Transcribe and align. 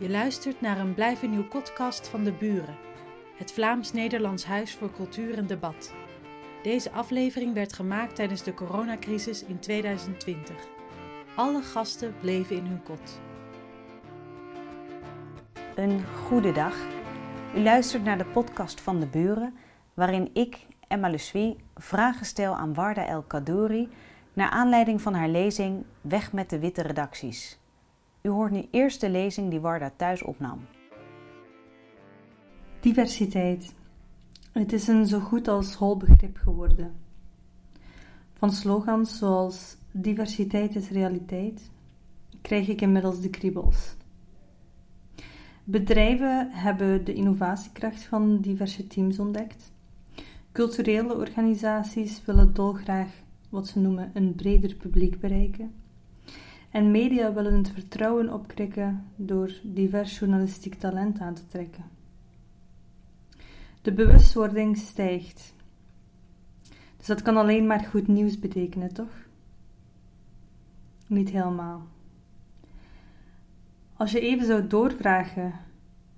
Je 0.00 0.10
luistert 0.10 0.60
naar 0.60 0.78
een 0.78 0.94
Blijven 0.94 1.30
Nieuw 1.30 1.48
podcast 1.48 2.08
van 2.08 2.24
De 2.24 2.32
Buren, 2.32 2.76
het 3.36 3.52
Vlaams-Nederlands 3.52 4.44
Huis 4.44 4.74
voor 4.74 4.92
Cultuur 4.92 5.38
en 5.38 5.46
Debat. 5.46 5.94
Deze 6.62 6.90
aflevering 6.90 7.54
werd 7.54 7.72
gemaakt 7.72 8.14
tijdens 8.14 8.42
de 8.42 8.54
coronacrisis 8.54 9.44
in 9.44 9.58
2020. 9.58 10.56
Alle 11.34 11.62
gasten 11.62 12.14
bleven 12.20 12.56
in 12.56 12.66
hun 12.66 12.82
kot. 12.82 13.20
Een 15.74 16.04
goede 16.06 16.52
dag. 16.52 16.76
U 17.56 17.62
luistert 17.62 18.04
naar 18.04 18.18
de 18.18 18.26
podcast 18.26 18.80
van 18.80 19.00
De 19.00 19.06
Buren, 19.06 19.54
waarin 19.94 20.30
ik, 20.32 20.66
Emma 20.88 21.08
Luswie, 21.08 21.56
vragen 21.76 22.26
stel 22.26 22.56
aan 22.56 22.74
Warda 22.74 23.06
El 23.06 23.22
Kadouri 23.22 23.88
naar 24.32 24.50
aanleiding 24.50 25.00
van 25.00 25.14
haar 25.14 25.28
lezing 25.28 25.84
Weg 26.00 26.32
met 26.32 26.50
de 26.50 26.58
witte 26.58 26.82
redacties. 26.82 27.59
U 28.22 28.28
hoort 28.28 28.50
nu 28.50 28.66
eerst 28.70 29.00
de 29.00 29.10
lezing 29.10 29.50
die 29.50 29.60
Warda 29.60 29.92
thuis 29.96 30.22
opnam. 30.22 30.58
Diversiteit. 32.80 33.74
Het 34.52 34.72
is 34.72 34.88
een 34.88 35.06
zo 35.06 35.20
goed 35.20 35.48
als 35.48 35.74
hol 35.74 35.96
begrip 35.96 36.36
geworden. 36.36 36.94
Van 38.32 38.52
slogans 38.52 39.18
zoals 39.18 39.76
diversiteit 39.90 40.76
is 40.76 40.88
realiteit 40.90 41.70
krijg 42.40 42.68
ik 42.68 42.80
inmiddels 42.80 43.20
de 43.20 43.30
kriebels. 43.30 43.96
Bedrijven 45.64 46.50
hebben 46.50 47.04
de 47.04 47.14
innovatiekracht 47.14 48.02
van 48.02 48.40
diverse 48.40 48.86
teams 48.86 49.18
ontdekt. 49.18 49.72
Culturele 50.52 51.14
organisaties 51.14 52.24
willen 52.24 52.54
dolgraag 52.54 53.08
wat 53.48 53.68
ze 53.68 53.78
noemen 53.78 54.10
een 54.14 54.34
breder 54.34 54.74
publiek 54.74 55.20
bereiken. 55.20 55.79
En 56.70 56.90
media 56.90 57.32
willen 57.32 57.54
het 57.54 57.70
vertrouwen 57.70 58.32
opkrikken 58.32 59.04
door 59.16 59.52
divers 59.62 60.18
journalistiek 60.18 60.74
talent 60.74 61.20
aan 61.20 61.34
te 61.34 61.46
trekken. 61.46 61.84
De 63.82 63.92
bewustwording 63.92 64.76
stijgt. 64.76 65.54
Dus 66.96 67.06
dat 67.06 67.22
kan 67.22 67.36
alleen 67.36 67.66
maar 67.66 67.80
goed 67.80 68.06
nieuws 68.06 68.38
betekenen, 68.38 68.92
toch? 68.92 69.12
Niet 71.06 71.30
helemaal. 71.30 71.86
Als 73.96 74.12
je 74.12 74.20
even 74.20 74.46
zou 74.46 74.66
doorvragen 74.66 75.52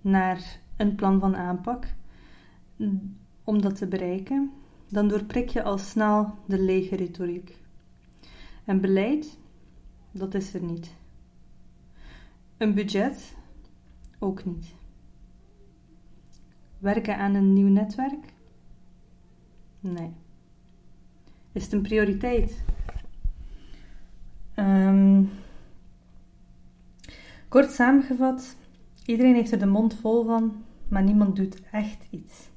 naar 0.00 0.60
een 0.76 0.94
plan 0.94 1.20
van 1.20 1.36
aanpak 1.36 1.86
om 3.44 3.62
dat 3.62 3.76
te 3.76 3.86
bereiken, 3.86 4.52
dan 4.88 5.08
doorprik 5.08 5.48
je 5.48 5.62
al 5.62 5.78
snel 5.78 6.34
de 6.46 6.58
lege 6.58 6.96
retoriek. 6.96 7.58
En 8.64 8.80
beleid 8.80 9.38
dat 10.12 10.34
is 10.34 10.54
er 10.54 10.62
niet. 10.62 10.94
Een 12.56 12.74
budget? 12.74 13.34
Ook 14.18 14.44
niet. 14.44 14.74
Werken 16.78 17.16
aan 17.16 17.34
een 17.34 17.52
nieuw 17.52 17.68
netwerk? 17.68 18.32
Nee. 19.80 20.12
Is 21.52 21.64
het 21.64 21.72
een 21.72 21.82
prioriteit? 21.82 22.64
Um, 24.56 25.30
kort 27.48 27.70
samengevat, 27.70 28.56
iedereen 29.04 29.34
heeft 29.34 29.52
er 29.52 29.58
de 29.58 29.66
mond 29.66 29.94
vol 29.94 30.24
van, 30.24 30.64
maar 30.88 31.02
niemand 31.02 31.36
doet 31.36 31.62
echt 31.70 32.06
iets. 32.10 32.50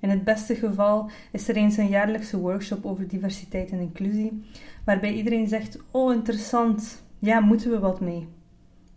In 0.00 0.10
het 0.10 0.24
beste 0.24 0.54
geval 0.54 1.10
is 1.32 1.48
er 1.48 1.56
eens 1.56 1.76
een 1.76 1.88
jaarlijkse 1.88 2.38
workshop 2.38 2.86
over 2.86 3.08
diversiteit 3.08 3.70
en 3.70 3.80
inclusie, 3.80 4.44
waarbij 4.88 5.12
iedereen 5.14 5.48
zegt: 5.48 5.78
Oh, 5.90 6.14
interessant, 6.14 7.02
ja, 7.18 7.40
moeten 7.40 7.70
we 7.70 7.78
wat 7.78 8.00
mee? 8.00 8.28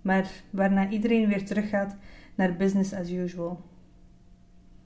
Maar 0.02 0.32
waarna 0.50 0.90
iedereen 0.90 1.28
weer 1.28 1.46
teruggaat 1.46 1.96
naar 2.36 2.56
business 2.56 2.94
as 2.94 3.10
usual. 3.10 3.62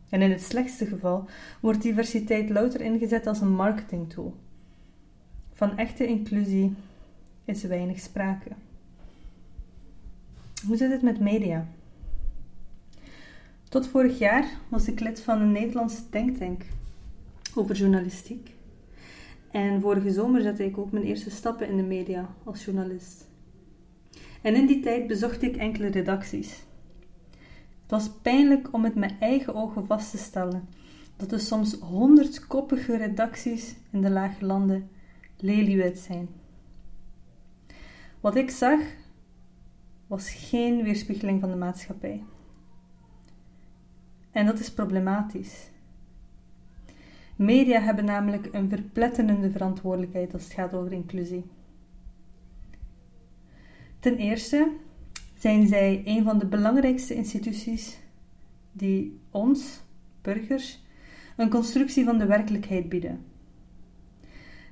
En 0.10 0.22
in 0.22 0.32
het 0.32 0.42
slechtste 0.42 0.86
geval 0.86 1.26
wordt 1.60 1.82
diversiteit 1.82 2.50
louter 2.50 2.82
ingezet 2.82 3.28
als 3.28 3.42
een 3.42 3.56
marketingtool. 3.56 4.36
Van 5.54 5.78
echte 5.78 6.08
inclusie 6.08 6.74
is 7.44 7.64
weinig 7.64 8.00
sprake. 8.00 8.50
Hoe 10.68 10.78
zit 10.78 10.92
het 10.92 11.02
met 11.02 11.20
media? 11.20 11.68
Tot 13.70 13.88
vorig 13.88 14.20
jaar 14.20 14.46
was 14.70 14.88
ik 14.88 15.00
lid 15.00 15.22
van 15.22 15.42
een 15.42 15.52
Nederlandse 15.52 16.02
denktank 16.10 16.64
over 17.56 17.76
journalistiek. 17.76 18.55
En 19.56 19.82
vorige 19.82 20.12
zomer 20.12 20.42
zette 20.42 20.66
ik 20.66 20.78
ook 20.78 20.92
mijn 20.92 21.06
eerste 21.06 21.30
stappen 21.30 21.68
in 21.68 21.78
de 21.78 21.84
media 21.84 22.30
als 22.44 22.66
journalist. 22.66 23.30
En 24.42 24.56
in 24.56 24.66
die 24.66 24.80
tijd 24.80 25.08
bezocht 25.08 25.42
ik 25.42 25.56
enkele 25.56 25.88
redacties. 25.88 26.64
Het 27.82 27.92
was 27.92 28.10
pijnlijk 28.22 28.74
om 28.74 28.82
met 28.82 29.14
eigen 29.20 29.56
ogen 29.56 29.86
vast 29.86 30.12
te 30.12 30.18
stellen 30.18 30.68
dat 31.16 31.30
de 31.30 31.40
soms 31.40 31.74
honderdkoppige 31.74 32.98
redacties 32.98 33.76
in 33.92 34.02
de 34.02 34.10
lage 34.10 34.46
landen 34.46 34.90
leliewit 35.38 35.98
zijn. 35.98 36.30
Wat 38.20 38.36
ik 38.36 38.50
zag 38.50 38.80
was 40.08 40.30
geen 40.30 40.84
weerspiegeling 40.84 41.40
van 41.40 41.50
de 41.50 41.58
maatschappij. 41.58 42.24
En 44.32 44.46
dat 44.46 44.60
is 44.60 44.74
problematisch. 44.74 45.70
Media 47.36 47.80
hebben 47.80 48.06
namelijk 48.06 48.50
een 48.52 48.70
verpletterende 48.70 49.52
verantwoordelijkheid 49.52 50.34
als 50.34 50.44
het 50.44 50.54
gaat 50.54 50.74
over 50.74 50.92
inclusie. 50.92 51.44
Ten 54.00 54.18
eerste 54.18 54.72
zijn 55.38 55.68
zij 55.68 56.02
een 56.06 56.24
van 56.24 56.40
de 56.40 56.46
belangrijkste 56.46 57.14
instituties 57.14 58.00
die 58.72 59.20
ons, 59.32 59.82
burgers, 60.22 60.84
een 61.38 61.50
constructie 61.50 62.06
van 62.06 62.18
de 62.18 62.26
werkelijkheid 62.26 62.90
bieden. 62.90 63.26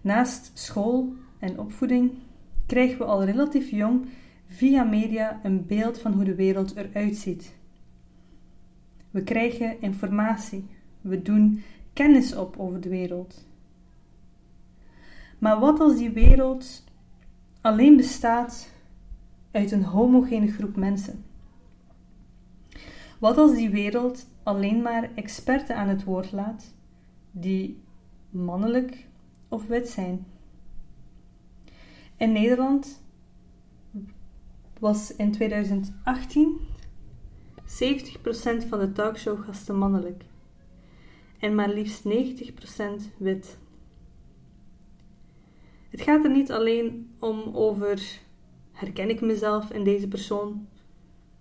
Naast 0.01 0.51
school 0.53 1.13
en 1.40 1.59
opvoeding 1.59 2.12
krijgen 2.66 2.97
we 2.97 3.03
al 3.03 3.24
relatief 3.24 3.69
jong 3.69 4.06
via 4.47 4.84
media 4.84 5.40
een 5.44 5.66
beeld 5.66 6.00
van 6.00 6.13
hoe 6.13 6.24
de 6.24 6.35
wereld 6.35 6.75
eruit 6.75 7.16
ziet. 7.16 7.56
We 9.12 9.24
krijgen 9.24 9.81
informatie. 9.81 10.66
We 11.01 11.22
doen 11.22 11.63
kennis 11.93 12.35
op 12.35 12.57
over 12.57 12.81
de 12.81 12.89
wereld. 12.89 13.45
Maar 15.39 15.59
wat 15.59 15.79
als 15.79 15.97
die 15.97 16.09
wereld 16.09 16.83
alleen 17.61 17.95
bestaat 17.95 18.71
uit 19.51 19.71
een 19.71 19.83
homogene 19.83 20.51
groep 20.51 20.75
mensen? 20.75 21.25
Wat 23.19 23.37
als 23.37 23.55
die 23.55 23.69
wereld 23.69 24.27
alleen 24.43 24.81
maar 24.81 25.09
experten 25.15 25.75
aan 25.75 25.87
het 25.87 26.03
woord 26.03 26.31
laat 26.31 26.73
die 27.31 27.81
mannelijk 28.29 29.07
of 29.47 29.67
wit 29.67 29.89
zijn? 29.89 30.25
In 32.17 32.31
Nederland 32.31 33.01
was 34.79 35.15
in 35.15 35.31
2018 35.31 36.59
70% 37.65 38.67
van 38.67 38.79
de 38.79 38.91
talkshowgasten 38.93 39.77
mannelijk 39.77 40.23
en 41.43 41.55
maar 41.55 41.69
liefst 41.69 42.03
90% 42.03 42.09
wit. 43.17 43.57
Het 45.89 46.01
gaat 46.01 46.23
er 46.23 46.31
niet 46.31 46.51
alleen 46.51 47.15
om 47.19 47.55
over 47.55 48.19
herken 48.71 49.09
ik 49.09 49.21
mezelf 49.21 49.71
in 49.71 49.83
deze 49.83 50.07
persoon, 50.07 50.67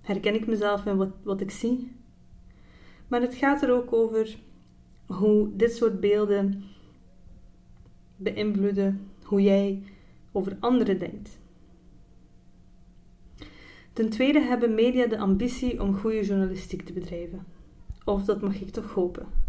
herken 0.00 0.34
ik 0.34 0.46
mezelf 0.46 0.86
in 0.86 0.96
wat, 0.96 1.08
wat 1.22 1.40
ik 1.40 1.50
zie, 1.50 1.92
maar 3.08 3.20
het 3.20 3.34
gaat 3.34 3.62
er 3.62 3.72
ook 3.72 3.92
over 3.92 4.38
hoe 5.06 5.56
dit 5.56 5.76
soort 5.76 6.00
beelden 6.00 6.64
beïnvloeden 8.16 9.10
hoe 9.22 9.42
jij 9.42 9.82
over 10.32 10.56
anderen 10.60 10.98
denkt. 10.98 11.38
Ten 13.92 14.08
tweede 14.08 14.40
hebben 14.40 14.74
media 14.74 15.06
de 15.06 15.18
ambitie 15.18 15.82
om 15.82 15.94
goede 15.94 16.24
journalistiek 16.24 16.82
te 16.82 16.92
bedrijven. 16.92 17.46
Of 18.04 18.24
dat 18.24 18.40
mag 18.40 18.60
ik 18.60 18.70
toch 18.70 18.92
hopen. 18.92 19.41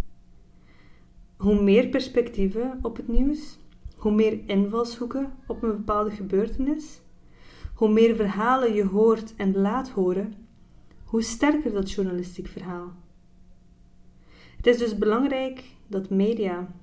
Hoe 1.44 1.62
meer 1.62 1.88
perspectieven 1.88 2.80
op 2.82 2.96
het 2.96 3.08
nieuws, 3.08 3.58
hoe 3.96 4.12
meer 4.12 4.40
invalshoeken 4.46 5.34
op 5.48 5.64
een 5.64 5.70
bepaalde 5.70 6.12
gebeurtenis, 6.12 7.02
hoe 7.76 7.90
meer 7.90 8.16
verhalen 8.16 8.74
je 8.74 8.86
hoort 8.86 9.36
en 9.36 9.58
laat 9.58 9.90
horen, 9.90 10.34
hoe 11.04 11.22
sterker 11.22 11.72
dat 11.72 11.92
journalistiek 11.92 12.48
verhaal. 12.48 12.92
Het 14.58 14.68
is 14.68 14.78
dus 14.78 14.98
belangrijk 14.98 15.64
dat 15.88 16.10
media 16.10 16.74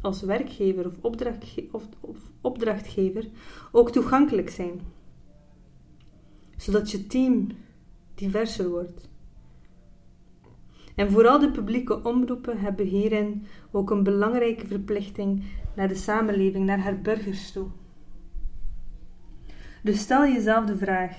als 0.00 0.22
werkgever 0.22 0.92
of, 1.00 1.16
of, 1.70 1.88
opdrachtgever 2.40 3.28
ook 3.72 3.90
toegankelijk 3.90 4.50
zijn 4.50 4.80
zodat 6.56 6.90
je 6.90 7.06
team 7.06 7.46
diverser 8.14 8.68
wordt. 8.68 9.08
En 10.94 11.10
vooral 11.10 11.38
de 11.38 11.50
publieke 11.50 12.02
omroepen 12.02 12.58
hebben 12.58 12.86
hierin 12.86 13.46
ook 13.70 13.90
een 13.90 14.02
belangrijke 14.02 14.66
verplichting 14.66 15.44
naar 15.74 15.88
de 15.88 15.94
samenleving, 15.94 16.66
naar 16.66 16.78
haar 16.78 17.00
burgers 17.00 17.52
toe. 17.52 17.66
Dus 19.82 20.00
stel 20.00 20.26
jezelf 20.26 20.64
de 20.66 20.76
vraag: 20.76 21.16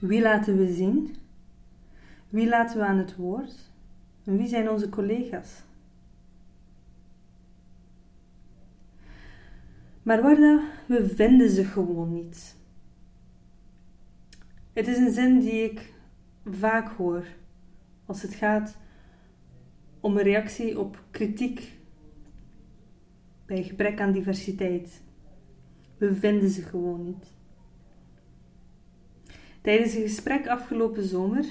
Wie 0.00 0.22
laten 0.22 0.56
we 0.56 0.72
zien? 0.72 1.16
Wie 2.28 2.48
laten 2.48 2.78
we 2.78 2.84
aan 2.84 2.98
het 2.98 3.16
woord? 3.16 3.70
En 4.24 4.36
wie 4.36 4.48
zijn 4.48 4.70
onze 4.70 4.88
collega's? 4.88 5.62
Maar 10.02 10.22
Warda, 10.22 10.60
we 10.86 11.08
vinden 11.08 11.50
ze 11.50 11.64
gewoon 11.64 12.12
niet. 12.12 12.56
Het 14.72 14.86
is 14.86 14.98
een 14.98 15.12
zin 15.12 15.40
die 15.40 15.62
ik 15.62 15.92
vaak 16.44 16.88
hoor 16.88 17.24
als 18.08 18.22
het 18.22 18.34
gaat 18.34 18.76
om 20.00 20.16
een 20.16 20.22
reactie 20.22 20.80
op 20.80 21.04
kritiek 21.10 21.72
bij 23.46 23.62
gebrek 23.62 24.00
aan 24.00 24.12
diversiteit. 24.12 25.02
We 25.96 26.14
vinden 26.14 26.50
ze 26.50 26.62
gewoon 26.62 27.04
niet. 27.04 27.32
Tijdens 29.60 29.94
een 29.94 30.02
gesprek 30.02 30.48
afgelopen 30.48 31.04
zomer, 31.04 31.44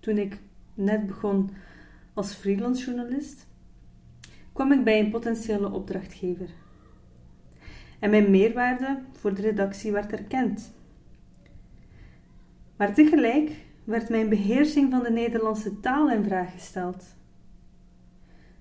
toen 0.00 0.18
ik 0.18 0.38
net 0.74 1.06
begon 1.06 1.50
als 2.14 2.34
freelance 2.34 2.84
journalist, 2.84 3.46
kwam 4.52 4.72
ik 4.72 4.84
bij 4.84 5.00
een 5.00 5.10
potentiële 5.10 5.70
opdrachtgever. 5.72 6.48
En 7.98 8.10
mijn 8.10 8.30
meerwaarde 8.30 9.02
voor 9.12 9.34
de 9.34 9.42
redactie 9.42 9.92
werd 9.92 10.12
erkend. 10.12 10.72
Maar 12.76 12.94
tegelijk 12.94 13.50
werd 13.84 14.08
mijn 14.08 14.28
beheersing 14.28 14.90
van 14.90 15.02
de 15.02 15.10
Nederlandse 15.10 15.80
taal 15.80 16.10
in 16.10 16.24
vraag 16.24 16.52
gesteld. 16.52 17.04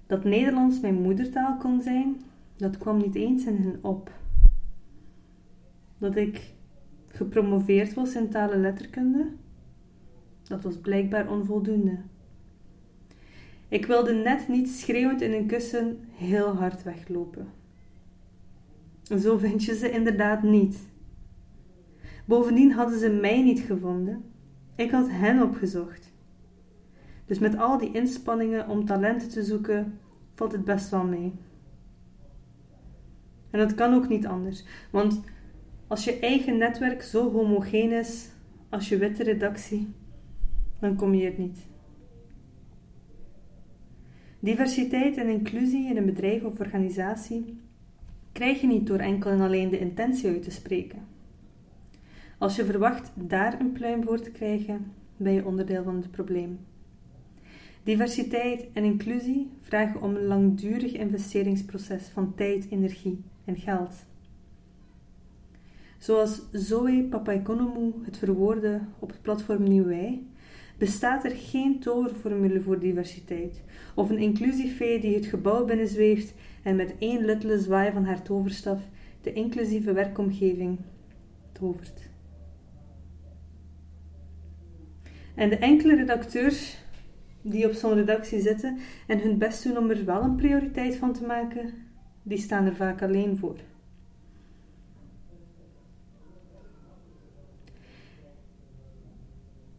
Dat 0.07 0.23
Nederlands 0.23 0.79
mijn 0.79 1.01
moedertaal 1.01 1.57
kon 1.57 1.81
zijn, 1.81 2.21
dat 2.57 2.77
kwam 2.77 2.97
niet 2.97 3.15
eens 3.15 3.45
in 3.45 3.55
hen 3.55 3.79
op. 3.81 4.11
Dat 5.97 6.15
ik 6.15 6.53
gepromoveerd 7.07 7.93
was 7.93 8.15
in 8.15 8.29
talenletterkunde, 8.29 9.27
dat 10.43 10.63
was 10.63 10.77
blijkbaar 10.77 11.29
onvoldoende. 11.29 11.97
Ik 13.67 13.85
wilde 13.85 14.13
net 14.13 14.47
niet 14.47 14.69
schreeuwend 14.69 15.21
in 15.21 15.31
een 15.31 15.47
kussen 15.47 15.99
heel 16.15 16.55
hard 16.55 16.83
weglopen. 16.83 17.47
Zo 19.19 19.37
vind 19.37 19.63
je 19.63 19.75
ze 19.75 19.91
inderdaad 19.91 20.43
niet. 20.43 20.79
Bovendien 22.25 22.71
hadden 22.71 22.99
ze 22.99 23.09
mij 23.09 23.43
niet 23.43 23.59
gevonden. 23.59 24.23
Ik 24.75 24.91
had 24.91 25.09
hen 25.09 25.41
opgezocht. 25.41 26.11
Dus 27.25 27.39
met 27.39 27.57
al 27.57 27.77
die 27.77 27.93
inspanningen 27.93 28.67
om 28.67 28.85
talenten 28.85 29.29
te 29.29 29.43
zoeken, 29.43 29.99
valt 30.35 30.51
het 30.51 30.63
best 30.63 30.89
wel 30.89 31.03
mee. 31.03 31.33
En 33.49 33.59
dat 33.59 33.75
kan 33.75 33.93
ook 33.93 34.07
niet 34.07 34.27
anders, 34.27 34.65
want 34.91 35.21
als 35.87 36.03
je 36.03 36.19
eigen 36.19 36.57
netwerk 36.57 37.01
zo 37.01 37.31
homogeen 37.31 37.91
is 37.91 38.29
als 38.69 38.89
je 38.89 38.97
witte 38.97 39.23
redactie, 39.23 39.93
dan 40.79 40.95
kom 40.95 41.13
je 41.13 41.31
er 41.31 41.39
niet. 41.39 41.59
Diversiteit 44.39 45.17
en 45.17 45.27
inclusie 45.27 45.89
in 45.89 45.97
een 45.97 46.05
bedrijf 46.05 46.43
of 46.43 46.59
organisatie 46.59 47.61
krijg 48.31 48.61
je 48.61 48.67
niet 48.67 48.87
door 48.87 48.97
enkel 48.97 49.31
en 49.31 49.41
alleen 49.41 49.69
de 49.69 49.79
intentie 49.79 50.29
uit 50.29 50.43
te 50.43 50.51
spreken. 50.51 51.12
Als 52.43 52.55
je 52.55 52.65
verwacht 52.65 53.11
daar 53.15 53.59
een 53.59 53.71
pluim 53.71 54.03
voor 54.03 54.19
te 54.19 54.31
krijgen, 54.31 54.91
ben 55.17 55.33
je 55.33 55.45
onderdeel 55.45 55.83
van 55.83 55.95
het 55.95 56.11
probleem. 56.11 56.59
Diversiteit 57.83 58.65
en 58.73 58.83
inclusie 58.83 59.49
vragen 59.61 60.01
om 60.01 60.15
een 60.15 60.25
langdurig 60.25 60.93
investeringsproces 60.93 62.07
van 62.07 62.35
tijd, 62.35 62.67
energie 62.69 63.23
en 63.45 63.57
geld. 63.57 63.93
Zoals 65.97 66.41
Zoe 66.51 67.07
Papaikonomou 67.09 67.93
het 68.05 68.17
verwoordde 68.17 68.81
op 68.99 69.09
het 69.09 69.21
platform 69.21 69.63
Nieuw 69.63 69.85
Wij, 69.85 70.21
bestaat 70.77 71.23
er 71.23 71.35
geen 71.35 71.79
toverformule 71.79 72.61
voor 72.61 72.79
diversiteit 72.79 73.61
of 73.95 74.09
een 74.09 74.19
inclusiefee 74.19 74.99
die 74.99 75.15
het 75.15 75.25
gebouw 75.25 75.65
binnenzweeft 75.65 76.33
en 76.63 76.75
met 76.75 76.95
één 76.99 77.25
luttele 77.25 77.59
zwaai 77.59 77.91
van 77.91 78.05
haar 78.05 78.21
toverstaf 78.21 78.79
de 79.21 79.33
inclusieve 79.33 79.93
werkomgeving 79.93 80.77
tovert. 81.51 82.11
En 85.35 85.49
de 85.49 85.57
enkele 85.57 85.95
redacteurs 85.95 86.77
die 87.41 87.65
op 87.65 87.73
zo'n 87.73 87.93
redactie 87.93 88.41
zitten 88.41 88.77
en 89.07 89.19
hun 89.19 89.37
best 89.37 89.63
doen 89.63 89.77
om 89.77 89.89
er 89.89 90.05
wel 90.05 90.23
een 90.23 90.35
prioriteit 90.35 90.95
van 90.95 91.13
te 91.13 91.25
maken, 91.25 91.73
die 92.23 92.37
staan 92.37 92.65
er 92.65 92.75
vaak 92.75 93.01
alleen 93.01 93.37
voor. 93.37 93.59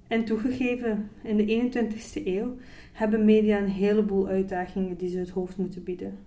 En 0.07 0.25
toegegeven, 0.25 1.11
in 1.23 1.37
de 1.37 1.71
21ste 1.73 2.27
eeuw 2.27 2.57
hebben 2.93 3.25
media 3.25 3.59
een 3.59 3.69
heleboel 3.69 4.27
uitdagingen 4.27 4.97
die 4.97 5.09
ze 5.09 5.19
het 5.19 5.31
hoofd 5.31 5.57
moeten 5.57 5.85
bieden. 5.85 6.19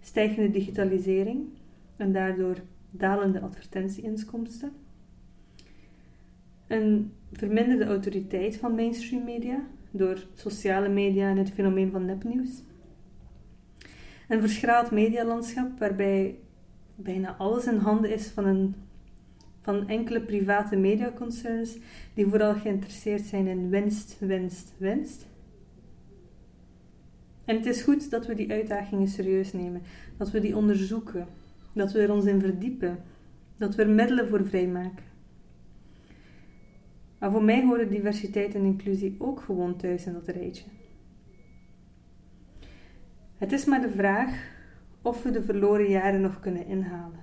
Stijgende 0.00 0.50
digitalisering 0.50 1.48
en 1.96 2.12
daardoor 2.12 2.56
dalende 2.90 3.40
advertentieinkomsten. 3.40 4.72
Een 6.66 7.12
verminderde 7.32 7.84
autoriteit 7.84 8.56
van 8.56 8.74
mainstream 8.74 9.24
media 9.24 9.66
door 9.90 10.26
sociale 10.34 10.88
media 10.88 11.30
en 11.30 11.36
het 11.36 11.50
fenomeen 11.50 11.90
van 11.90 12.04
nepnieuws. 12.04 12.62
Een 14.28 14.40
verschraald 14.40 14.90
medialandschap 14.90 15.78
waarbij 15.78 16.38
bijna 16.94 17.34
alles 17.38 17.66
in 17.66 17.76
handen 17.76 18.10
is 18.12 18.26
van, 18.26 18.46
een, 18.46 18.74
van 19.60 19.88
enkele 19.88 20.20
private 20.20 20.76
mediaconcerns 20.76 21.78
die 22.14 22.26
vooral 22.26 22.54
geïnteresseerd 22.54 23.22
zijn 23.22 23.46
in 23.46 23.68
winst, 23.68 24.16
winst, 24.20 24.72
winst. 24.76 25.26
En 27.44 27.56
het 27.56 27.66
is 27.66 27.82
goed 27.82 28.10
dat 28.10 28.26
we 28.26 28.34
die 28.34 28.50
uitdagingen 28.50 29.08
serieus 29.08 29.52
nemen, 29.52 29.82
dat 30.16 30.30
we 30.30 30.40
die 30.40 30.56
onderzoeken, 30.56 31.26
dat 31.72 31.92
we 31.92 32.00
er 32.00 32.12
ons 32.12 32.24
in 32.24 32.40
verdiepen, 32.40 32.98
dat 33.56 33.74
we 33.74 33.82
er 33.82 33.88
middelen 33.88 34.28
voor 34.28 34.46
vrijmaken. 34.46 35.13
Maar 37.24 37.32
voor 37.32 37.44
mij 37.44 37.64
horen 37.64 37.90
diversiteit 37.90 38.54
en 38.54 38.64
inclusie 38.64 39.16
ook 39.18 39.40
gewoon 39.40 39.76
thuis 39.76 40.06
in 40.06 40.12
dat 40.12 40.26
rijtje. 40.26 40.64
Het 43.36 43.52
is 43.52 43.64
maar 43.64 43.80
de 43.80 43.90
vraag 43.90 44.52
of 45.02 45.22
we 45.22 45.30
de 45.30 45.42
verloren 45.42 45.88
jaren 45.88 46.20
nog 46.20 46.40
kunnen 46.40 46.66
inhalen. 46.66 47.20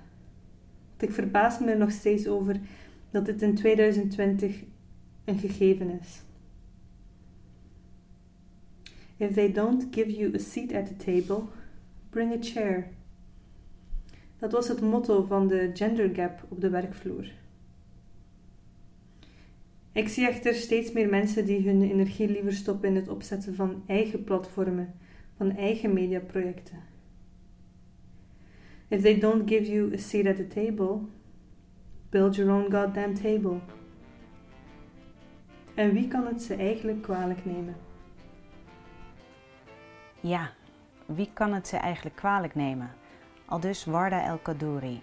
Want 0.88 1.02
ik 1.02 1.12
verbaas 1.12 1.58
me 1.58 1.70
er 1.70 1.78
nog 1.78 1.90
steeds 1.90 2.28
over 2.28 2.60
dat 3.10 3.26
dit 3.26 3.42
in 3.42 3.54
2020 3.54 4.62
een 5.24 5.38
gegeven 5.38 6.00
is. 6.00 6.22
If 9.16 9.32
they 9.32 9.52
don't 9.52 9.86
give 9.90 10.16
you 10.16 10.34
a 10.34 10.38
seat 10.38 10.72
at 10.72 10.86
the 10.86 10.96
table, 10.96 11.44
bring 12.10 12.32
a 12.32 12.38
chair. 12.40 12.88
Dat 14.38 14.52
was 14.52 14.68
het 14.68 14.80
motto 14.80 15.24
van 15.24 15.48
de 15.48 15.70
gender 15.74 16.14
gap 16.14 16.46
op 16.48 16.60
de 16.60 16.70
werkvloer. 16.70 17.40
Ik 19.92 20.08
zie 20.08 20.26
echter 20.26 20.54
steeds 20.54 20.92
meer 20.92 21.08
mensen 21.08 21.44
die 21.44 21.68
hun 21.68 21.82
energie 21.82 22.28
liever 22.28 22.52
stoppen 22.52 22.88
in 22.88 22.96
het 22.96 23.08
opzetten 23.08 23.54
van 23.54 23.82
eigen 23.86 24.24
platformen, 24.24 24.94
van 25.36 25.56
eigen 25.56 25.92
mediaprojecten. 25.92 26.82
If 28.88 29.02
they 29.02 29.18
don't 29.18 29.48
give 29.48 29.72
you 29.72 29.92
a 29.94 29.96
seat 29.96 30.26
at 30.26 30.36
the 30.36 30.46
table, 30.46 31.00
build 32.10 32.36
your 32.36 32.52
own 32.52 32.72
goddamn 32.72 33.14
table. 33.14 33.58
En 35.74 35.92
wie 35.92 36.08
kan 36.08 36.26
het 36.26 36.42
ze 36.42 36.54
eigenlijk 36.54 37.02
kwalijk 37.02 37.44
nemen? 37.44 37.76
Ja, 40.20 40.50
wie 41.06 41.30
kan 41.32 41.52
het 41.52 41.68
ze 41.68 41.76
eigenlijk 41.76 42.16
kwalijk 42.16 42.54
nemen? 42.54 42.90
Al 43.44 43.60
dus 43.60 43.84
Warda 43.84 44.24
El 44.24 44.38
Kadouri. 44.38 45.02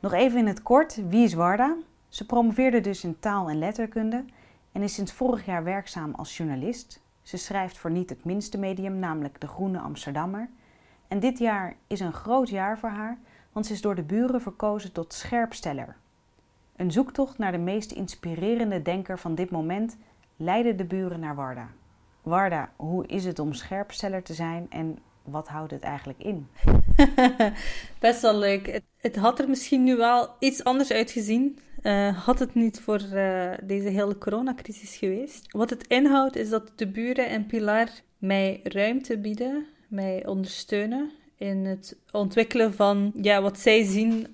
Nog 0.00 0.12
even 0.12 0.38
in 0.38 0.46
het 0.46 0.62
kort, 0.62 1.08
wie 1.08 1.24
is 1.24 1.34
Warda? 1.34 1.76
Ze 2.08 2.26
promoveerde 2.26 2.80
dus 2.80 3.04
in 3.04 3.18
taal 3.18 3.48
en 3.48 3.58
letterkunde 3.58 4.24
en 4.72 4.82
is 4.82 4.94
sinds 4.94 5.12
vorig 5.12 5.46
jaar 5.46 5.64
werkzaam 5.64 6.14
als 6.14 6.36
journalist. 6.36 7.00
Ze 7.22 7.36
schrijft 7.36 7.78
voor 7.78 7.90
niet 7.90 8.10
het 8.10 8.24
minste 8.24 8.58
medium, 8.58 8.98
namelijk 8.98 9.40
De 9.40 9.46
Groene 9.46 9.78
Amsterdammer. 9.78 10.48
En 11.08 11.20
dit 11.20 11.38
jaar 11.38 11.76
is 11.86 12.00
een 12.00 12.12
groot 12.12 12.48
jaar 12.48 12.78
voor 12.78 12.88
haar, 12.88 13.18
want 13.52 13.66
ze 13.66 13.72
is 13.72 13.80
door 13.80 13.94
de 13.94 14.02
buren 14.02 14.40
verkozen 14.40 14.92
tot 14.92 15.12
scherpsteller. 15.12 15.96
Een 16.76 16.92
zoektocht 16.92 17.38
naar 17.38 17.52
de 17.52 17.58
meest 17.58 17.92
inspirerende 17.92 18.82
denker 18.82 19.18
van 19.18 19.34
dit 19.34 19.50
moment 19.50 19.96
leidde 20.36 20.74
de 20.74 20.84
buren 20.84 21.20
naar 21.20 21.34
Warda. 21.34 21.68
Warda, 22.22 22.72
hoe 22.76 23.06
is 23.06 23.24
het 23.24 23.38
om 23.38 23.52
scherpsteller 23.52 24.22
te 24.22 24.34
zijn 24.34 24.66
en 24.70 24.98
wat 25.22 25.48
houdt 25.48 25.70
het 25.70 25.82
eigenlijk 25.82 26.18
in? 26.18 26.48
Best 28.00 28.22
wel 28.22 28.36
leuk. 28.36 28.66
Het, 28.66 28.84
het, 28.96 29.16
had 29.16 29.38
er 29.38 29.48
misschien 29.48 29.84
nu 29.84 29.96
wel 29.96 30.28
iets 30.38 30.64
anders 30.64 30.90
uitgezien. 30.90 31.58
Uh, 31.88 32.24
had 32.24 32.38
het 32.38 32.54
niet 32.54 32.80
voor 32.80 33.00
uh, 33.12 33.52
deze 33.62 33.88
hele 33.88 34.18
coronacrisis 34.18 34.96
geweest. 34.96 35.52
Wat 35.52 35.70
het 35.70 35.86
inhoudt 35.86 36.36
is 36.36 36.48
dat 36.48 36.72
de 36.74 36.88
buren 36.88 37.28
en 37.28 37.46
Pilar 37.46 37.88
mij 38.18 38.60
ruimte 38.62 39.18
bieden, 39.18 39.66
mij 39.88 40.26
ondersteunen 40.26 41.10
in 41.36 41.64
het 41.64 41.98
ontwikkelen 42.10 42.74
van 42.74 43.12
ja, 43.22 43.42
wat 43.42 43.58
zij 43.58 43.84
zien 43.84 44.26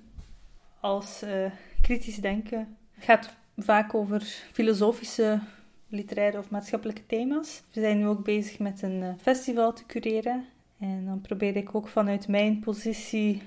als 0.79 1.23
uh, 1.23 1.45
kritisch 1.81 2.15
denken. 2.15 2.77
Het 2.91 3.03
gaat 3.03 3.29
vaak 3.57 3.93
over 3.93 4.21
filosofische, 4.51 5.39
literaire 5.87 6.37
of 6.37 6.49
maatschappelijke 6.49 7.05
thema's. 7.05 7.61
We 7.73 7.81
zijn 7.81 7.97
nu 7.97 8.07
ook 8.07 8.23
bezig 8.23 8.59
met 8.59 8.81
een 8.81 9.03
eh, 9.03 9.09
festival 9.21 9.73
te 9.73 9.85
cureren. 9.85 10.45
En 10.79 11.05
dan 11.05 11.21
probeer 11.21 11.55
ik 11.55 11.75
ook 11.75 11.87
vanuit 11.87 12.27
mijn 12.27 12.59
positie 12.59 13.41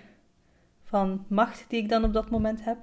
van 0.85 1.25
macht 1.29 1.65
die 1.69 1.83
ik 1.83 1.89
dan 1.89 2.05
op 2.05 2.13
dat 2.13 2.31
moment 2.31 2.65
heb, 2.65 2.79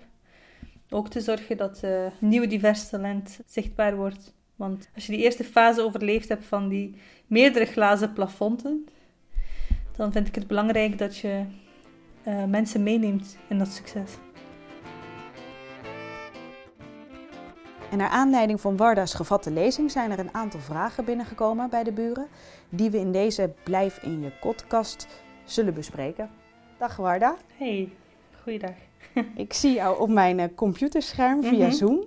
ook 0.89 1.09
te 1.09 1.21
zorgen 1.21 1.57
dat 1.57 1.81
uh, 1.83 2.05
nieuw 2.19 2.47
divers 2.47 2.89
talent 2.89 3.39
zichtbaar 3.45 3.95
wordt. 3.95 4.33
Want 4.55 4.89
als 4.95 5.05
je 5.05 5.11
die 5.11 5.21
eerste 5.21 5.43
fase 5.43 5.81
overleefd 5.81 6.29
hebt 6.29 6.45
van 6.45 6.67
die 6.67 6.95
meerdere 7.27 7.65
glazen 7.65 8.13
plafonten, 8.13 8.85
dan 9.95 10.11
vind 10.11 10.27
ik 10.27 10.35
het 10.35 10.47
belangrijk 10.47 10.97
dat 10.97 11.17
je 11.17 11.45
uh, 12.27 12.43
mensen 12.43 12.83
meeneemt 12.83 13.37
in 13.47 13.57
dat 13.57 13.67
succes. 13.67 14.11
En 17.91 17.97
naar 17.97 18.09
aanleiding 18.09 18.61
van 18.61 18.77
Warda's 18.77 19.13
gevatte 19.13 19.51
lezing 19.51 19.91
zijn 19.91 20.11
er 20.11 20.19
een 20.19 20.33
aantal 20.33 20.59
vragen 20.59 21.05
binnengekomen 21.05 21.69
bij 21.69 21.83
de 21.83 21.91
buren, 21.91 22.27
die 22.69 22.89
we 22.89 22.97
in 22.97 23.11
deze 23.11 23.53
Blijf 23.63 24.03
in 24.03 24.21
je 24.21 24.31
podcast 24.41 25.07
zullen 25.43 25.73
bespreken. 25.73 26.29
Dag 26.77 26.95
Warda. 26.95 27.37
Hey, 27.57 27.89
goeiedag. 28.43 28.84
ik 29.35 29.53
zie 29.53 29.73
jou 29.73 29.99
op 29.99 30.09
mijn 30.09 30.39
eh, 30.39 30.47
computerscherm 30.55 31.43
via 31.43 31.65
mhm. 31.65 31.75
Zoom. 31.75 32.03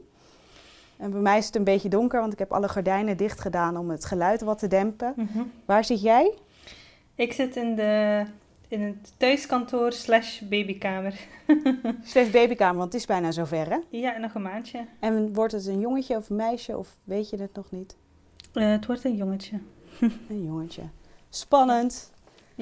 En 0.96 1.10
bij 1.10 1.20
mij 1.20 1.38
is 1.38 1.46
het 1.46 1.56
een 1.56 1.64
beetje 1.64 1.88
donker, 1.88 2.20
want 2.20 2.32
ik 2.32 2.38
heb 2.38 2.52
alle 2.52 2.68
gordijnen 2.68 3.16
dicht 3.16 3.40
gedaan 3.40 3.76
om 3.76 3.90
het 3.90 4.04
geluid 4.04 4.40
wat 4.40 4.58
te 4.58 4.66
dempen. 4.68 5.12
Mhm. 5.16 5.42
Waar 5.64 5.84
zit 5.84 6.02
jij? 6.02 6.34
Ik 7.14 7.32
zit 7.32 7.56
in, 7.56 7.74
de, 7.74 8.24
in 8.68 8.82
het 8.82 9.12
thuiskantoor 9.16 9.92
slash 9.92 10.40
babykamer. 10.40 11.14
slash 12.04 12.30
babykamer, 12.30 12.76
want 12.76 12.92
het 12.92 13.00
is 13.00 13.06
bijna 13.06 13.30
zover, 13.30 13.70
hè? 13.70 13.78
Ja, 13.88 14.18
nog 14.18 14.34
een 14.34 14.42
maandje. 14.42 14.86
En 15.00 15.34
wordt 15.34 15.52
het 15.52 15.66
een 15.66 15.80
jongetje 15.80 16.16
of 16.16 16.30
een 16.30 16.36
meisje, 16.36 16.76
of 16.76 16.96
weet 17.04 17.30
je 17.30 17.36
het 17.36 17.54
nog 17.54 17.70
niet? 17.70 17.96
Uh, 18.54 18.70
het 18.70 18.86
wordt 18.86 19.04
een 19.04 19.16
jongetje. 19.16 19.58
een 20.28 20.44
jongetje. 20.44 20.82
Spannend. 21.30 22.12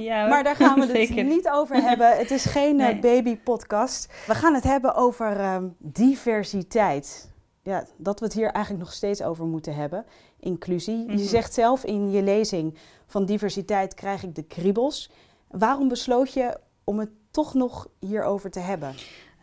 Ja, 0.03 0.27
maar 0.27 0.45
daar 0.45 0.57
gaan 0.57 0.81
we 0.81 0.99
het 0.99 1.27
niet 1.27 1.49
over 1.49 1.77
hebben. 1.77 2.17
Het 2.17 2.31
is 2.31 2.45
geen 2.45 2.81
eh, 2.81 3.01
baby-podcast. 3.01 4.13
We 4.27 4.35
gaan 4.35 4.55
het 4.55 4.65
hebben 4.65 4.95
over 4.95 5.55
um, 5.55 5.75
diversiteit. 5.79 7.31
Ja, 7.63 7.85
dat 7.97 8.19
we 8.19 8.25
het 8.25 8.35
hier 8.35 8.51
eigenlijk 8.51 8.85
nog 8.85 8.93
steeds 8.95 9.23
over 9.23 9.45
moeten 9.45 9.75
hebben. 9.75 10.05
Inclusie. 10.41 10.99
Je 10.99 11.05
mhm. 11.13 11.19
zegt 11.19 11.55
zelf 11.55 11.85
in 11.85 12.11
je 12.11 12.23
lezing 12.23 12.79
van 13.07 13.27
diversiteit 13.27 13.95
krijg 13.95 14.23
ik 14.23 14.35
de 14.35 14.45
kriebels. 14.45 15.11
Waarom 15.49 15.89
besloot 15.89 16.33
je 16.33 16.59
om 16.85 16.99
het 16.99 17.11
toch 17.31 17.55
nog 17.55 17.89
hierover 18.01 18.51
te 18.51 18.61
hebben? 18.61 18.95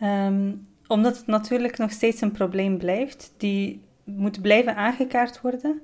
Um, 0.01 0.67
omdat 0.88 1.17
het 1.17 1.27
natuurlijk 1.27 1.77
nog 1.77 1.91
steeds 1.91 2.22
een 2.22 2.31
probleem 2.31 2.77
blijft. 2.77 3.33
Die 3.38 3.81
moet 4.03 4.41
blijven 4.41 4.75
aangekaart 4.75 5.41
worden. 5.41 5.81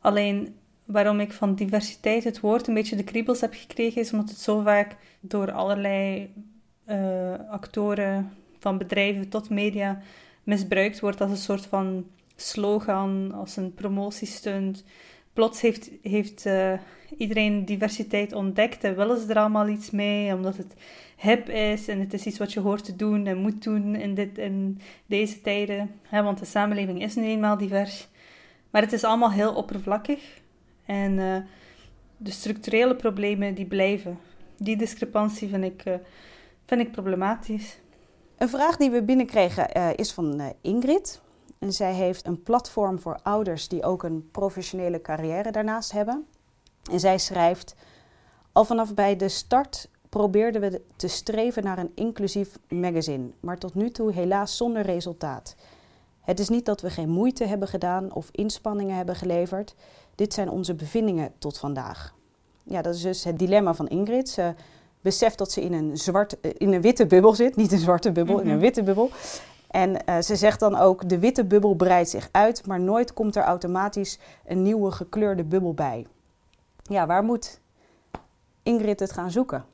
Alleen 0.00 0.56
waarom 0.88 1.20
ik 1.20 1.32
van 1.32 1.54
diversiteit 1.54 2.24
het 2.24 2.40
woord 2.40 2.66
een 2.66 2.74
beetje 2.74 2.96
de 2.96 3.04
kriebels 3.04 3.40
heb 3.40 3.54
gekregen, 3.54 4.00
is 4.00 4.12
omdat 4.12 4.28
het 4.28 4.38
zo 4.38 4.60
vaak 4.60 4.96
door 5.20 5.52
allerlei 5.52 6.32
uh, 6.88 7.32
actoren, 7.50 8.32
van 8.58 8.78
bedrijven 8.78 9.28
tot 9.28 9.50
media, 9.50 10.00
misbruikt 10.42 11.00
wordt 11.00 11.20
als 11.20 11.30
een 11.30 11.36
soort 11.36 11.66
van 11.66 12.06
slogan, 12.36 13.32
als 13.32 13.56
een 13.56 13.74
promotiestunt. 13.74 14.84
Plots 15.32 15.60
heeft, 15.60 15.90
heeft 16.02 16.46
uh, 16.46 16.72
iedereen 17.16 17.64
diversiteit 17.64 18.32
ontdekt 18.32 18.84
en 18.84 18.96
willen 18.96 19.20
ze 19.20 19.28
er 19.28 19.38
allemaal 19.38 19.68
iets 19.68 19.90
mee, 19.90 20.34
omdat 20.34 20.56
het 20.56 20.74
hip 21.16 21.48
is 21.48 21.88
en 21.88 22.00
het 22.00 22.12
is 22.12 22.26
iets 22.26 22.38
wat 22.38 22.52
je 22.52 22.60
hoort 22.60 22.84
te 22.84 22.96
doen 22.96 23.26
en 23.26 23.38
moet 23.38 23.62
doen 23.62 23.94
in, 23.94 24.14
dit, 24.14 24.38
in 24.38 24.80
deze 25.06 25.40
tijden. 25.40 25.90
want 26.10 26.38
de 26.38 26.44
samenleving 26.44 27.02
is 27.02 27.14
nu 27.14 27.24
eenmaal 27.24 27.58
divers. 27.58 28.08
Maar 28.70 28.82
het 28.82 28.92
is 28.92 29.04
allemaal 29.04 29.32
heel 29.32 29.54
oppervlakkig. 29.54 30.40
En 30.88 31.12
uh, 31.12 31.36
de 32.16 32.30
structurele 32.30 32.96
problemen 32.96 33.54
die 33.54 33.66
blijven. 33.66 34.18
Die 34.56 34.76
discrepantie 34.76 35.48
vind 35.48 35.64
ik, 35.64 35.84
uh, 35.84 35.94
vind 36.66 36.80
ik 36.80 36.92
problematisch. 36.92 37.78
Een 38.36 38.48
vraag 38.48 38.76
die 38.76 38.90
we 38.90 39.02
binnenkregen 39.02 39.76
uh, 39.76 39.88
is 39.96 40.12
van 40.12 40.54
Ingrid. 40.60 41.20
En 41.58 41.72
zij 41.72 41.92
heeft 41.94 42.26
een 42.26 42.42
platform 42.42 42.98
voor 42.98 43.20
ouders 43.22 43.68
die 43.68 43.82
ook 43.82 44.02
een 44.02 44.28
professionele 44.30 45.00
carrière 45.00 45.50
daarnaast 45.50 45.92
hebben. 45.92 46.26
En 46.90 47.00
zij 47.00 47.18
schrijft: 47.18 47.74
Al 48.52 48.64
vanaf 48.64 48.94
bij 48.94 49.16
de 49.16 49.28
start 49.28 49.88
probeerden 50.08 50.60
we 50.60 50.82
te 50.96 51.08
streven 51.08 51.64
naar 51.64 51.78
een 51.78 51.92
inclusief 51.94 52.58
magazine, 52.68 53.30
maar 53.40 53.58
tot 53.58 53.74
nu 53.74 53.90
toe 53.90 54.12
helaas 54.12 54.56
zonder 54.56 54.82
resultaat. 54.82 55.56
Het 56.20 56.40
is 56.40 56.48
niet 56.48 56.64
dat 56.64 56.80
we 56.80 56.90
geen 56.90 57.08
moeite 57.08 57.44
hebben 57.44 57.68
gedaan 57.68 58.12
of 58.12 58.28
inspanningen 58.32 58.96
hebben 58.96 59.16
geleverd. 59.16 59.74
Dit 60.18 60.34
zijn 60.34 60.50
onze 60.50 60.74
bevindingen 60.74 61.32
tot 61.38 61.58
vandaag. 61.58 62.14
Ja, 62.64 62.82
dat 62.82 62.94
is 62.94 63.02
dus 63.02 63.24
het 63.24 63.38
dilemma 63.38 63.74
van 63.74 63.88
Ingrid. 63.88 64.28
Ze 64.28 64.54
beseft 65.00 65.38
dat 65.38 65.52
ze 65.52 65.62
in 65.62 65.72
een, 65.72 65.96
zwart, 65.96 66.40
eh, 66.40 66.50
in 66.56 66.72
een 66.72 66.80
witte 66.80 67.06
bubbel 67.06 67.34
zit. 67.34 67.56
Niet 67.56 67.72
een 67.72 67.78
zwarte 67.78 68.12
bubbel, 68.12 68.38
in 68.38 68.46
een 68.46 68.52
mhm. 68.52 68.60
witte 68.60 68.82
bubbel. 68.82 69.10
En 69.70 69.90
uh, 69.90 70.18
ze 70.18 70.36
zegt 70.36 70.60
dan 70.60 70.76
ook, 70.76 71.08
de 71.08 71.18
witte 71.18 71.44
bubbel 71.44 71.74
breidt 71.74 72.08
zich 72.08 72.28
uit, 72.32 72.66
maar 72.66 72.80
nooit 72.80 73.12
komt 73.12 73.36
er 73.36 73.42
automatisch 73.42 74.18
een 74.46 74.62
nieuwe 74.62 74.90
gekleurde 74.90 75.44
bubbel 75.44 75.74
bij. 75.74 76.06
Ja, 76.82 77.06
waar 77.06 77.24
moet 77.24 77.60
Ingrid 78.62 79.00
het 79.00 79.12
gaan 79.12 79.30
zoeken? 79.30 79.64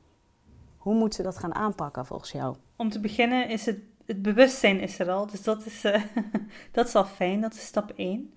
Hoe 0.77 0.95
moet 0.95 1.15
ze 1.15 1.23
dat 1.23 1.37
gaan 1.37 1.55
aanpakken 1.55 2.05
volgens 2.05 2.31
jou? 2.31 2.55
Om 2.75 2.89
te 2.89 2.99
beginnen 2.99 3.49
is 3.49 3.65
het, 3.65 3.79
het 4.05 4.21
bewustzijn 4.21 4.79
is 4.79 4.99
er 4.99 5.11
al, 5.11 5.27
dus 5.27 5.43
dat 5.43 5.65
is, 5.65 5.85
uh, 5.85 6.01
dat 6.71 6.87
is 6.87 6.95
al 6.95 7.05
fijn, 7.05 7.41
dat 7.41 7.53
is 7.53 7.65
stap 7.65 7.91
1 7.95 8.33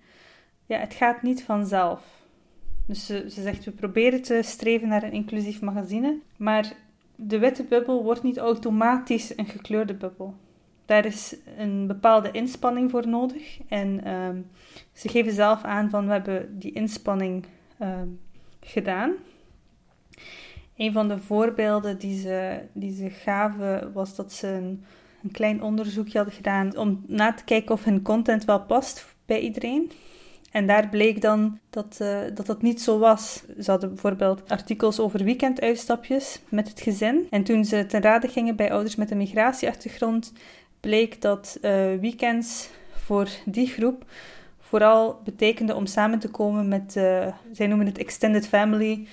ja, 0.69 0.79
het 0.79 0.95
gaat 0.95 1.23
niet 1.23 1.43
vanzelf. 1.43 2.03
Dus 2.87 3.07
ze, 3.07 3.31
ze 3.31 3.43
zegt, 3.43 3.65
we 3.65 3.71
proberen 3.71 4.23
te 4.23 4.41
streven 4.43 4.89
naar 4.89 5.03
een 5.03 5.13
inclusief 5.13 5.61
magazine, 5.61 6.19
maar 6.37 6.73
de 7.15 7.39
witte 7.39 7.63
bubbel 7.65 8.03
wordt 8.03 8.23
niet 8.23 8.39
automatisch 8.39 9.37
een 9.37 9.47
gekleurde 9.47 9.95
bubbel. 9.95 10.35
Daar 10.85 11.05
is 11.05 11.37
een 11.59 11.87
bepaalde 11.87 12.31
inspanning 12.31 12.91
voor 12.91 13.09
nodig. 13.09 13.59
En 13.69 14.05
ehm, 14.05 14.41
ze 14.93 15.09
geven 15.09 15.33
zelf 15.33 15.63
aan 15.63 15.91
van 15.91 16.07
we 16.07 16.13
hebben 16.13 16.59
die 16.59 16.73
inspanning 16.73 17.47
uh, 17.81 18.01
gedaan. 18.61 19.13
Een 20.77 20.93
van 20.93 21.09
de 21.09 21.19
voorbeelden 21.19 21.99
die 21.99 22.21
ze, 22.21 22.61
die 22.73 22.95
ze 22.95 23.11
gaven 23.11 23.93
was 23.93 24.17
dat 24.17 24.33
ze 24.33 24.49
een, 24.49 24.85
een 25.23 25.31
klein 25.31 25.63
onderzoekje 25.63 26.17
hadden 26.17 26.37
gedaan 26.37 26.77
om 26.77 27.05
na 27.07 27.35
te 27.35 27.45
kijken 27.45 27.75
of 27.75 27.85
hun 27.85 28.03
content 28.03 28.45
wel 28.45 28.61
past 28.61 29.15
bij 29.27 29.41
iedereen. 29.41 29.91
En 30.59 30.67
daar 30.67 30.89
bleek 30.89 31.21
dan 31.21 31.59
dat, 31.71 31.99
uh, 32.03 32.19
dat 32.35 32.47
dat 32.47 32.63
niet 32.63 32.83
zo 32.83 32.99
was. 32.99 33.43
Ze 33.61 33.71
hadden 33.71 33.89
bijvoorbeeld 33.89 34.43
artikels 34.49 35.01
over 35.01 35.25
weekenduitstapjes 35.25 36.41
met 36.49 36.69
het 36.69 36.81
gezin. 36.81 37.27
En 37.31 37.45
toen 37.45 37.65
ze 37.65 37.87
ten 37.87 38.03
rade 38.03 38.29
gingen 38.29 38.57
bij 38.57 38.73
ouders 38.73 38.97
met 38.97 39.11
een 39.11 39.17
migratieachtergrond, 39.17 40.33
bleek 40.81 41.21
dat 41.23 41.59
uh, 41.63 41.71
weekends 42.01 42.69
voor 42.93 43.29
die 43.45 43.67
groep 43.67 44.05
vooral 44.61 45.21
betekende 45.25 45.75
om 45.75 45.87
samen 45.87 46.19
te 46.19 46.29
komen 46.29 46.69
met, 46.69 46.95
uh, 46.97 47.27
zij 47.53 47.67
noemen 47.67 47.87
het 47.87 47.99
extended 47.99 48.49
family, 48.49 49.07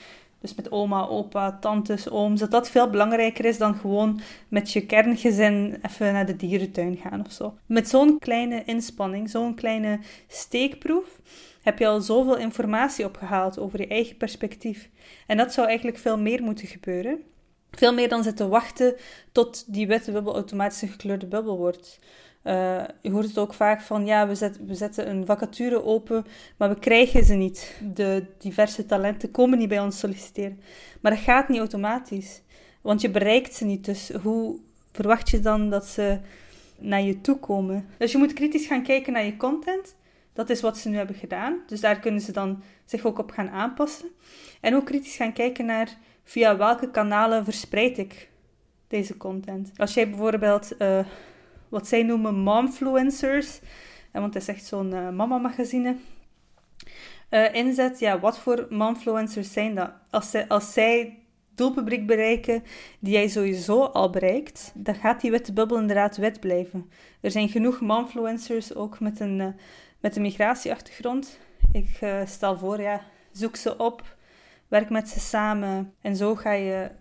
dus 0.45 0.55
met 0.55 0.71
oma, 0.71 1.07
opa, 1.07 1.57
tantes, 1.61 2.09
ooms, 2.09 2.39
dat 2.39 2.51
dat 2.51 2.69
veel 2.69 2.89
belangrijker 2.89 3.45
is 3.45 3.57
dan 3.57 3.75
gewoon 3.75 4.19
met 4.47 4.71
je 4.71 4.85
kerngezin 4.85 5.77
even 5.81 6.13
naar 6.13 6.25
de 6.25 6.35
dierentuin 6.35 6.97
gaan 6.97 7.25
of 7.25 7.31
zo. 7.31 7.57
Met 7.65 7.89
zo'n 7.89 8.19
kleine 8.19 8.63
inspanning, 8.65 9.29
zo'n 9.29 9.55
kleine 9.55 9.99
steekproef, 10.27 11.19
heb 11.61 11.79
je 11.79 11.87
al 11.87 12.01
zoveel 12.01 12.37
informatie 12.37 13.05
opgehaald 13.05 13.59
over 13.59 13.79
je 13.79 13.87
eigen 13.87 14.17
perspectief. 14.17 14.89
En 15.27 15.37
dat 15.37 15.53
zou 15.53 15.67
eigenlijk 15.67 15.97
veel 15.97 16.17
meer 16.17 16.43
moeten 16.43 16.67
gebeuren. 16.67 17.23
Veel 17.71 17.93
meer 17.93 18.09
dan 18.09 18.23
zitten 18.23 18.49
wachten 18.49 18.95
tot 19.31 19.73
die 19.73 19.87
witte 19.87 20.11
bubbel 20.11 20.33
automatisch 20.33 20.81
een 20.81 20.87
gekleurde 20.87 21.25
bubbel 21.25 21.57
wordt. 21.57 21.99
Uh, 22.47 22.83
je 23.01 23.11
hoort 23.11 23.25
het 23.25 23.37
ook 23.37 23.53
vaak 23.53 23.81
van, 23.81 24.05
ja, 24.05 24.27
we, 24.27 24.35
zet, 24.35 24.59
we 24.65 24.75
zetten 24.75 25.09
een 25.09 25.25
vacature 25.25 25.83
open, 25.83 26.25
maar 26.57 26.69
we 26.69 26.79
krijgen 26.79 27.23
ze 27.23 27.33
niet. 27.33 27.81
De 27.93 28.25
diverse 28.37 28.85
talenten 28.85 29.31
komen 29.31 29.57
niet 29.57 29.67
bij 29.67 29.79
ons 29.79 29.99
solliciteren. 29.99 30.59
Maar 31.01 31.11
dat 31.11 31.21
gaat 31.21 31.49
niet 31.49 31.59
automatisch, 31.59 32.41
want 32.81 33.01
je 33.01 33.09
bereikt 33.09 33.53
ze 33.53 33.65
niet. 33.65 33.85
Dus 33.85 34.11
hoe 34.21 34.59
verwacht 34.91 35.29
je 35.29 35.39
dan 35.39 35.69
dat 35.69 35.85
ze 35.85 36.19
naar 36.77 37.01
je 37.01 37.21
toe 37.21 37.39
komen? 37.39 37.87
Dus 37.97 38.11
je 38.11 38.17
moet 38.17 38.33
kritisch 38.33 38.67
gaan 38.67 38.83
kijken 38.83 39.13
naar 39.13 39.25
je 39.25 39.37
content. 39.37 39.95
Dat 40.33 40.49
is 40.49 40.61
wat 40.61 40.77
ze 40.77 40.89
nu 40.89 40.97
hebben 40.97 41.15
gedaan. 41.15 41.57
Dus 41.67 41.79
daar 41.81 41.99
kunnen 41.99 42.21
ze 42.21 42.31
dan 42.31 42.63
zich 42.85 43.05
ook 43.05 43.19
op 43.19 43.31
gaan 43.31 43.49
aanpassen. 43.49 44.07
En 44.61 44.75
ook 44.75 44.85
kritisch 44.85 45.15
gaan 45.15 45.33
kijken 45.33 45.65
naar 45.65 45.97
via 46.23 46.57
welke 46.57 46.91
kanalen 46.91 47.43
verspreid 47.43 47.97
ik 47.97 48.29
deze 48.87 49.17
content. 49.17 49.71
Als 49.75 49.93
jij 49.93 50.09
bijvoorbeeld... 50.09 50.71
Uh, 50.79 50.99
wat 51.75 51.87
zij 51.87 52.03
noemen 52.03 52.35
momfluencers, 52.35 53.59
want 54.11 54.33
het 54.33 54.43
is 54.43 54.47
echt 54.47 54.65
zo'n 54.65 54.91
uh, 54.91 55.09
mama-magazine, 55.09 55.95
uh, 57.29 57.53
inzet. 57.53 57.99
Ja, 57.99 58.19
wat 58.19 58.39
voor 58.39 58.67
momfluencers 58.69 59.53
zijn 59.53 59.75
dat? 59.75 59.91
Als 60.47 60.73
zij, 60.73 61.19
doelpubliek 61.55 62.07
bereiken 62.07 62.63
die 62.99 63.13
jij 63.13 63.27
sowieso 63.27 63.83
al 63.83 64.09
bereikt, 64.09 64.71
dan 64.75 64.95
gaat 64.95 65.21
die 65.21 65.31
witte 65.31 65.53
bubbel 65.53 65.79
inderdaad 65.79 66.17
wit 66.17 66.39
blijven. 66.39 66.89
Er 67.21 67.31
zijn 67.31 67.49
genoeg 67.49 67.81
momfluencers 67.81 68.75
ook 68.75 68.99
met 68.99 69.19
een, 69.19 69.39
uh, 69.39 69.47
met 69.99 70.15
een 70.15 70.21
migratieachtergrond. 70.21 71.39
Ik 71.71 71.99
stel 72.25 72.57
voor, 72.57 72.81
ja, 72.81 73.01
zoek 73.31 73.55
ze 73.55 73.77
op, 73.77 74.15
werk 74.67 74.89
met 74.89 75.09
ze 75.09 75.19
samen 75.19 75.93
en 76.01 76.15
zo 76.15 76.35
ga 76.35 76.51
je 76.51 76.91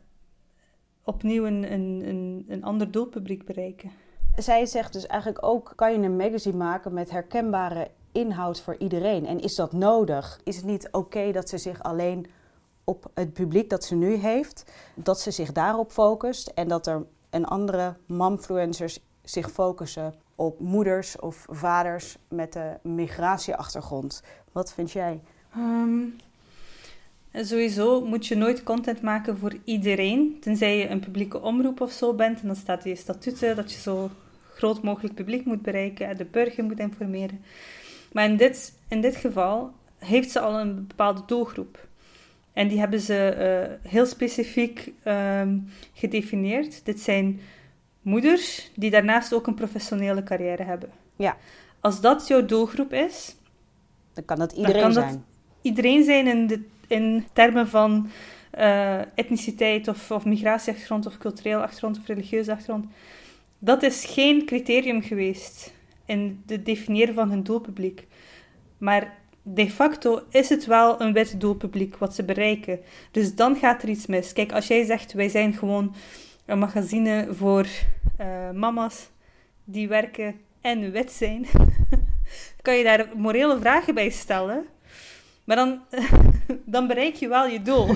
opnieuw 1.05 1.47
een, 1.47 1.73
een, 1.73 2.03
een, 2.07 2.45
een 2.49 2.65
ander 2.65 2.91
doelpubliek 2.91 3.45
bereiken. 3.45 4.04
Zij 4.37 4.67
zegt 4.67 4.93
dus 4.93 5.07
eigenlijk 5.07 5.45
ook, 5.47 5.73
kan 5.75 5.93
je 5.93 5.99
een 5.99 6.17
magazine 6.17 6.57
maken 6.57 6.95
met 6.95 7.11
herkenbare 7.11 7.91
inhoud 8.13 8.61
voor 8.61 8.77
iedereen? 8.79 9.27
En 9.27 9.41
is 9.41 9.55
dat 9.55 9.73
nodig? 9.73 10.41
Is 10.45 10.57
het 10.57 10.65
niet 10.65 10.89
oké 10.91 11.33
dat 11.33 11.49
ze 11.49 11.59
zich 11.59 11.83
alleen 11.83 12.27
op 12.85 13.11
het 13.15 13.33
publiek 13.33 13.71
dat 13.71 13.85
ze 13.85 13.95
nu 13.95 14.15
heeft, 14.15 14.65
dat 14.95 15.21
ze 15.21 15.31
zich 15.31 15.53
daarop 15.53 15.91
focust 15.91 16.49
en 16.49 16.69
dat 16.69 16.87
er 16.87 17.07
een 17.31 17.45
andere 17.45 17.97
momfluencers 18.07 18.99
zich 19.23 19.51
focussen 19.51 20.15
op 20.35 20.61
moeders 20.61 21.19
of 21.19 21.47
vaders 21.51 22.17
met 22.29 22.55
een 22.55 22.95
migratieachtergrond. 22.95 24.23
Wat 24.53 24.73
vind 24.73 24.91
jij? 24.91 25.21
Um, 25.57 26.17
sowieso 27.33 28.05
moet 28.05 28.27
je 28.27 28.35
nooit 28.35 28.63
content 28.63 29.03
maken 29.03 29.39
voor 29.39 29.57
iedereen, 29.65 30.37
tenzij 30.41 30.79
je 30.79 30.89
een 30.89 31.01
publieke 31.01 31.41
omroep 31.41 31.81
of 31.81 31.93
zo 31.93 32.15
bent. 32.15 32.41
En 32.41 32.47
dan 32.47 32.57
staat 32.57 32.85
in 32.85 32.91
je 32.91 32.97
statuten 32.97 33.57
dat 33.57 33.73
je 33.73 33.81
zo 33.81 34.11
groot 34.65 34.83
mogelijk 34.83 35.15
publiek 35.15 35.45
moet 35.45 35.63
bereiken 35.63 36.09
en 36.09 36.17
de 36.17 36.25
burger 36.25 36.65
moet 36.65 36.79
informeren. 36.79 37.45
Maar 38.13 38.25
in 38.25 38.37
dit, 38.37 38.79
in 38.89 39.01
dit 39.01 39.17
geval 39.17 39.73
heeft 39.99 40.31
ze 40.31 40.41
al 40.41 40.61
een 40.61 40.87
bepaalde 40.87 41.23
doelgroep. 41.27 41.87
En 42.53 42.69
die 42.69 42.79
hebben 42.79 43.01
ze 43.01 43.19
uh, 43.83 43.91
heel 43.91 44.07
specifiek 44.07 44.93
um, 45.05 45.69
gedefinieerd. 45.93 46.85
Dit 46.85 47.01
zijn 47.01 47.41
moeders 48.03 48.71
die 48.75 48.91
daarnaast 48.91 49.35
ook 49.35 49.47
een 49.47 49.55
professionele 49.55 50.23
carrière 50.23 50.63
hebben. 50.63 50.91
Ja. 51.17 51.37
Als 51.81 52.01
dat 52.01 52.29
jouw 52.29 52.45
doelgroep 52.45 52.93
is, 52.93 53.37
dan 54.15 54.25
kan 54.25 54.39
dat 54.39 54.53
iedereen 54.53 54.83
kan 54.83 54.93
zijn. 54.93 55.09
Dat 55.09 55.19
iedereen 55.63 56.05
zijn 56.05 56.27
in, 56.27 56.47
de, 56.47 56.63
in 56.87 57.27
termen 57.33 57.69
van 57.69 58.09
uh, 58.59 58.99
etniciteit 59.15 59.89
of, 59.89 60.11
of 60.11 60.25
migratieachtergrond 60.25 61.07
of 61.07 61.19
cultureel 61.19 61.61
achtergrond 61.61 61.99
of 61.99 62.07
religieuze 62.07 62.53
achtergrond. 62.53 62.87
Dat 63.65 63.83
is 63.83 64.05
geen 64.05 64.47
criterium 64.47 65.03
geweest 65.03 65.73
in 66.05 66.43
het 66.47 66.65
definiëren 66.65 67.15
van 67.15 67.31
hun 67.31 67.43
doelpubliek. 67.43 68.07
Maar 68.79 69.17
de 69.43 69.71
facto 69.71 70.23
is 70.31 70.49
het 70.49 70.67
wel 70.67 71.01
een 71.01 71.13
wit 71.13 71.41
doelpubliek 71.41 71.97
wat 71.97 72.15
ze 72.15 72.25
bereiken. 72.25 72.81
Dus 73.11 73.35
dan 73.35 73.57
gaat 73.57 73.83
er 73.83 73.89
iets 73.89 74.07
mis. 74.07 74.33
Kijk, 74.33 74.53
als 74.53 74.67
jij 74.67 74.85
zegt 74.85 75.13
wij 75.13 75.29
zijn 75.29 75.53
gewoon 75.53 75.95
een 76.47 76.59
magazine 76.59 77.27
voor 77.31 77.67
uh, 78.21 78.51
mama's 78.51 79.09
die 79.65 79.89
werken 79.89 80.41
en 80.61 80.91
wit 80.91 81.13
zijn, 81.13 81.47
kan 82.63 82.75
je 82.75 82.85
daar 82.85 83.09
morele 83.17 83.59
vragen 83.59 83.95
bij 83.95 84.11
stellen. 84.11 84.67
Maar 85.45 85.57
dan, 85.57 85.81
dan 86.75 86.87
bereik 86.87 87.15
je 87.15 87.29
wel 87.29 87.47
je 87.47 87.63
doel. 87.63 87.87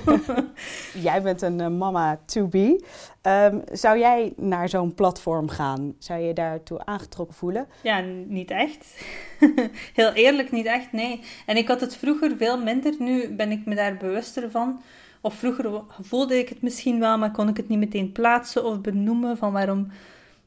jij 1.09 1.23
bent 1.23 1.43
een 1.43 1.59
uh, 1.59 1.69
mama 1.69 2.21
to 2.27 2.47
be. 2.47 2.85
Um, 3.23 3.63
zou 3.73 3.99
jij 3.99 4.33
naar 4.37 4.69
zo'n 4.69 4.95
platform 4.95 5.49
gaan? 5.49 5.95
Zou 5.99 6.21
je 6.21 6.33
daartoe 6.33 6.85
aangetrokken 6.85 7.37
voelen? 7.37 7.67
Ja, 7.83 8.01
niet 8.27 8.51
echt. 8.51 9.05
Heel 9.95 10.13
eerlijk, 10.13 10.51
niet 10.51 10.67
echt, 10.67 10.93
nee. 10.93 11.21
En 11.47 11.57
ik 11.57 11.69
had 11.69 11.81
het 11.81 11.97
vroeger 11.97 12.37
veel 12.37 12.63
minder. 12.63 12.95
Nu 12.99 13.35
ben 13.35 13.51
ik 13.51 13.67
me 13.67 13.75
daar 13.75 13.97
bewuster 13.97 14.51
van. 14.51 14.81
Of 15.21 15.35
vroeger 15.35 15.83
voelde 16.01 16.39
ik 16.39 16.49
het 16.49 16.63
misschien 16.63 17.01
wel, 17.01 17.19
maar 17.19 17.31
kon 17.31 17.49
ik 17.49 17.57
het 17.57 17.69
niet 17.69 17.79
meteen 17.79 18.13
plaatsen 18.13 18.65
of 18.65 18.81
benoemen 18.81 19.37
van 19.37 19.53
waarom, 19.53 19.89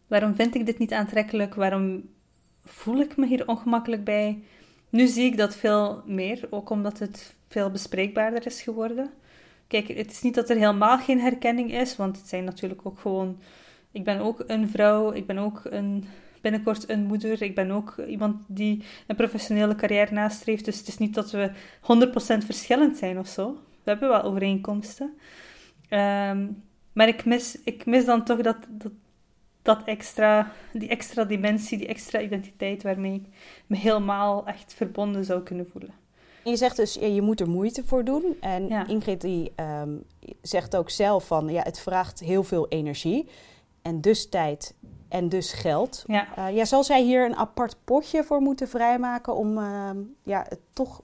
waarom 0.07 0.35
vind 0.35 0.55
ik 0.55 0.65
dit 0.65 0.77
niet 0.77 0.93
aantrekkelijk? 0.93 1.55
Waarom 1.55 2.09
voel 2.65 2.99
ik 2.99 3.17
me 3.17 3.27
hier 3.27 3.47
ongemakkelijk 3.47 4.03
bij? 4.03 4.43
Nu 4.91 5.07
zie 5.07 5.25
ik 5.25 5.37
dat 5.37 5.55
veel 5.55 6.03
meer, 6.05 6.47
ook 6.49 6.69
omdat 6.69 6.99
het 6.99 7.35
veel 7.47 7.71
bespreekbaarder 7.71 8.45
is 8.45 8.61
geworden. 8.61 9.11
Kijk, 9.67 9.87
het 9.87 10.11
is 10.11 10.21
niet 10.21 10.35
dat 10.35 10.49
er 10.49 10.55
helemaal 10.55 10.97
geen 10.97 11.19
herkenning 11.19 11.73
is, 11.73 11.95
want 11.95 12.17
het 12.17 12.27
zijn 12.27 12.43
natuurlijk 12.43 12.81
ook 12.83 12.99
gewoon. 12.99 13.39
Ik 13.91 14.03
ben 14.03 14.19
ook 14.19 14.43
een 14.47 14.69
vrouw, 14.69 15.11
ik 15.11 15.25
ben 15.25 15.37
ook 15.37 15.61
een, 15.63 16.05
binnenkort 16.41 16.89
een 16.89 17.03
moeder, 17.03 17.41
ik 17.41 17.55
ben 17.55 17.71
ook 17.71 17.95
iemand 18.07 18.43
die 18.47 18.83
een 19.07 19.15
professionele 19.15 19.75
carrière 19.75 20.13
nastreeft. 20.13 20.65
Dus 20.65 20.77
het 20.77 20.87
is 20.87 20.97
niet 20.97 21.13
dat 21.13 21.31
we 21.31 21.51
100% 22.41 22.45
verschillend 22.45 22.97
zijn 22.97 23.19
of 23.19 23.27
zo. 23.27 23.53
We 23.83 23.89
hebben 23.89 24.09
wel 24.09 24.21
overeenkomsten. 24.21 25.13
Ehm, 25.89 26.47
maar 26.93 27.07
ik 27.07 27.25
mis, 27.25 27.57
ik 27.63 27.85
mis 27.85 28.05
dan 28.05 28.23
toch 28.23 28.41
dat, 28.41 28.57
dat, 28.69 28.91
dat 29.61 29.83
extra, 29.83 30.51
die 30.73 30.89
extra 30.89 31.23
dimensie, 31.23 31.77
die 31.77 31.87
extra 31.87 32.21
identiteit 32.21 32.83
waarmee 32.83 33.13
ik 33.13 33.25
me 33.67 33.77
helemaal 33.77 34.45
echt 34.45 34.73
verbonden 34.73 35.25
zou 35.25 35.43
kunnen 35.43 35.67
voelen. 35.71 35.93
Je 36.43 36.55
zegt 36.55 36.75
dus, 36.75 36.93
ja, 36.93 37.07
je 37.07 37.21
moet 37.21 37.39
er 37.39 37.49
moeite 37.49 37.83
voor 37.85 38.03
doen. 38.03 38.37
En 38.39 38.87
Ingrid 38.87 39.21
die, 39.21 39.51
ehm, 39.55 39.89
zegt 40.41 40.75
ook 40.75 40.89
zelf 40.89 41.27
van, 41.27 41.49
ja, 41.49 41.61
het 41.61 41.79
vraagt 41.79 42.19
heel 42.19 42.43
veel 42.43 42.67
energie. 42.67 43.29
En 43.81 44.01
dus 44.01 44.29
tijd 44.29 44.75
en 45.07 45.29
dus 45.29 45.53
geld. 45.53 46.03
Ja. 46.07 46.27
Uh, 46.37 46.55
ja, 46.55 46.65
zal 46.65 46.83
zij 46.83 47.01
hier 47.01 47.25
een 47.25 47.35
apart 47.35 47.75
potje 47.83 48.23
voor 48.23 48.41
moeten 48.41 48.67
vrijmaken 48.67 49.35
om 49.35 49.57
ehm, 49.57 49.97
ja, 50.23 50.45
het 50.49 50.59
toch 50.73 51.01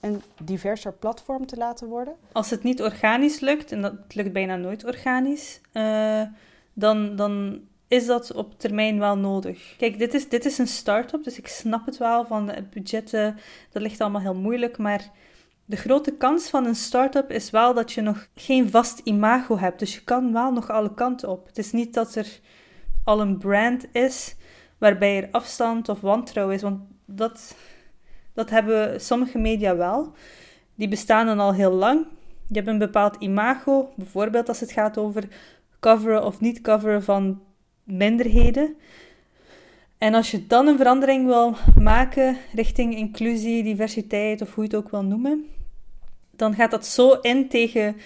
een 0.00 0.22
diverser 0.42 0.92
platform 0.92 1.46
te 1.46 1.56
laten 1.56 1.88
worden? 1.88 2.14
Als 2.32 2.50
het 2.50 2.62
niet 2.62 2.82
organisch 2.82 3.40
lukt, 3.40 3.72
en 3.72 3.80
dat 3.80 3.94
lukt 4.08 4.32
bijna 4.32 4.56
nooit 4.56 4.84
organisch, 4.84 5.60
uh, 5.72 6.22
dan, 6.72 7.16
dan 7.16 7.60
is 7.90 8.06
dat 8.06 8.32
op 8.32 8.58
termijn 8.58 8.98
wel 8.98 9.16
nodig. 9.16 9.76
Kijk, 9.76 9.98
dit 9.98 10.14
is, 10.14 10.28
dit 10.28 10.44
is 10.44 10.58
een 10.58 10.66
start-up, 10.66 11.24
dus 11.24 11.38
ik 11.38 11.48
snap 11.48 11.86
het 11.86 11.98
wel 11.98 12.24
van 12.26 12.50
het 12.50 12.70
budgetten, 12.70 13.38
dat 13.72 13.82
ligt 13.82 14.00
allemaal 14.00 14.20
heel 14.20 14.34
moeilijk, 14.34 14.78
maar 14.78 15.10
de 15.64 15.76
grote 15.76 16.16
kans 16.16 16.48
van 16.48 16.66
een 16.66 16.74
start-up 16.74 17.30
is 17.30 17.50
wel 17.50 17.74
dat 17.74 17.92
je 17.92 18.00
nog 18.00 18.28
geen 18.34 18.70
vast 18.70 18.98
imago 18.98 19.58
hebt, 19.58 19.78
dus 19.78 19.94
je 19.94 20.04
kan 20.04 20.32
wel 20.32 20.52
nog 20.52 20.70
alle 20.70 20.94
kanten 20.94 21.28
op. 21.28 21.46
Het 21.46 21.58
is 21.58 21.72
niet 21.72 21.94
dat 21.94 22.14
er 22.14 22.40
al 23.04 23.20
een 23.20 23.38
brand 23.38 23.86
is 23.92 24.36
waarbij 24.78 25.22
er 25.22 25.28
afstand 25.30 25.88
of 25.88 26.00
wantrouwen 26.00 26.54
is, 26.54 26.62
want 26.62 26.80
dat, 27.04 27.56
dat 28.34 28.50
hebben 28.50 29.00
sommige 29.00 29.38
media 29.38 29.76
wel. 29.76 30.12
Die 30.74 30.88
bestaan 30.88 31.26
dan 31.26 31.40
al 31.40 31.54
heel 31.54 31.72
lang. 31.72 32.06
Je 32.46 32.54
hebt 32.54 32.68
een 32.68 32.78
bepaald 32.78 33.16
imago, 33.18 33.92
bijvoorbeeld 33.96 34.48
als 34.48 34.60
het 34.60 34.72
gaat 34.72 34.98
over 34.98 35.28
coveren 35.80 36.24
of 36.24 36.40
niet 36.40 36.60
coveren 36.60 37.02
van 37.02 37.40
minderheden. 37.92 38.76
En 39.98 40.14
als 40.14 40.30
je 40.30 40.46
dan 40.46 40.66
een 40.66 40.76
verandering 40.76 41.26
wil 41.26 41.56
maken 41.76 42.36
richting 42.54 42.96
inclusie, 42.96 43.62
diversiteit 43.62 44.40
of 44.40 44.54
hoe 44.54 44.64
je 44.64 44.70
het 44.70 44.78
ook 44.78 44.90
wil 44.90 45.04
noemen, 45.04 45.46
dan 46.30 46.54
gaat 46.54 46.70
dat 46.70 46.86
zo 46.86 47.12
in 47.12 47.48
tegen 47.48 47.96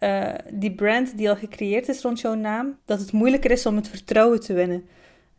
uh, 0.00 0.34
die 0.52 0.74
brand 0.74 1.16
die 1.16 1.28
al 1.28 1.36
gecreëerd 1.36 1.88
is 1.88 2.02
rond 2.02 2.20
jouw 2.20 2.34
naam, 2.34 2.78
dat 2.84 3.00
het 3.00 3.12
moeilijker 3.12 3.50
is 3.50 3.66
om 3.66 3.76
het 3.76 3.88
vertrouwen 3.88 4.40
te 4.40 4.52
winnen. 4.52 4.86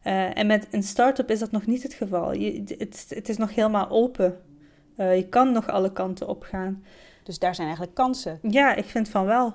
Uh, 0.03 0.37
en 0.37 0.47
met 0.47 0.67
een 0.71 0.83
start-up 0.83 1.29
is 1.29 1.39
dat 1.39 1.51
nog 1.51 1.65
niet 1.65 1.83
het 1.83 1.93
geval. 1.93 2.33
Je, 2.33 2.63
het, 2.77 3.05
het, 3.09 3.29
is 3.29 3.37
nog 3.37 3.55
helemaal 3.55 3.89
open. 3.89 4.41
Uh, 4.97 5.15
je 5.15 5.27
kan 5.27 5.51
nog 5.51 5.69
alle 5.69 5.91
kanten 5.91 6.27
op 6.27 6.43
gaan. 6.43 6.83
Dus 7.23 7.39
daar 7.39 7.55
zijn 7.55 7.67
eigenlijk 7.67 7.97
kansen? 7.97 8.39
Ja, 8.41 8.75
ik 8.75 8.85
vind 8.85 9.09
van 9.09 9.25
wel. 9.25 9.53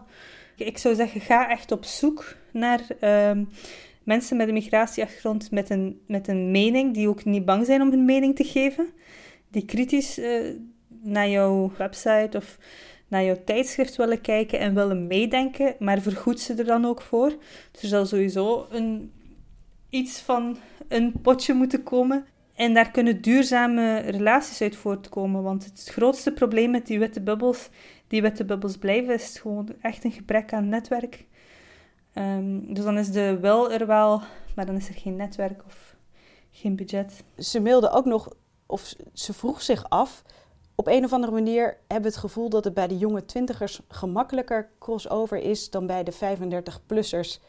Ik 0.57 0.79
zou 0.79 0.95
zeggen, 0.95 1.21
ga 1.21 1.51
echt 1.51 1.73
op 1.73 1.85
zoek 1.85 2.37
naar 2.51 2.81
ehm, 3.01 3.45
mensen 4.05 4.37
met 4.37 4.49
een 4.49 4.55
migratieachtergrond 4.55 5.51
met 5.51 5.71
een, 5.71 6.01
met 6.07 6.29
een 6.29 6.51
mening, 6.51 6.95
die 6.95 7.09
ook 7.09 7.25
niet 7.25 7.45
bang 7.45 7.67
zijn 7.67 7.83
om 7.83 7.91
hun 7.91 8.05
mening 8.05 8.37
te 8.37 8.45
geven, 8.45 8.89
die 9.51 9.65
kritisch 9.65 10.19
uh, 10.19 10.57
naar 11.03 11.29
jouw 11.29 11.73
website 11.79 12.37
of 12.37 12.59
naar 13.09 13.25
jouw 13.25 13.39
tijdschrift 13.45 13.97
willen 13.97 14.21
kijken 14.21 14.59
en 14.59 14.75
willen 14.75 15.07
meedenken, 15.07 15.75
maar 15.79 16.01
vergoed 16.01 16.41
ze 16.41 16.55
er 16.55 16.65
dan 16.65 16.85
ook 16.85 17.03
voor. 17.03 17.29
Dus 17.73 17.83
er 17.83 17.89
zal 17.89 18.07
sowieso 18.07 18.67
een, 18.71 19.13
iets 19.91 20.21
van 20.21 20.57
een 20.89 21.13
potje 21.23 21.55
moeten 21.55 21.83
komen. 21.83 22.27
En 22.55 22.75
daar 22.75 22.91
kunnen 22.91 23.21
duurzame 23.21 23.99
relaties 23.99 24.61
uit 24.61 24.77
voortkomen. 24.77 25.43
Want 25.43 25.65
het 25.65 25.89
grootste 25.93 26.33
probleem 26.33 26.71
met 26.71 26.87
die 26.87 26.99
witte 26.99 27.21
bubbels, 27.21 27.69
die 28.09 28.23
witte 28.23 28.45
bubbels 28.45 28.77
blijven, 28.77 29.15
is 29.15 29.39
gewoon 29.41 29.69
echt 29.81 30.05
een 30.05 30.13
gebrek 30.13 30.53
aan 30.53 30.69
netwerk. 30.69 31.25
Um, 32.15 32.75
dus 32.75 32.85
dan 32.85 32.99
is 32.99 33.11
de 33.11 33.39
wel 33.41 33.73
er 33.73 33.87
wel, 33.87 34.23
maar 34.55 34.67
dan 34.67 34.77
is 34.77 34.89
er 34.89 34.95
geen 34.95 35.17
netwerk 35.17 35.63
of 35.67 35.97
geen 36.51 36.77
budget. 36.77 37.25
Ze 37.39 37.61
mailde 37.61 37.91
ook 37.91 38.05
nog, 38.05 38.29
of 38.67 38.95
ze 39.13 39.33
vroeg 39.33 39.63
zich 39.63 39.89
af, 39.89 40.23
op 40.75 40.87
een 40.87 41.05
of 41.05 41.13
andere 41.13 41.33
manier 41.33 41.65
hebben 41.65 42.11
we 42.11 42.17
het 42.17 42.27
gevoel 42.27 42.49
dat 42.49 42.65
het 42.65 42.75
bij 42.75 42.89
de 42.89 42.99
jonge 42.99 43.25
twintigers 43.25 43.81
gemakkelijker 43.89 44.69
crossover 44.79 45.39
is 45.39 45.71
dan 45.71 45.87
bij 45.87 46.05
de 46.05 46.13
35-plussers 46.13 47.41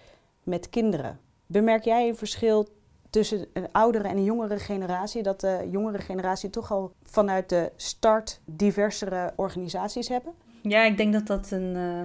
met 0.43 0.69
kinderen. 0.69 1.19
Bemerk 1.45 1.83
jij 1.83 2.07
een 2.07 2.15
verschil 2.15 2.67
tussen 3.09 3.45
een 3.53 3.67
oudere 3.71 4.07
en 4.07 4.17
een 4.17 4.23
jongere 4.23 4.59
generatie? 4.59 5.23
Dat 5.23 5.39
de 5.39 5.67
jongere 5.71 5.99
generatie 5.99 6.49
toch 6.49 6.71
al 6.71 6.93
vanuit 7.03 7.49
de 7.49 7.71
start 7.75 8.39
diversere 8.45 9.33
organisaties 9.35 10.07
hebben? 10.07 10.33
Ja, 10.61 10.83
ik 10.83 10.97
denk 10.97 11.13
dat 11.13 11.27
dat 11.27 11.51
een, 11.51 11.75
uh, 11.75 12.01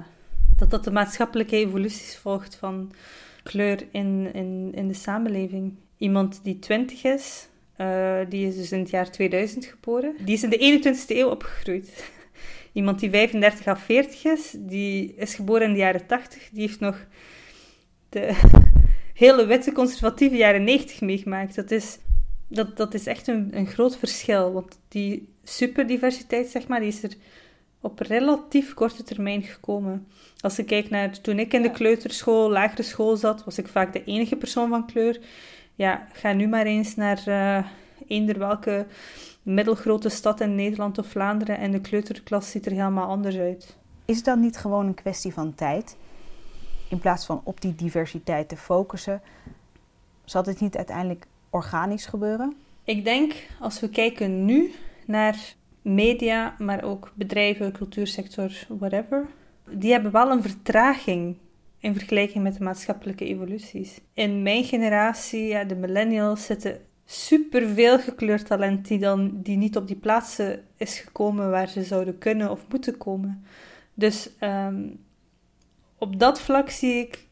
dat 0.58 0.70
dat 0.70 0.84
de 0.84 0.90
maatschappelijke 0.90 1.56
evoluties 1.56 2.16
volgt 2.16 2.54
van 2.54 2.92
kleur 3.42 3.86
in, 3.90 4.30
in, 4.32 4.72
in 4.74 4.88
de 4.88 4.94
samenleving. 4.94 5.74
Iemand 5.96 6.40
die 6.42 6.58
20 6.58 7.04
is, 7.04 7.48
uh, 7.76 8.18
die 8.28 8.46
is 8.46 8.56
dus 8.56 8.72
in 8.72 8.78
het 8.78 8.90
jaar 8.90 9.10
2000 9.10 9.64
geboren, 9.64 10.14
die 10.24 10.34
is 10.34 10.42
in 10.42 10.50
de 10.50 10.80
21ste 10.80 11.16
eeuw 11.16 11.28
opgegroeid. 11.28 11.90
Iemand 12.72 13.00
die 13.00 13.10
35 13.10 13.66
à 13.66 13.76
40 13.76 14.24
is, 14.24 14.54
die 14.58 15.14
is 15.14 15.34
geboren 15.34 15.66
in 15.66 15.72
de 15.72 15.78
jaren 15.78 16.06
80, 16.06 16.48
die 16.52 16.60
heeft 16.60 16.80
nog 16.80 17.06
de 18.08 18.40
hele 19.14 19.46
witte 19.46 19.72
conservatieve 19.72 20.36
jaren 20.36 20.64
90 20.64 21.00
meegemaakt. 21.00 21.54
Dat 21.54 21.70
is, 21.70 21.98
dat, 22.48 22.76
dat 22.76 22.94
is 22.94 23.06
echt 23.06 23.26
een, 23.26 23.48
een 23.50 23.66
groot 23.66 23.96
verschil, 23.96 24.52
want 24.52 24.78
die 24.88 25.28
superdiversiteit, 25.44 26.48
zeg 26.48 26.68
maar, 26.68 26.80
die 26.80 26.88
is 26.88 27.02
er 27.02 27.12
op 27.80 27.98
relatief 27.98 28.74
korte 28.74 29.02
termijn 29.02 29.42
gekomen. 29.42 30.06
Als 30.40 30.56
je 30.56 30.64
kijkt 30.64 30.90
naar 30.90 31.20
toen 31.20 31.38
ik 31.38 31.52
in 31.52 31.62
de 31.62 31.70
kleuterschool, 31.70 32.50
lagere 32.50 32.82
school 32.82 33.16
zat, 33.16 33.44
was 33.44 33.58
ik 33.58 33.68
vaak 33.68 33.92
de 33.92 34.04
enige 34.04 34.36
persoon 34.36 34.68
van 34.68 34.86
kleur. 34.86 35.20
Ja, 35.74 36.06
ga 36.12 36.32
nu 36.32 36.48
maar 36.48 36.66
eens 36.66 36.94
naar 36.94 37.22
uh, 37.26 37.66
eender 38.06 38.38
welke 38.38 38.86
middelgrote 39.42 40.08
stad 40.08 40.40
in 40.40 40.54
Nederland 40.54 40.98
of 40.98 41.06
Vlaanderen 41.06 41.58
en 41.58 41.70
de 41.70 41.80
kleuterklas 41.80 42.50
ziet 42.50 42.66
er 42.66 42.72
helemaal 42.72 43.08
anders 43.08 43.36
uit. 43.36 43.76
Is 44.04 44.16
het 44.16 44.24
dan 44.24 44.40
niet 44.40 44.56
gewoon 44.56 44.86
een 44.86 44.94
kwestie 44.94 45.32
van 45.32 45.54
tijd? 45.54 45.96
In 46.88 46.98
plaats 46.98 47.26
van 47.26 47.40
op 47.44 47.60
die 47.60 47.74
diversiteit 47.74 48.48
te 48.48 48.56
focussen, 48.56 49.22
zal 50.24 50.42
dit 50.42 50.60
niet 50.60 50.76
uiteindelijk 50.76 51.26
organisch 51.50 52.06
gebeuren? 52.06 52.56
Ik 52.84 53.04
denk, 53.04 53.34
als 53.60 53.80
we 53.80 53.88
kijken 53.88 54.44
nu 54.44 54.74
naar 55.06 55.54
media, 55.82 56.54
maar 56.58 56.84
ook 56.84 57.12
bedrijven, 57.14 57.72
cultuursector, 57.72 58.66
whatever, 58.68 59.26
die 59.70 59.92
hebben 59.92 60.12
wel 60.12 60.30
een 60.30 60.42
vertraging 60.42 61.36
in 61.78 61.94
vergelijking 61.94 62.42
met 62.42 62.56
de 62.56 62.64
maatschappelijke 62.64 63.24
evoluties. 63.24 64.00
In 64.14 64.42
mijn 64.42 64.64
generatie, 64.64 65.46
ja, 65.46 65.64
de 65.64 65.74
millennials, 65.74 66.44
zitten 66.44 66.80
superveel 67.04 67.98
gekleurd 67.98 68.46
talent 68.46 68.88
die, 68.88 68.98
dan, 68.98 69.40
die 69.42 69.56
niet 69.56 69.76
op 69.76 69.86
die 69.86 69.96
plaatsen 69.96 70.64
is 70.76 70.98
gekomen 70.98 71.50
waar 71.50 71.68
ze 71.68 71.82
zouden 71.82 72.18
kunnen 72.18 72.50
of 72.50 72.64
moeten 72.68 72.96
komen. 72.96 73.44
Dus 73.94 74.30
ehm, 74.38 74.82
op 75.98 76.18
dat 76.18 76.40
vlak 76.40 76.70
zie 76.70 76.94
ik, 76.94 77.26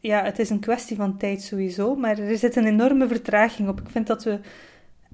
ja, 0.00 0.24
het 0.24 0.38
is 0.38 0.50
een 0.50 0.60
kwestie 0.60 0.96
van 0.96 1.16
tijd 1.16 1.42
sowieso, 1.42 1.94
maar 1.94 2.18
er 2.18 2.38
zit 2.38 2.56
een 2.56 2.66
enorme 2.66 3.08
vertraging 3.08 3.68
op. 3.68 3.80
Ik 3.80 3.88
vind 3.88 4.06
dat 4.06 4.24
we 4.24 4.40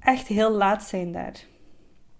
echt 0.00 0.26
heel 0.26 0.50
laat 0.50 0.84
zijn 0.84 1.12
daar. 1.12 1.44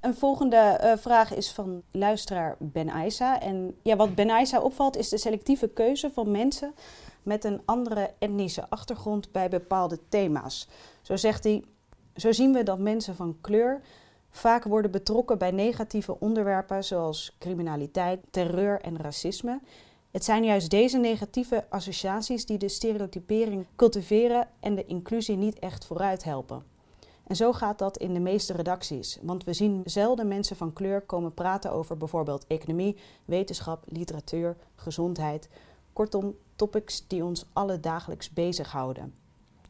Een 0.00 0.14
volgende 0.14 0.80
uh, 0.82 0.92
vraag 0.96 1.34
is 1.34 1.52
van 1.52 1.82
luisteraar 1.90 2.56
Ben 2.58 2.90
Aisa. 2.90 3.40
En 3.40 3.76
ja, 3.82 3.96
wat 3.96 4.14
Ben 4.14 4.30
Aisa 4.30 4.60
opvalt 4.60 4.96
is 4.96 5.08
de 5.08 5.18
selectieve 5.18 5.68
keuze 5.68 6.10
van 6.10 6.30
mensen 6.30 6.74
met 7.22 7.44
een 7.44 7.60
andere 7.64 8.10
etnische 8.18 8.68
achtergrond 8.68 9.32
bij 9.32 9.48
bepaalde 9.48 9.98
thema's. 10.08 10.68
Zo 11.02 11.16
zegt 11.16 11.44
hij: 11.44 11.64
Zo 12.16 12.32
zien 12.32 12.52
we 12.52 12.62
dat 12.62 12.78
mensen 12.78 13.14
van 13.14 13.38
kleur 13.40 13.80
vaak 14.30 14.64
worden 14.64 14.90
betrokken 14.90 15.38
bij 15.38 15.50
negatieve 15.50 16.20
onderwerpen 16.20 16.84
zoals 16.84 17.36
criminaliteit, 17.38 18.20
terreur 18.30 18.80
en 18.80 18.96
racisme. 18.96 19.60
Het 20.10 20.24
zijn 20.24 20.44
juist 20.44 20.70
deze 20.70 20.98
negatieve 20.98 21.64
associaties 21.68 22.46
die 22.46 22.58
de 22.58 22.68
stereotypering 22.68 23.66
cultiveren 23.76 24.48
en 24.60 24.74
de 24.74 24.84
inclusie 24.84 25.36
niet 25.36 25.58
echt 25.58 25.84
vooruit 25.84 26.24
helpen. 26.24 26.77
En 27.28 27.36
zo 27.36 27.52
gaat 27.52 27.78
dat 27.78 27.96
in 27.96 28.14
de 28.14 28.20
meeste 28.20 28.52
redacties, 28.52 29.18
want 29.22 29.44
we 29.44 29.52
zien 29.52 29.82
zelden 29.84 30.28
mensen 30.28 30.56
van 30.56 30.72
kleur 30.72 31.00
komen 31.00 31.34
praten 31.34 31.72
over 31.72 31.96
bijvoorbeeld 31.96 32.46
economie, 32.46 32.96
wetenschap, 33.24 33.84
literatuur, 33.88 34.56
gezondheid. 34.74 35.48
Kortom, 35.92 36.36
topics 36.56 37.06
die 37.06 37.24
ons 37.24 37.46
alle 37.52 37.80
dagelijks 37.80 38.30
bezighouden. 38.30 39.14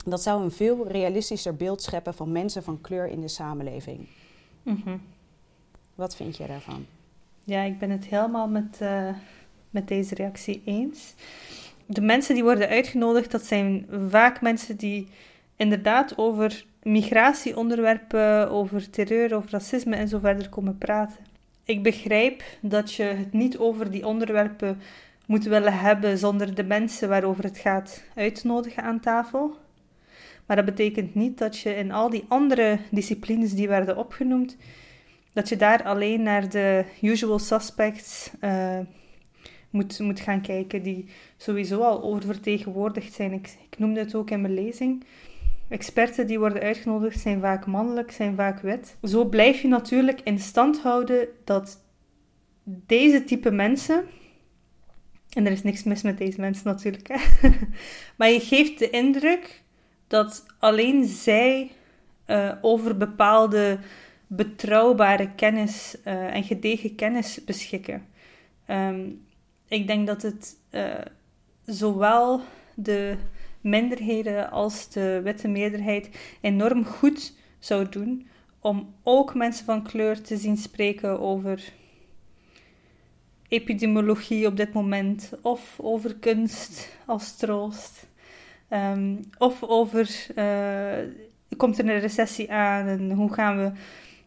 Dat 0.05 0.23
zou 0.23 0.43
een 0.43 0.51
veel 0.51 0.89
realistischer 0.89 1.57
beeld 1.57 1.83
scheppen 1.83 2.15
van 2.15 2.33
mensen 2.33 2.63
van 2.63 2.81
kleur 2.81 3.07
in 3.07 3.21
de 3.21 3.29
samenleving. 3.29 4.09
Mm 4.63 5.01
Wat 5.95 6.17
vind 6.17 6.37
jij 6.37 6.47
daarvan? 6.47 6.87
Ja, 7.45 7.63
ik 7.63 7.79
ben 7.79 7.91
het 7.91 8.05
helemaal 8.05 8.49
met, 8.49 8.79
uh, 8.83 9.11
met 9.71 9.89
deze 9.89 10.15
reactie 10.15 10.63
eens. 10.65 11.15
De 11.87 12.01
mensen 12.01 12.35
die 12.35 12.45
worden 12.45 12.69
uitgenodigd, 12.69 13.31
dat 13.31 13.45
zijn 13.45 13.87
vaak 14.09 14.41
mensen 14.41 14.77
die 14.77 15.09
inderdaad 15.57 16.19
over 16.19 16.67
migratieonderwerpen, 16.83 18.51
over 18.51 18.91
terreur, 18.91 19.35
over 19.35 19.51
racisme 19.51 19.97
en 19.97 20.09
zo 20.09 20.19
verder 20.19 20.49
komen 20.49 20.79
praten. 20.79 21.19
Ik 21.65 21.83
begrijp 21.83 22.43
dat 22.61 22.95
je 22.95 23.03
het 23.03 23.33
niet 23.33 23.59
over 23.59 23.91
die 23.91 24.07
onderwerpen 24.07 24.81
moet 25.27 25.45
willen 25.45 25.79
hebben 25.79 26.19
zonder 26.19 26.55
de 26.55 26.65
mensen 26.65 27.09
waarover 27.09 27.45
het 27.45 27.59
gaat 27.59 28.03
uitnodigen 28.15 28.83
aan 28.83 29.01
tafel. 29.01 29.57
Maar 30.47 30.57
dat 30.57 30.65
betekent 30.65 31.15
niet 31.15 31.39
dat 31.39 31.59
je 31.59 31.75
in 31.75 31.93
al 31.93 32.11
die 32.11 32.25
andere 32.29 32.79
disciplines 32.91 33.55
die 33.55 33.69
werden 33.69 33.97
opgenoemd, 33.97 34.57
dat 35.33 35.49
je 35.49 35.57
daar 35.57 35.83
alleen 35.83 36.23
naar 36.23 36.49
de 36.49 36.85
usual 37.03 37.39
suspects 37.39 38.31
uh, 38.41 38.79
moet, 39.71 39.99
moet 39.99 40.21
gaan 40.21 40.41
kijken, 40.41 40.83
die 40.83 41.09
sowieso 41.37 41.81
al 41.81 42.03
oververtegenwoordigd 42.03 43.13
zijn. 43.13 43.33
Ik, 43.33 43.57
ik 43.71 43.79
noemde 43.79 44.01
het 44.01 44.15
ook 44.15 44.31
in 44.31 44.41
mijn 44.41 44.55
lezing. 44.55 45.05
Experten 45.69 46.27
die 46.27 46.39
worden 46.39 46.63
uitgenodigd 46.63 47.21
zijn 47.21 47.41
vaak 47.41 47.67
mannelijk, 47.67 48.11
zijn 48.11 48.37
vaak 48.37 48.61
wit. 48.61 48.97
Zo 49.03 49.25
blijf 49.25 49.61
je 49.61 49.69
natuurlijk 49.69 50.21
in 50.21 50.39
stand 50.39 50.81
houden 50.81 51.29
dat 51.45 51.85
deze 52.65 53.25
type 53.25 53.51
mensen, 53.51 54.05
en 55.33 55.47
er 55.47 55.53
is 55.53 55.63
niks 55.63 55.83
mis 55.83 56.03
met 56.03 56.19
deze 56.19 56.41
mensen 56.41 56.67
natuurlijk, 56.67 57.09
maar 58.17 58.31
je 58.31 58.41
geeft 58.41 58.79
de 58.79 58.91
indruk 58.91 59.63
dat 60.07 60.47
alleen 60.59 61.05
zij 61.07 61.71
uh, 62.27 62.53
over 62.61 62.97
bepaalde 62.97 63.79
betrouwbare 64.27 65.35
kennis 65.35 65.97
uh, 66.05 66.35
en 66.35 66.45
gedegen 66.45 66.95
kennis 66.95 67.45
beschikken. 67.45 68.07
Um, 68.71 69.27
ik 69.69 69.87
denk 69.87 70.07
dat 70.07 70.23
het 70.23 70.57
uh, 70.71 70.95
zowel 71.65 72.41
de 72.75 73.17
minderheden 73.61 74.51
als 74.51 74.89
de 74.89 75.21
witte 75.25 75.49
meerderheid 75.49 76.11
enorm 76.41 76.85
goed 76.85 77.35
zou 77.59 77.89
doen 77.89 78.29
om 78.61 78.95
ook 79.03 79.35
mensen 79.35 79.65
van 79.65 79.83
kleur 79.83 80.23
te 80.23 80.37
zien 80.37 80.57
spreken 80.57 81.21
over 81.21 81.73
epidemiologie 83.49 84.47
op 84.47 84.57
dit 84.57 84.73
moment, 84.73 85.33
of 85.43 85.81
over 85.81 86.15
kunst 86.17 86.99
als 87.07 87.37
troost, 87.37 88.07
um, 88.71 89.21
of 89.39 89.63
over 89.63 90.27
uh, 90.37 91.13
komt 91.57 91.79
er 91.79 91.89
een 91.89 92.01
recessie 92.01 92.53
aan 92.53 92.87
en 92.87 93.11
hoe 93.13 93.33
gaan 93.33 93.57
we 93.57 93.73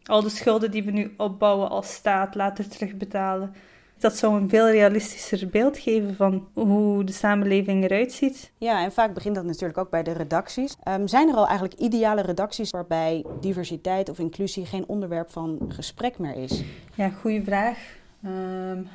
al 0.05 0.21
de 0.21 0.29
schulden 0.29 0.71
die 0.71 0.83
we 0.83 0.91
nu 0.91 1.13
opbouwen 1.17 1.69
als 1.69 1.93
staat 1.93 2.35
later 2.35 2.67
terugbetalen. 2.67 3.53
Dat 4.01 4.17
zou 4.17 4.41
een 4.41 4.49
veel 4.49 4.69
realistischer 4.69 5.47
beeld 5.47 5.77
geven 5.77 6.15
van 6.15 6.47
hoe 6.53 7.03
de 7.03 7.11
samenleving 7.11 7.83
eruit 7.83 8.11
ziet. 8.11 8.51
Ja, 8.57 8.83
en 8.83 8.91
vaak 8.91 9.13
begint 9.13 9.35
dat 9.35 9.45
natuurlijk 9.45 9.77
ook 9.77 9.89
bij 9.89 10.03
de 10.03 10.11
redacties. 10.11 10.75
Um, 10.87 11.07
zijn 11.07 11.29
er 11.29 11.35
al 11.35 11.47
eigenlijk 11.47 11.79
ideale 11.79 12.21
redacties 12.21 12.69
waarbij 12.69 13.25
diversiteit 13.39 14.09
of 14.09 14.19
inclusie 14.19 14.65
geen 14.65 14.87
onderwerp 14.87 15.31
van 15.31 15.59
gesprek 15.67 16.17
meer 16.17 16.35
is? 16.35 16.63
Ja, 16.95 17.09
goede 17.09 17.43
vraag. 17.43 17.77
Um, 18.25 18.87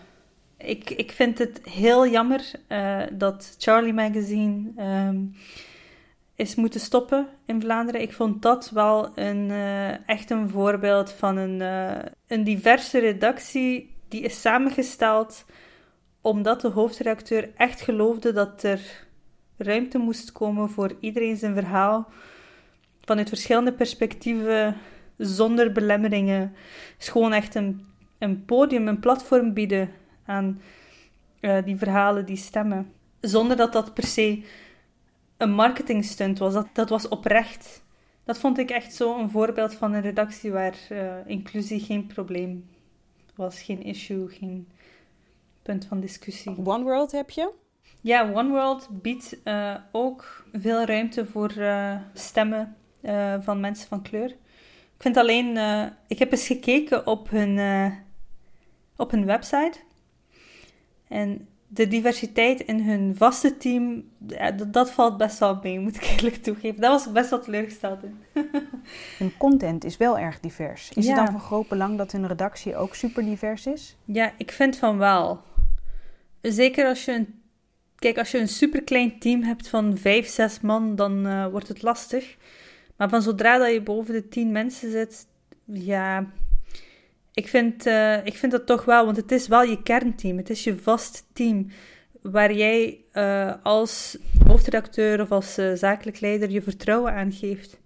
ik, 0.57 0.90
ik 0.90 1.12
vind 1.12 1.38
het 1.38 1.61
heel 1.62 2.07
jammer 2.07 2.51
uh, 2.69 3.03
dat 3.12 3.55
Charlie 3.59 3.92
Magazine 3.92 4.71
um, 5.09 5.35
is 6.35 6.55
moeten 6.55 6.81
stoppen 6.81 7.27
in 7.45 7.61
Vlaanderen. 7.61 8.01
Ik 8.01 8.12
vond 8.12 8.42
dat 8.42 8.71
wel 8.71 9.09
een, 9.14 9.49
uh, 9.49 10.09
echt 10.09 10.31
een 10.31 10.49
voorbeeld 10.49 11.12
van 11.12 11.37
een, 11.37 11.61
uh, 11.61 12.05
een 12.27 12.45
diverse 12.45 12.99
redactie 12.99 13.95
die 14.09 14.21
is 14.21 14.40
samengesteld 14.40 15.45
omdat 16.21 16.61
de 16.61 16.69
hoofdredacteur 16.69 17.51
echt 17.57 17.81
geloofde 17.81 18.33
dat 18.33 18.62
er 18.62 18.81
ruimte 19.57 19.99
moest 19.99 20.33
komen 20.33 20.71
voor 20.71 20.97
iedereen 21.01 21.37
zijn 21.37 21.55
verhaal 21.55 22.09
vanuit 23.01 23.29
verschillende 23.29 23.73
perspectieven, 23.73 24.77
zonder 25.16 25.73
belemmeringen. 25.73 26.55
is 26.99 27.09
gewoon 27.09 27.33
echt 27.33 27.55
een, 27.55 27.87
een 28.19 28.45
podium, 28.45 28.88
een 28.88 29.01
platform 29.01 29.53
bieden 29.53 29.90
aan 30.25 30.61
uh, 31.40 31.64
die 31.64 31.77
verhalen, 31.77 32.27
die 32.27 32.37
stemmen. 32.37 32.92
Zonder 33.21 33.57
dat 33.57 33.73
dat 33.73 33.95
per 33.95 34.07
se 34.07 34.45
een 35.37 35.51
marketingstunt 35.51 36.38
was. 36.38 36.53
Dat, 36.53 36.66
dat 36.73 36.88
was 36.88 37.09
oprecht. 37.09 37.85
Dat 38.25 38.38
vond 38.38 38.59
ik 38.59 38.71
echt 38.71 38.95
zo 38.95 39.19
een 39.19 39.31
voorbeeld 39.31 39.75
van 39.75 39.92
een 39.92 40.03
redactie 40.03 40.53
waar 40.53 40.75
uh, 40.92 41.12
inclusie 41.27 41.81
geen 41.81 42.07
probleem 42.07 42.64
was 43.37 43.62
geen 43.62 43.83
issue, 43.83 44.29
geen 44.29 44.68
punt 45.62 45.85
van 45.85 46.01
discussie. 46.01 46.57
One 46.64 46.85
World 46.85 47.12
heb 47.12 47.31
je? 47.31 47.53
Ja, 48.01 48.33
One 48.33 48.49
World 48.49 48.88
biedt 48.90 49.37
uh, 49.44 49.77
ook 49.92 50.46
veel 50.53 50.85
ruimte 50.85 51.27
voor 51.27 51.53
uh, 51.57 51.96
stemmen 52.14 52.77
uh, 53.03 53.35
van 53.40 53.61
mensen 53.61 53.88
van 53.88 54.03
kleur. 54.03 54.29
Ik 54.96 55.03
vind 55.03 55.16
alleen, 55.16 55.57
ik 56.07 56.18
heb 56.18 56.33
eens 56.33 56.46
gekeken 56.46 57.07
op 57.07 57.31
hun, 57.31 57.59
op 58.96 59.11
hun 59.11 59.25
website. 59.25 59.79
En 61.09 61.49
de 61.77 61.89
diversiteit 61.89 62.61
in 62.61 62.81
hun 62.81 63.17
vaste 63.17 63.57
team, 63.57 64.05
dat, 64.19 64.73
dat, 64.73 64.91
valt 64.91 65.17
best 65.17 65.39
wel 65.39 65.59
mee, 65.62 65.81
moet 65.81 65.97
ik 65.97 66.03
eerlijk 66.17 66.37
toegeven. 66.37 66.81
Daar 66.81 66.91
was 66.91 67.07
ik 67.07 67.12
best 67.12 67.31
wel 67.31 67.41
teleurgesteld 67.41 68.03
in. 68.03 68.19
hun 69.19 69.37
content 69.37 69.85
is 69.85 69.97
wel 69.97 70.19
erg 70.19 70.41
divers. 70.41 70.91
Is 70.95 71.07
het 71.07 71.17
dan 71.17 71.31
van 71.31 71.41
groot 71.41 71.69
belang 71.69 71.99
dat 71.99 72.12
hun 72.12 72.27
redactie 72.27 72.77
ook 72.77 72.95
super 72.95 73.25
divers 73.25 73.67
is? 73.67 73.97
Ja, 74.05 74.33
ik 74.37 74.53
vind 74.53 74.77
van 74.77 74.99
wel. 74.99 75.41
Zeker 76.41 76.87
als 76.87 77.05
je 77.05 77.12
een... 77.12 77.41
Kijk, 77.97 78.19
als 78.19 78.31
je 78.31 78.39
een 78.39 78.49
superklein 78.49 79.19
team 79.19 79.43
hebt 79.43 79.69
van 79.69 79.99
vijf, 79.99 80.29
zes 80.29 80.61
man, 80.61 80.97
dan 80.97 81.27
uh, 81.27 81.47
wordt 81.47 81.69
het 81.69 81.83
lastig. 81.83 82.37
Maar 82.97 83.09
van 83.09 83.23
zodra 83.23 83.59
dat 83.59 83.73
je 83.73 83.83
boven 83.83 84.15
de 84.15 84.29
tien 84.29 84.53
mensen 84.53 84.91
zit, 84.91 85.27
ja, 85.65 86.27
ik 87.37 87.49
vind, 87.49 87.87
uh, 87.87 88.27
ik 88.27 88.35
vind 88.35 88.53
dat 88.53 88.66
toch 88.66 88.85
wel, 88.85 89.05
want 89.05 89.16
het 89.16 89.33
is 89.33 89.49
wel 89.49 89.62
je 89.62 89.83
kernteam. 89.83 90.37
Het 90.37 90.51
is 90.51 90.64
je 90.64 90.79
vast 90.79 91.27
team. 91.33 91.66
Waar 92.22 92.53
jij 92.53 93.05
uh, 93.12 93.53
als 93.62 94.18
hoofdredacteur 94.46 95.20
of 95.20 95.31
als 95.31 95.59
uh, 95.59 95.72
zakelijk 95.75 96.20
leider 96.20 96.51
je 96.51 96.62
vertrouwen 96.62 97.12
aan 97.12 97.33
geeft. 97.33 97.81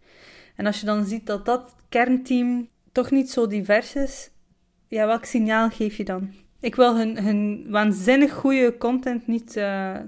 En 0.56 0.66
als 0.66 0.80
je 0.80 0.86
dan 0.86 1.04
ziet 1.04 1.26
dat 1.26 1.44
dat 1.44 1.74
kernteam 1.88 2.68
toch 2.92 3.10
niet 3.10 3.30
zo 3.30 3.46
divers 3.46 3.94
is, 3.94 4.30
ja, 4.88 5.06
welk 5.06 5.24
signaal 5.24 5.70
geef 5.70 5.96
je 5.96 6.04
dan? 6.04 6.32
Ik 6.60 6.74
wil 6.74 6.96
hun, 6.96 7.18
hun 7.18 7.66
waanzinnig 7.68 8.32
goede 8.32 8.76
content 8.78 9.26
niet 9.26 9.52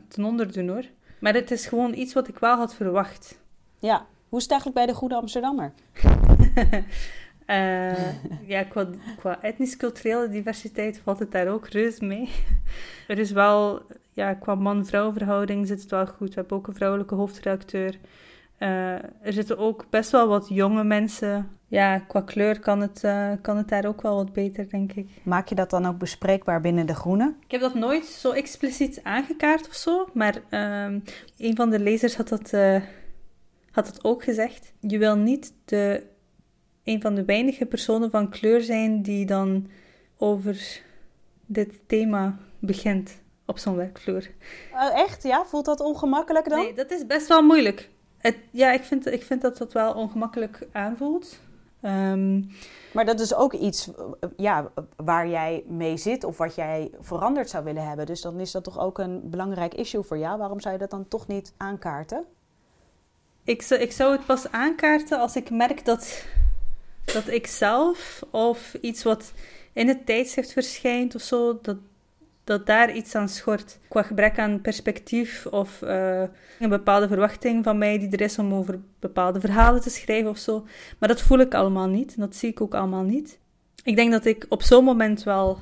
ten 0.08 0.24
onder 0.24 0.52
doen 0.52 0.68
hoor. 0.68 0.84
Maar 1.20 1.34
het 1.34 1.50
is 1.50 1.66
gewoon 1.66 1.94
iets 1.94 2.12
wat 2.12 2.28
ik 2.28 2.38
wel 2.38 2.56
had 2.56 2.74
verwacht. 2.74 3.38
Ja, 3.78 4.06
hoe 4.28 4.38
is 4.38 4.42
het 4.44 4.52
eigenlijk 4.52 4.84
bij 4.84 4.94
de 4.94 4.98
Goede 4.98 5.14
Amsterdammer? 5.14 5.72
Uh, 7.52 8.48
ja, 8.48 8.62
qua, 8.62 8.86
qua 9.18 9.42
etnisch-culturele 9.42 10.28
diversiteit 10.28 11.00
valt 11.04 11.18
het 11.18 11.32
daar 11.32 11.48
ook 11.48 11.68
reus 11.68 12.00
mee. 12.00 12.28
er 13.08 13.18
is 13.18 13.30
wel, 13.30 13.82
ja, 14.12 14.34
qua 14.34 14.54
man-vrouw 14.54 15.12
verhouding 15.12 15.66
zit 15.66 15.80
het 15.80 15.90
wel 15.90 16.06
goed. 16.06 16.28
We 16.28 16.34
hebben 16.34 16.56
ook 16.56 16.66
een 16.66 16.74
vrouwelijke 16.74 17.14
hoofdredacteur. 17.14 17.98
Uh, 18.58 18.92
er 18.92 19.32
zitten 19.32 19.58
ook 19.58 19.86
best 19.90 20.10
wel 20.10 20.28
wat 20.28 20.48
jonge 20.48 20.84
mensen. 20.84 21.58
Ja, 21.66 21.98
qua 21.98 22.20
kleur 22.20 22.60
kan 22.60 22.80
het, 22.80 23.02
uh, 23.04 23.32
kan 23.42 23.56
het 23.56 23.68
daar 23.68 23.86
ook 23.86 24.02
wel 24.02 24.16
wat 24.16 24.32
beter, 24.32 24.68
denk 24.68 24.92
ik. 24.92 25.08
Maak 25.22 25.48
je 25.48 25.54
dat 25.54 25.70
dan 25.70 25.86
ook 25.86 25.98
bespreekbaar 25.98 26.60
binnen 26.60 26.86
de 26.86 26.94
Groene? 26.94 27.34
Ik 27.44 27.50
heb 27.50 27.60
dat 27.60 27.74
nooit 27.74 28.04
zo 28.04 28.30
expliciet 28.30 29.00
aangekaart 29.02 29.68
of 29.68 29.74
zo. 29.74 30.08
Maar 30.14 30.34
uh, 30.50 31.00
een 31.38 31.56
van 31.56 31.70
de 31.70 31.78
lezers 31.78 32.16
had 32.16 32.28
dat, 32.28 32.50
had 33.70 33.86
dat 33.86 34.04
ook 34.04 34.24
gezegd. 34.24 34.72
Je 34.80 34.98
wil 34.98 35.16
niet 35.16 35.52
de 35.64 36.10
een 36.84 37.00
van 37.00 37.14
de 37.14 37.24
weinige 37.24 37.66
personen 37.66 38.10
van 38.10 38.30
kleur 38.30 38.62
zijn 38.62 39.02
die 39.02 39.26
dan 39.26 39.68
over 40.16 40.82
dit 41.46 41.80
thema 41.86 42.38
begint 42.58 43.20
op 43.46 43.58
zo'n 43.58 43.76
werkvloer. 43.76 44.30
Uh, 44.72 44.98
echt? 44.98 45.22
Ja? 45.22 45.44
Voelt 45.44 45.64
dat 45.64 45.80
ongemakkelijk 45.80 46.48
dan? 46.48 46.58
Nee, 46.58 46.74
dat 46.74 46.90
is 46.90 47.06
best 47.06 47.28
wel 47.28 47.42
moeilijk. 47.42 47.90
Het, 48.18 48.36
ja, 48.50 48.72
ik 48.72 48.82
vind, 48.82 49.06
ik 49.06 49.22
vind 49.22 49.42
dat 49.42 49.58
dat 49.58 49.72
wel 49.72 49.94
ongemakkelijk 49.94 50.66
aanvoelt. 50.72 51.40
Um, 51.84 52.50
maar 52.92 53.04
dat 53.04 53.20
is 53.20 53.34
ook 53.34 53.52
iets 53.52 53.90
ja, 54.36 54.70
waar 54.96 55.28
jij 55.28 55.64
mee 55.66 55.96
zit 55.96 56.24
of 56.24 56.38
wat 56.38 56.54
jij 56.54 56.90
veranderd 57.00 57.50
zou 57.50 57.64
willen 57.64 57.86
hebben. 57.86 58.06
Dus 58.06 58.20
dan 58.20 58.40
is 58.40 58.50
dat 58.50 58.64
toch 58.64 58.78
ook 58.78 58.98
een 58.98 59.30
belangrijk 59.30 59.74
issue 59.74 60.02
voor 60.02 60.18
jou. 60.18 60.38
Waarom 60.38 60.60
zou 60.60 60.74
je 60.74 60.80
dat 60.80 60.90
dan 60.90 61.08
toch 61.08 61.26
niet 61.26 61.52
aankaarten? 61.56 62.24
Ik 63.44 63.62
zou, 63.62 63.80
ik 63.80 63.92
zou 63.92 64.12
het 64.12 64.26
pas 64.26 64.50
aankaarten 64.50 65.18
als 65.18 65.36
ik 65.36 65.50
merk 65.50 65.84
dat 65.84 66.24
dat 67.04 67.28
ik 67.28 67.46
zelf 67.46 68.22
of 68.30 68.74
iets 68.80 69.02
wat 69.02 69.32
in 69.72 69.88
het 69.88 70.06
tijdschrift 70.06 70.52
verschijnt 70.52 71.14
of 71.14 71.22
zo, 71.22 71.58
dat, 71.62 71.76
dat 72.44 72.66
daar 72.66 72.94
iets 72.94 73.14
aan 73.14 73.28
schort. 73.28 73.78
Qua 73.88 74.02
gebrek 74.02 74.38
aan 74.38 74.60
perspectief 74.60 75.46
of 75.46 75.82
uh, 75.82 76.22
een 76.58 76.68
bepaalde 76.68 77.08
verwachting 77.08 77.64
van 77.64 77.78
mij 77.78 77.98
die 77.98 78.10
er 78.10 78.20
is 78.20 78.38
om 78.38 78.54
over 78.54 78.80
bepaalde 78.98 79.40
verhalen 79.40 79.80
te 79.80 79.90
schrijven 79.90 80.30
of 80.30 80.38
zo. 80.38 80.66
Maar 80.98 81.08
dat 81.08 81.20
voel 81.20 81.38
ik 81.38 81.54
allemaal 81.54 81.88
niet 81.88 82.14
en 82.14 82.20
dat 82.20 82.36
zie 82.36 82.50
ik 82.50 82.60
ook 82.60 82.74
allemaal 82.74 83.02
niet. 83.02 83.38
Ik 83.84 83.96
denk 83.96 84.12
dat 84.12 84.24
ik 84.24 84.46
op 84.48 84.62
zo'n 84.62 84.84
moment 84.84 85.22
wel 85.22 85.60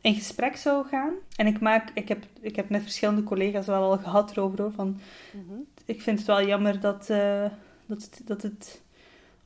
in 0.00 0.14
gesprek 0.14 0.56
zou 0.56 0.86
gaan. 0.86 1.12
En 1.36 1.46
ik 1.46 1.60
maak, 1.60 1.90
ik 1.94 2.08
heb, 2.08 2.24
ik 2.40 2.56
heb 2.56 2.68
met 2.68 2.82
verschillende 2.82 3.22
collega's 3.22 3.66
wel 3.66 3.82
al 3.82 3.98
gehad 3.98 4.30
erover 4.30 4.60
hoor, 4.60 4.72
van, 4.72 5.00
mhm. 5.32 5.60
ik 5.84 6.02
vind 6.02 6.18
het 6.18 6.26
wel 6.26 6.46
jammer 6.46 6.80
dat, 6.80 7.08
uh, 7.10 7.44
dat, 7.86 8.20
dat 8.24 8.42
het 8.42 8.82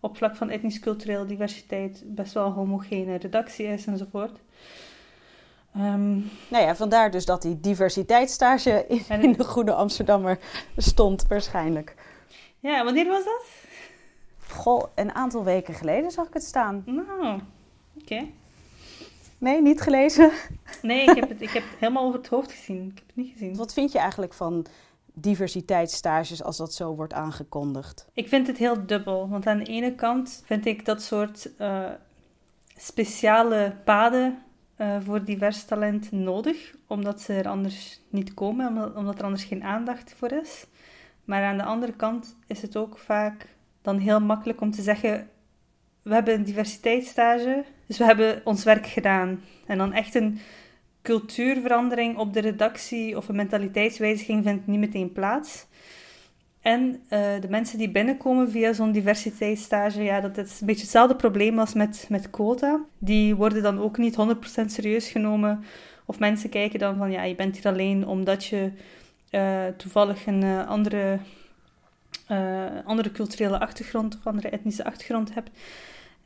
op 0.01 0.17
vlak 0.17 0.37
van 0.37 0.51
etnisch-culturele 0.51 1.27
diversiteit 1.27 2.03
best 2.05 2.33
wel 2.33 2.47
een 2.47 2.53
homogene 2.53 3.15
redactie 3.15 3.67
is 3.67 3.87
enzovoort. 3.87 4.39
Um, 5.77 6.31
nou 6.49 6.65
ja, 6.65 6.77
vandaar 6.77 7.11
dus 7.11 7.25
dat 7.25 7.43
die 7.43 7.61
diversiteitsstage 7.61 8.85
in, 8.89 9.21
in 9.23 9.33
de 9.33 9.45
Goede 9.45 9.73
Amsterdammer 9.73 10.39
stond 10.77 11.27
waarschijnlijk. 11.27 11.95
Ja, 12.61 12.85
wanneer 12.85 13.07
was 13.07 13.25
dat? 13.25 13.45
Goh, 14.49 14.85
een 14.95 15.15
aantal 15.15 15.45
weken 15.45 15.75
geleden 15.75 16.11
zag 16.11 16.27
ik 16.27 16.35
het 16.35 16.45
staan. 16.45 16.83
Nou, 16.87 17.41
oké. 18.01 18.27
Nee, 19.39 19.63
niet 19.63 19.81
gelezen? 19.81 20.31
Nee, 20.83 21.01
ik 21.01 21.17
heb, 21.17 21.29
het, 21.29 21.43
ik 21.43 21.51
heb 21.51 21.63
het 21.63 21.79
helemaal 21.79 22.05
over 22.05 22.19
het 22.19 22.29
hoofd 22.29 22.53
gezien. 22.53 22.83
Ik 22.83 22.99
heb 22.99 23.07
het 23.07 23.17
niet 23.17 23.33
gezien. 23.33 23.57
Wat 23.57 23.73
vind 23.73 23.93
je 23.93 23.99
eigenlijk 23.99 24.33
van 24.33 24.67
diversiteitsstages 25.19 26.43
als 26.43 26.57
dat 26.57 26.75
zo 26.75 26.95
wordt 26.95 27.13
aangekondigd? 27.13 28.07
Ik 28.13 28.29
vind 28.29 28.47
het 28.47 28.59
heel 28.59 28.87
dubbel. 28.87 29.29
Want 29.29 29.47
aan 29.47 29.59
de 29.59 29.65
ene 29.65 29.95
kant 29.95 30.43
vind 30.45 30.67
ik 30.67 30.85
dat 30.85 31.03
soort 31.03 31.51
uh, 31.61 31.91
speciale 32.77 33.77
paden 33.85 34.39
uh, 34.79 34.97
voor 35.01 35.25
divers 35.25 35.65
talent 35.65 36.13
nodig, 36.13 36.75
omdat 36.87 37.21
ze 37.21 37.33
er 37.33 37.49
anders 37.49 38.01
niet 38.09 38.35
komen, 38.35 38.69
omdat, 38.69 38.95
omdat 38.95 39.19
er 39.19 39.25
anders 39.25 39.45
geen 39.45 39.65
aandacht 39.65 40.15
voor 40.17 40.33
is. 40.33 40.67
Maar 41.25 41.45
aan 41.45 41.57
de 41.57 41.65
andere 41.65 41.93
kant 41.93 42.37
is 42.47 42.63
het 42.63 42.77
ook 42.77 42.99
vaak 42.99 43.49
dan 43.83 43.99
heel 43.99 44.21
makkelijk 44.21 44.61
om 44.61 44.71
te 44.71 44.83
zeggen: 44.83 45.29
we 46.03 46.15
hebben 46.15 46.35
een 46.35 46.45
diversiteitsstage, 46.45 47.65
dus 47.87 47.99
we 47.99 48.05
hebben 48.05 48.41
ons 48.45 48.65
werk 48.65 48.87
gedaan. 48.87 49.41
En 49.67 49.79
dan 49.79 49.93
echt 49.93 50.15
een 50.15 50.39
cultuurverandering 51.07 52.19
op 52.19 52.33
de 52.33 52.41
redactie 52.41 53.17
of 53.17 53.29
een 53.29 53.37
mentaliteitswijziging 53.37 54.45
vindt 54.45 54.67
niet 54.67 54.79
meteen 54.79 55.13
plaats. 55.13 55.67
En 56.61 57.03
uh, 57.03 57.41
de 57.41 57.49
mensen 57.49 57.79
die 57.79 57.91
binnenkomen 57.91 58.51
via 58.51 58.73
zo'n 58.73 58.93
diversiteitsstage, 58.93 60.03
ja, 60.03 60.21
dat 60.21 60.37
is 60.37 60.61
een 60.61 60.67
beetje 60.67 60.83
hetzelfde 60.83 61.17
probleem 61.17 61.59
als 61.59 61.75
met, 61.75 62.07
met 62.09 62.31
quota. 62.31 62.81
Die 62.99 63.35
worden 63.35 63.63
dan 63.63 63.79
ook 63.79 63.99
niet 63.99 64.17
100% 64.63 64.65
serieus 64.67 65.09
genomen. 65.09 65.65
Of 66.05 66.19
mensen 66.19 66.51
kijken 66.51 66.79
dan 66.79 66.97
van, 66.97 67.11
ja, 67.11 67.23
je 67.23 67.35
bent 67.35 67.57
hier 67.57 67.73
alleen 67.73 68.07
omdat 68.07 68.45
je 68.45 68.73
uh, 69.31 69.67
toevallig 69.77 70.27
een 70.27 70.43
uh, 70.43 70.69
andere, 70.69 71.19
andere 72.85 73.13
culturele 73.13 73.59
achtergrond 73.59 74.17
of 74.17 74.27
andere 74.27 74.49
etnische 74.49 74.85
achtergrond 74.85 75.35
hebt. 75.35 75.51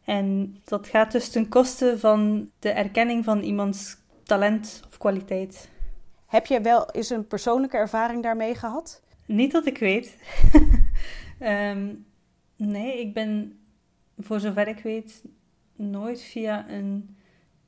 En 0.04 0.56
dat 0.64 0.86
gaat 0.86 1.12
dus 1.12 1.28
ten 1.28 1.48
koste 1.48 1.98
van 1.98 2.50
de 2.58 2.70
erkenning 2.70 3.24
van 3.24 3.40
iemands 3.40 3.96
talent 4.30 4.82
of 4.88 4.98
kwaliteit. 4.98 5.70
Heb 6.26 6.46
je 6.46 6.60
wel 6.60 6.90
eens 6.90 7.10
een 7.10 7.26
persoonlijke 7.26 7.76
ervaring 7.76 8.22
daarmee 8.22 8.54
gehad? 8.54 9.02
Niet 9.26 9.52
dat 9.52 9.66
ik 9.66 9.78
weet. 9.78 10.16
um, 11.40 12.06
nee, 12.74 13.00
ik 13.00 13.14
ben 13.14 13.60
voor 14.18 14.40
zover 14.40 14.68
ik 14.68 14.78
weet 14.78 15.24
nooit 15.76 16.22
via 16.22 16.68
een, 16.68 17.16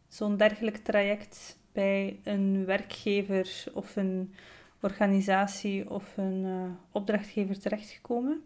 zo'n 0.09 0.37
dergelijk 0.37 0.77
traject 0.77 1.59
bij 1.72 2.20
een 2.25 2.64
werkgever 2.64 3.64
of 3.75 3.96
een 3.96 4.35
organisatie 4.81 5.90
of 5.90 6.16
een 6.16 6.44
uh, 6.44 6.62
opdrachtgever 6.90 7.61
terechtgekomen. 7.61 8.42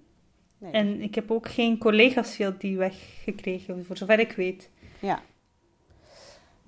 Nee. 0.58 0.72
En 0.72 1.02
ik 1.02 1.14
heb 1.14 1.30
ook 1.30 1.48
geen 1.48 1.78
collega's 1.78 2.34
via 2.34 2.50
die 2.50 2.76
weg 2.76 3.22
gekregen, 3.24 3.84
voor 3.84 3.96
zover 3.96 4.18
ik 4.18 4.32
weet. 4.32 4.70
Ja, 5.00 5.22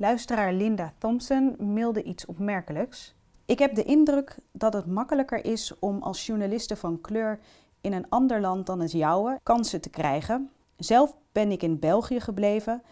Luisteraar 0.01 0.53
Linda 0.53 0.93
Thompson 0.99 1.57
mailde 1.59 2.03
iets 2.03 2.27
opmerkelijks. 2.27 3.15
Ik 3.45 3.59
heb 3.59 3.75
de 3.75 3.83
indruk 3.83 4.37
dat 4.53 4.73
het 4.73 4.87
makkelijker 4.87 5.45
is 5.45 5.79
om 5.79 6.03
als 6.03 6.27
journaliste 6.27 6.77
van 6.77 7.01
kleur 7.01 7.39
in 7.81 7.93
een 7.93 8.09
ander 8.09 8.41
land 8.41 8.67
dan 8.67 8.81
het 8.81 8.93
jouwe 8.93 9.39
kansen 9.43 9.81
te 9.81 9.91
krijgen. 9.91 10.51
Zelf 10.77 11.17
ben 11.33 11.51
ik 11.51 11.63
in 11.63 11.79
België 11.79 12.21
gebleven, 12.21 12.83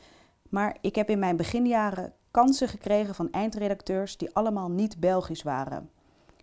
maar 0.49 0.77
ik 0.81 0.95
heb 0.95 1.11
in 1.11 1.19
mijn 1.19 1.37
beginjaren 1.37 2.13
kansen 2.31 2.69
gekregen 2.69 3.15
van 3.15 3.31
eindredacteurs 3.31 4.17
die 4.17 4.35
allemaal 4.35 4.71
niet 4.71 5.01
Belgisch 5.01 5.43
waren. 5.43 5.91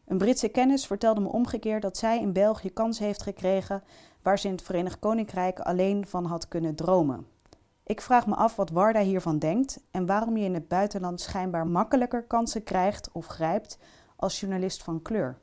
Een 0.06 0.18
Britse 0.18 0.50
kennis 0.50 0.86
vertelde 0.86 1.22
me 1.22 1.30
omgekeerd 1.30 1.82
dat 1.82 1.98
zij 1.98 2.20
in 2.20 2.34
België 2.34 2.70
kansen 2.70 3.06
heeft 3.06 3.24
gekregen 3.24 3.84
waar 4.22 4.40
ze 4.40 4.48
in 4.48 4.54
het 4.54 4.64
Verenigd 4.64 5.00
Koninkrijk 5.00 5.60
alleen 5.60 6.08
van 6.08 6.26
had 6.26 6.48
kunnen 6.48 6.76
dromen. 6.76 7.33
Ik 7.86 8.02
vraag 8.02 8.28
me 8.28 8.36
af 8.36 8.56
wat 8.56 8.70
Warda 8.70 9.02
hiervan 9.02 9.40
denkt 9.40 9.84
en 9.92 10.06
waarom 10.06 10.38
je 10.38 10.46
in 10.46 10.54
het 10.54 10.68
buitenland 10.68 11.22
schijnbaar 11.22 11.68
makkelijker 11.68 12.24
kansen 12.24 12.64
krijgt 12.64 13.10
of 13.12 13.26
grijpt 13.26 13.80
als 14.16 14.40
journalist 14.40 14.84
van 14.84 15.02
kleur. 15.02 15.38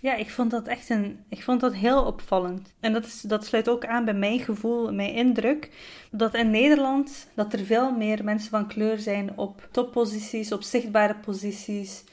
Ja, 0.00 0.14
ik 0.14 0.30
vond 0.30 0.50
dat 0.50 0.66
echt 0.66 0.90
een. 0.90 1.24
Ik 1.28 1.42
vond 1.42 1.60
dat 1.60 1.74
heel 1.74 2.04
opvallend. 2.04 2.74
En 2.80 2.92
dat, 2.92 3.04
is, 3.04 3.20
dat 3.20 3.44
sluit 3.44 3.68
ook 3.68 3.86
aan 3.86 4.04
bij 4.04 4.14
mijn 4.14 4.40
gevoel, 4.40 4.92
mijn 4.92 5.14
indruk. 5.14 5.70
Dat 6.10 6.34
in 6.34 6.50
Nederland 6.50 7.28
dat 7.34 7.52
er 7.52 7.58
veel 7.58 7.92
meer 7.92 8.24
mensen 8.24 8.50
van 8.50 8.66
kleur 8.66 8.98
zijn 8.98 9.38
op 9.38 9.68
topposities, 9.70 10.52
op 10.52 10.62
zichtbare 10.62 11.14
posities. 11.14 12.04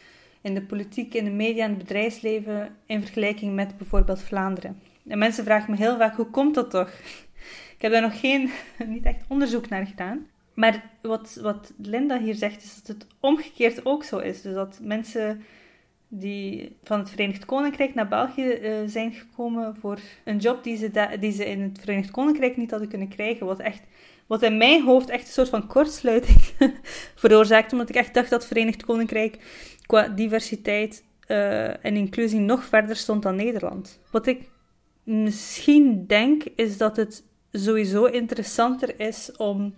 in 0.41 0.53
de 0.53 0.62
politiek, 0.62 1.13
in 1.13 1.23
de 1.23 1.32
media 1.32 1.63
en 1.63 1.69
het 1.69 1.79
bedrijfsleven 1.79 2.75
in 2.86 3.01
vergelijking 3.01 3.56
met 3.56 3.77
bijvoorbeeld 3.77 4.21
Vlaanderen. 4.21 4.79
En 5.08 5.17
mensen 5.17 5.43
vragen 5.43 5.71
me 5.71 5.77
heel 5.77 5.97
vaak, 5.97 6.15
hoe 6.15 6.29
komt 6.29 6.56
dat 6.56 6.69
toch? 6.69 6.91
Heb 7.83 7.91
daar 7.91 8.01
nog 8.01 8.19
geen, 8.19 8.49
niet 8.85 9.05
echt 9.05 9.23
onderzoek 9.27 9.69
naar 9.69 9.85
gedaan. 9.85 10.27
Maar 10.53 10.89
wat, 11.01 11.39
wat 11.41 11.73
Linda 11.77 12.19
hier 12.19 12.35
zegt, 12.35 12.63
is 12.63 12.75
dat 12.75 12.95
het 12.95 13.07
omgekeerd 13.19 13.85
ook 13.85 14.03
zo 14.03 14.17
is. 14.17 14.41
Dus 14.41 14.53
dat 14.53 14.79
mensen 14.81 15.43
die 16.07 16.75
van 16.83 16.99
het 16.99 17.09
Verenigd 17.09 17.45
Koninkrijk 17.45 17.93
naar 17.93 18.07
België 18.07 18.59
uh, 18.61 18.77
zijn 18.85 19.11
gekomen 19.11 19.75
voor 19.75 19.99
een 20.23 20.37
job 20.37 20.63
die 20.63 20.77
ze, 20.77 21.17
die 21.19 21.31
ze 21.31 21.45
in 21.45 21.61
het 21.61 21.79
Verenigd 21.79 22.11
Koninkrijk 22.11 22.57
niet 22.57 22.71
hadden 22.71 22.89
kunnen 22.89 23.07
krijgen. 23.07 23.45
Wat, 23.45 23.59
echt, 23.59 23.81
wat 24.27 24.41
in 24.41 24.57
mijn 24.57 24.83
hoofd 24.83 25.09
echt 25.09 25.25
een 25.25 25.33
soort 25.33 25.49
van 25.49 25.67
kortsluiting 25.67 26.39
veroorzaakte. 27.15 27.71
Omdat 27.71 27.89
ik 27.89 27.95
echt 27.95 28.13
dacht 28.13 28.29
dat 28.29 28.39
het 28.39 28.51
Verenigd 28.51 28.85
Koninkrijk 28.85 29.37
qua 29.85 30.07
diversiteit 30.07 31.03
uh, 31.27 31.85
en 31.85 31.95
inclusie 31.95 32.39
nog 32.39 32.65
verder 32.65 32.95
stond 32.95 33.23
dan 33.23 33.35
Nederland. 33.35 33.99
Wat 34.11 34.27
ik 34.27 34.49
misschien 35.03 36.07
denk, 36.07 36.43
is 36.55 36.77
dat 36.77 36.95
het 36.95 37.23
sowieso 37.61 38.05
interessanter 38.05 38.99
is 38.99 39.31
om 39.37 39.73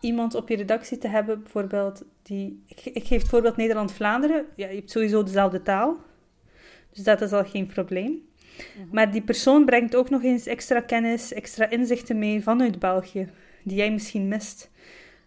iemand 0.00 0.34
op 0.34 0.48
je 0.48 0.56
redactie 0.56 0.98
te 0.98 1.08
hebben, 1.08 1.42
bijvoorbeeld, 1.42 2.04
die... 2.22 2.62
Ik, 2.66 3.06
geef 3.06 3.20
het 3.20 3.28
voorbeeld 3.28 3.56
Nederland-Vlaanderen. 3.56 4.46
Ja, 4.54 4.68
je 4.68 4.76
hebt 4.76 4.90
sowieso 4.90 5.22
dezelfde 5.22 5.62
taal. 5.62 5.96
Dus 6.92 7.04
dat 7.04 7.20
is 7.20 7.32
al 7.32 7.44
geen 7.44 7.66
probleem. 7.66 8.22
Mhm. 8.56 8.88
Maar 8.92 9.10
die 9.10 9.22
persoon 9.22 9.64
brengt 9.64 9.96
ook 9.96 10.10
nog 10.10 10.22
eens 10.22 10.46
extra 10.46 10.80
kennis, 10.80 11.32
extra 11.32 11.70
inzichten 11.70 12.18
mee 12.18 12.42
vanuit 12.42 12.78
België, 12.78 13.28
die 13.62 13.76
jij 13.76 13.92
misschien 13.92 14.28
mist. 14.28 14.70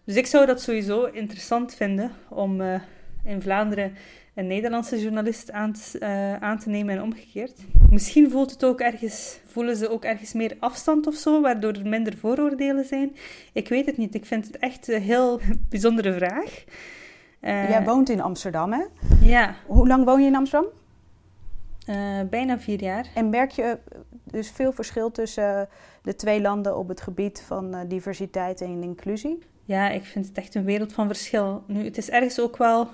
Dus 0.04 0.16
ik 0.16 0.26
zou 0.26 0.46
dat 0.46 0.60
sowieso 0.60 1.04
interessant 1.04 1.74
vinden 1.74 2.12
om 2.28 2.60
uh, 2.60 2.80
in 3.24 3.42
Vlaanderen 3.42 3.94
een 4.34 4.46
Nederlandse 4.46 5.00
journalist 5.00 5.50
aan 5.50 5.72
te, 5.72 5.98
uh, 6.00 6.36
aan 6.36 6.58
te 6.58 6.68
nemen 6.68 6.94
en 6.94 7.02
omgekeerd. 7.02 7.60
Misschien 7.90 8.30
voelt 8.30 8.50
het 8.50 8.64
ook 8.64 8.80
ergens, 8.80 9.38
voelen 9.46 9.76
ze 9.76 9.90
ook 9.90 10.04
ergens 10.04 10.32
meer 10.32 10.56
afstand 10.58 11.06
of 11.06 11.14
zo, 11.14 11.40
waardoor 11.40 11.72
er 11.72 11.88
minder 11.88 12.16
vooroordelen 12.16 12.84
zijn. 12.84 13.16
Ik 13.52 13.68
weet 13.68 13.86
het 13.86 13.96
niet. 13.96 14.14
Ik 14.14 14.26
vind 14.26 14.46
het 14.46 14.58
echt 14.58 14.88
een 14.88 15.02
heel 15.02 15.40
bijzondere 15.70 16.12
vraag. 16.12 16.64
Uh, 17.40 17.68
Jij 17.68 17.84
woont 17.84 18.08
in 18.08 18.20
Amsterdam, 18.20 18.72
hè? 18.72 18.84
Ja. 19.22 19.54
Hoe 19.66 19.86
lang 19.86 20.04
woon 20.04 20.20
je 20.20 20.26
in 20.26 20.36
Amsterdam? 20.36 20.70
Uh, 21.88 22.20
bijna 22.30 22.58
vier 22.58 22.80
jaar. 22.80 23.06
En 23.14 23.30
merk 23.30 23.50
je 23.50 23.78
dus 24.24 24.50
veel 24.50 24.72
verschil 24.72 25.10
tussen 25.10 25.68
de 26.02 26.14
twee 26.14 26.40
landen 26.40 26.76
op 26.76 26.88
het 26.88 27.00
gebied 27.00 27.42
van 27.46 27.86
diversiteit 27.88 28.60
en 28.60 28.82
inclusie? 28.82 29.38
Ja, 29.64 29.90
ik 29.90 30.04
vind 30.04 30.26
het 30.26 30.38
echt 30.38 30.54
een 30.54 30.64
wereld 30.64 30.92
van 30.92 31.06
verschil. 31.06 31.62
Nu, 31.66 31.84
het 31.84 31.98
is 31.98 32.10
ergens 32.10 32.40
ook 32.40 32.56
wel 32.56 32.88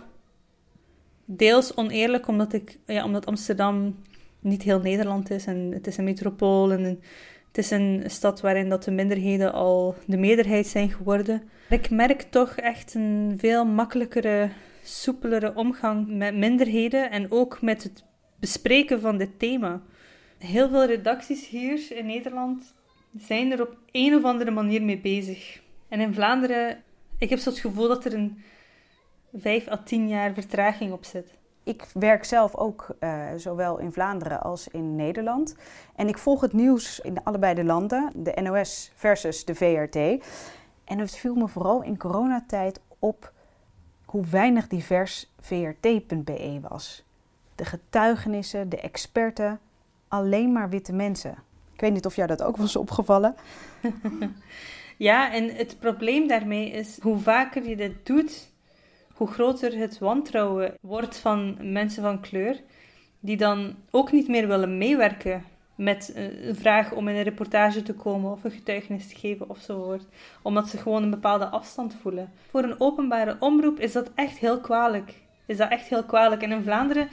deels 1.30 1.76
oneerlijk, 1.76 2.28
omdat, 2.28 2.52
ik, 2.52 2.78
ja, 2.86 3.04
omdat 3.04 3.26
Amsterdam 3.26 3.96
niet 4.40 4.62
heel 4.62 4.80
Nederland 4.80 5.30
is. 5.30 5.46
En 5.46 5.70
het 5.72 5.86
is 5.86 5.96
een 5.96 6.04
metropool 6.04 6.72
en 6.72 6.84
het 7.48 7.58
is 7.58 7.70
een 7.70 8.02
stad 8.06 8.40
waarin 8.40 8.68
dat 8.68 8.84
de 8.84 8.90
minderheden 8.90 9.52
al 9.52 9.94
de 10.06 10.16
meerderheid 10.16 10.66
zijn 10.66 10.90
geworden. 10.90 11.42
Ik 11.68 11.90
merk 11.90 12.22
toch 12.22 12.56
echt 12.56 12.94
een 12.94 13.34
veel 13.36 13.64
makkelijkere, 13.64 14.50
soepelere 14.82 15.54
omgang 15.54 16.16
met 16.16 16.36
minderheden 16.36 17.10
en 17.10 17.30
ook 17.30 17.62
met 17.62 17.82
het 17.82 18.04
bespreken 18.40 19.00
van 19.00 19.18
dit 19.18 19.38
thema. 19.38 19.82
Heel 20.38 20.68
veel 20.68 20.84
redacties 20.84 21.48
hier 21.48 21.80
in 21.90 22.06
Nederland 22.06 22.74
zijn 23.18 23.52
er 23.52 23.62
op 23.62 23.76
een 23.92 24.14
of 24.14 24.24
andere 24.24 24.50
manier 24.50 24.82
mee 24.82 24.98
bezig. 24.98 25.60
En 25.88 26.00
in 26.00 26.14
Vlaanderen, 26.14 26.82
ik 27.18 27.30
heb 27.30 27.38
zo 27.38 27.50
het 27.50 27.58
gevoel 27.58 27.88
dat 27.88 28.04
er 28.04 28.14
een 28.14 28.38
vijf 29.34 29.68
à 29.68 29.82
tien 29.84 30.08
jaar 30.08 30.32
vertraging 30.32 30.92
op 30.92 31.04
zit. 31.04 31.38
Ik 31.62 31.86
werk 31.94 32.24
zelf 32.24 32.54
ook 32.54 32.86
uh, 33.00 33.26
zowel 33.36 33.78
in 33.78 33.92
Vlaanderen 33.92 34.42
als 34.42 34.68
in 34.68 34.96
Nederland. 34.96 35.56
En 35.96 36.08
ik 36.08 36.18
volg 36.18 36.40
het 36.40 36.52
nieuws 36.52 37.00
in 37.00 37.24
allebei 37.24 37.54
de 37.54 37.64
landen, 37.64 38.12
de 38.14 38.40
NOS 38.42 38.92
versus 38.94 39.44
de 39.44 39.54
VRT. 39.54 39.96
En 40.84 40.98
het 40.98 41.16
viel 41.16 41.34
me 41.34 41.48
vooral 41.48 41.82
in 41.82 41.98
coronatijd 41.98 42.80
op 42.98 43.32
hoe 44.04 44.24
weinig 44.26 44.68
divers 44.68 45.30
VRT.be 45.40 46.58
was. 46.68 47.04
De 47.54 47.64
getuigenissen, 47.64 48.68
de 48.68 48.80
experten, 48.80 49.60
alleen 50.08 50.52
maar 50.52 50.68
witte 50.68 50.92
mensen. 50.92 51.36
Ik 51.72 51.80
weet 51.80 51.92
niet 51.92 52.06
of 52.06 52.16
jou 52.16 52.28
dat 52.28 52.42
ook 52.42 52.56
was 52.56 52.76
opgevallen. 52.76 53.34
ja, 54.96 55.32
en 55.32 55.54
het 55.54 55.76
probleem 55.78 56.28
daarmee 56.28 56.70
is 56.70 56.98
hoe 57.00 57.18
vaker 57.18 57.68
je 57.68 57.76
dit 57.76 58.06
doet, 58.06 58.50
hoe 59.18 59.28
groter 59.28 59.78
het 59.78 59.98
wantrouwen 59.98 60.74
wordt 60.80 61.18
van 61.18 61.56
mensen 61.72 62.02
van 62.02 62.20
kleur, 62.20 62.60
die 63.20 63.36
dan 63.36 63.74
ook 63.90 64.12
niet 64.12 64.28
meer 64.28 64.48
willen 64.48 64.78
meewerken 64.78 65.44
met 65.74 66.12
een 66.14 66.56
vraag 66.56 66.92
om 66.92 67.08
in 67.08 67.16
een 67.16 67.22
reportage 67.22 67.82
te 67.82 67.94
komen 67.94 68.32
of 68.32 68.44
een 68.44 68.50
getuigenis 68.50 69.08
te 69.08 69.16
geven 69.16 69.48
of 69.48 69.58
zo 69.58 69.76
wordt, 69.84 70.04
omdat 70.42 70.68
ze 70.68 70.76
gewoon 70.76 71.02
een 71.02 71.10
bepaalde 71.10 71.46
afstand 71.46 71.94
voelen. 72.00 72.32
Voor 72.50 72.62
een 72.62 72.80
openbare 72.80 73.36
omroep 73.40 73.80
is 73.80 73.92
dat 73.92 74.10
echt 74.14 74.38
heel 74.38 74.60
kwalijk. 74.60 75.14
Is 75.46 75.56
dat 75.56 75.70
echt 75.70 75.88
heel 75.88 76.04
kwalijk. 76.04 76.42
En 76.42 76.52
in 76.52 76.62
Vlaanderen 76.62 77.08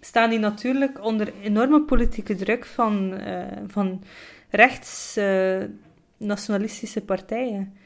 staan 0.00 0.30
die 0.30 0.38
natuurlijk 0.38 1.04
onder 1.04 1.32
enorme 1.42 1.82
politieke 1.82 2.34
druk 2.34 2.64
van, 2.64 3.20
uh, 3.20 3.44
van 3.66 4.02
rechts 4.50 5.16
uh, 5.18 5.62
nationalistische 6.16 7.00
partijen. 7.00 7.76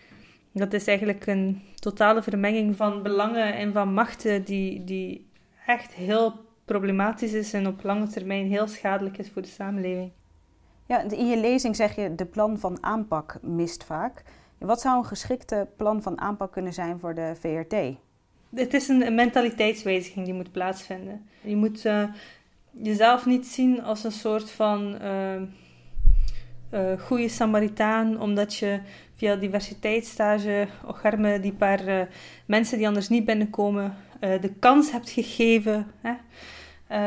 Dat 0.59 0.73
is 0.73 0.87
eigenlijk 0.87 1.27
een 1.27 1.63
totale 1.75 2.23
vermenging 2.23 2.77
van 2.77 3.03
belangen 3.03 3.55
en 3.55 3.73
van 3.73 3.95
machten 3.95 4.45
die, 4.45 4.85
die 4.85 5.31
echt 5.67 5.93
heel 5.93 6.35
problematisch 6.65 7.33
is 7.33 7.53
en 7.53 7.67
op 7.67 7.83
lange 7.83 8.07
termijn 8.07 8.47
heel 8.47 8.67
schadelijk 8.67 9.19
is 9.19 9.31
voor 9.31 9.43
de 9.43 9.49
samenleving. 9.49 10.11
Ja, 10.87 11.01
in 11.01 11.27
je 11.27 11.37
lezing 11.37 11.77
zeg 11.77 11.97
je 11.97 12.15
de 12.15 12.25
plan 12.25 12.59
van 12.59 12.79
aanpak 12.81 13.39
mist 13.43 13.85
vaak. 13.85 14.23
Wat 14.59 14.81
zou 14.81 14.99
een 14.99 15.05
geschikte 15.05 15.69
plan 15.77 16.03
van 16.03 16.21
aanpak 16.21 16.53
kunnen 16.53 16.73
zijn 16.73 16.99
voor 16.99 17.15
de 17.15 17.33
VRT? 17.41 17.75
Het 18.55 18.75
is 18.75 18.89
een, 18.89 19.15
mentaliteitswijziging 19.15 20.25
die 20.25 20.35
moet 20.35 20.53
plaatsvinden. 20.53 21.29
Je 21.41 21.57
moet 21.57 21.85
uh, 21.85 22.05
jezelf 22.71 23.27
niet 23.27 23.47
zien 23.47 23.83
als 23.83 24.05
een 24.05 24.13
soort 24.13 24.51
van 24.51 24.99
uh, 25.03 25.43
uh, 26.71 27.01
goede 27.01 27.29
Samaritaan, 27.29 28.21
omdat 28.21 28.55
je 28.55 28.81
via 29.17 29.37
diversiteitsstage 29.37 30.69
Ocharme 30.87 31.41
die 31.41 31.53
paar 31.53 31.89
uh, 31.89 32.01
mensen 32.47 32.79
die 32.79 32.87
anders 32.87 33.09
niet 33.09 33.25
binnenkomen 33.25 33.97
uh, 34.21 34.41
de 34.41 34.53
kans 34.53 34.91
hebt 34.91 35.11
gegeven 35.11 35.87
hè, 36.01 36.15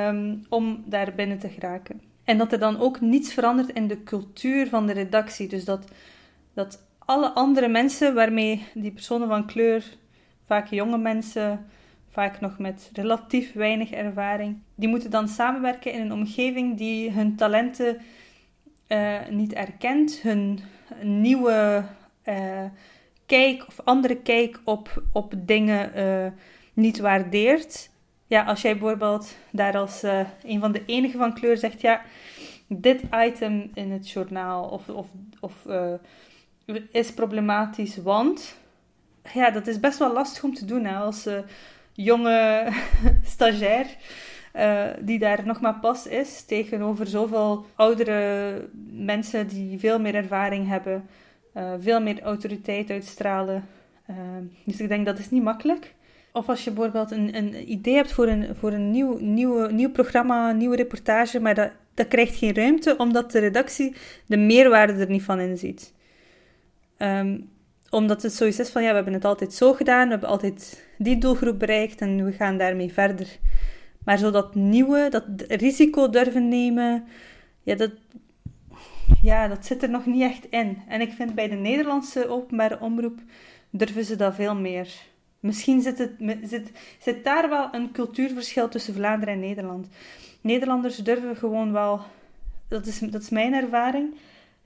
um, 0.09 0.45
om 0.49 0.83
daar 0.85 1.13
binnen 1.15 1.39
te 1.39 1.49
geraken. 1.49 2.01
En 2.23 2.37
dat 2.37 2.51
er 2.51 2.59
dan 2.59 2.79
ook 2.79 3.01
niets 3.01 3.33
verandert 3.33 3.69
in 3.69 3.87
de 3.87 4.03
cultuur 4.03 4.67
van 4.67 4.87
de 4.87 4.93
redactie. 4.93 5.47
Dus 5.47 5.65
dat, 5.65 5.91
dat 6.53 6.85
alle 6.99 7.29
andere 7.29 7.67
mensen 7.67 8.13
waarmee 8.13 8.65
die 8.73 8.91
personen 8.91 9.27
van 9.27 9.45
kleur, 9.45 9.97
vaak 10.45 10.67
jonge 10.67 10.97
mensen, 10.97 11.65
vaak 12.09 12.39
nog 12.39 12.59
met 12.59 12.89
relatief 12.93 13.53
weinig 13.53 13.91
ervaring, 13.91 14.57
die 14.75 14.89
moeten 14.89 15.11
dan 15.11 15.27
samenwerken 15.27 15.93
in 15.93 16.01
een 16.01 16.13
omgeving 16.13 16.77
die 16.77 17.11
hun 17.11 17.35
talenten 17.35 17.97
uh, 18.87 19.17
niet 19.29 19.53
erkent, 19.53 20.19
hun 20.21 20.59
nieuwe 21.01 21.83
uh, 22.29 23.61
of 23.67 23.79
andere 23.83 24.15
kijk 24.15 24.59
op, 24.63 25.03
op 25.11 25.33
dingen 25.37 25.91
uh, 25.97 26.31
niet 26.73 26.99
waardeert. 26.99 27.89
Ja, 28.27 28.43
als 28.43 28.61
jij 28.61 28.77
bijvoorbeeld 28.77 29.35
daar 29.51 29.77
als 29.77 30.03
uh, 30.03 30.19
een 30.43 30.59
van 30.59 30.71
de 30.71 30.83
enige 30.85 31.17
van 31.17 31.33
kleur 31.33 31.57
zegt, 31.57 31.81
ja, 31.81 32.01
dit 32.67 33.01
item 33.25 33.71
in 33.73 33.91
het 33.91 34.09
journaal 34.09 34.63
of, 34.63 34.89
of, 34.89 35.07
of 35.39 35.53
is 36.91 37.13
problematisch, 37.13 37.97
want 37.97 38.57
ja, 39.33 39.51
dat 39.51 39.67
is 39.67 39.79
best 39.79 39.99
wel 39.99 40.13
lastig 40.13 40.43
om 40.43 40.53
te 40.53 40.65
doen 40.65 40.85
hè, 40.85 40.95
als 40.95 41.27
jonge 41.93 42.67
stagiair. 43.23 43.85
Die 44.99 45.19
daar 45.19 45.45
nog 45.45 45.61
maar 45.61 45.79
pas 45.79 46.07
is 46.07 46.43
tegenover 46.43 47.07
zoveel 47.07 47.65
oudere 47.75 48.67
mensen 48.91 49.47
die 49.47 49.79
veel 49.79 49.99
meer 49.99 50.15
ervaring 50.15 50.67
hebben. 50.67 51.09
Eh, 51.59 51.73
veel 51.79 52.01
meer 52.01 52.21
autoriteit 52.21 52.89
uitstralen. 52.89 53.67
Uh, 54.09 54.15
dus 54.63 54.79
ik 54.79 54.87
denk 54.87 55.05
dat 55.05 55.19
is 55.19 55.29
niet 55.29 55.43
makkelijk. 55.43 55.93
Of 56.31 56.49
als 56.49 56.63
je 56.63 56.71
bijvoorbeeld 56.71 57.11
een, 57.11 57.35
een 57.35 57.71
idee 57.71 57.95
hebt 57.95 58.11
voor 58.11 58.27
een, 58.27 58.55
voor 58.55 58.71
een 58.71 58.91
nieuw, 58.91 59.17
nieuw, 59.19 59.69
nieuw 59.69 59.91
programma, 59.91 60.49
een 60.49 60.57
nieuwe 60.57 60.75
reportage, 60.75 61.39
maar 61.39 61.55
dat, 61.55 61.71
dat 61.93 62.07
krijgt 62.07 62.35
geen 62.35 62.53
ruimte 62.53 62.97
omdat 62.97 63.31
de 63.31 63.39
redactie 63.39 63.95
de 64.25 64.37
meerwaarde 64.37 64.93
er 64.93 65.09
niet 65.09 65.23
van 65.23 65.39
inziet. 65.39 65.93
Um, 66.97 67.49
omdat 67.89 68.21
het 68.21 68.33
zoiets 68.33 68.59
is 68.59 68.69
van, 68.69 68.81
ja, 68.81 68.89
we 68.89 68.95
hebben 68.95 69.13
het 69.13 69.25
altijd 69.25 69.53
zo 69.53 69.73
gedaan, 69.73 70.05
we 70.05 70.11
hebben 70.11 70.29
altijd 70.29 70.87
die 70.97 71.17
doelgroep 71.17 71.59
bereikt 71.59 72.01
en 72.01 72.25
we 72.25 72.31
gaan 72.31 72.57
daarmee 72.57 72.93
verder. 72.93 73.37
Maar 74.03 74.17
zo 74.17 74.31
dat 74.31 74.55
nieuwe, 74.55 75.07
dat 75.09 75.25
risico 75.47 76.09
durven 76.09 76.47
nemen, 76.47 77.03
ja, 77.63 77.75
dat, 77.75 77.91
ja, 79.21 79.47
dat 79.47 79.65
zit 79.65 79.83
er 79.83 79.89
nog 79.89 80.05
niet 80.05 80.21
echt 80.21 80.45
in. 80.49 80.77
En 80.87 81.01
ik 81.01 81.11
vind 81.11 81.35
bij 81.35 81.47
de 81.47 81.55
Nederlandse 81.55 82.27
openbare 82.27 82.79
omroep 82.79 83.19
durven 83.69 84.05
ze 84.05 84.15
dat 84.15 84.35
veel 84.35 84.55
meer. 84.55 84.93
Misschien 85.39 85.81
zit, 85.81 85.97
het, 85.97 86.11
zit, 86.43 86.71
zit 86.99 87.23
daar 87.23 87.49
wel 87.49 87.69
een 87.71 87.91
cultuurverschil 87.91 88.69
tussen 88.69 88.93
Vlaanderen 88.93 89.33
en 89.33 89.39
Nederland. 89.39 89.87
Nederlanders 90.41 90.97
durven 90.97 91.35
gewoon 91.35 91.71
wel, 91.71 92.01
dat 92.67 92.85
is, 92.85 92.99
dat 92.99 93.21
is 93.21 93.29
mijn 93.29 93.53
ervaring, 93.53 94.13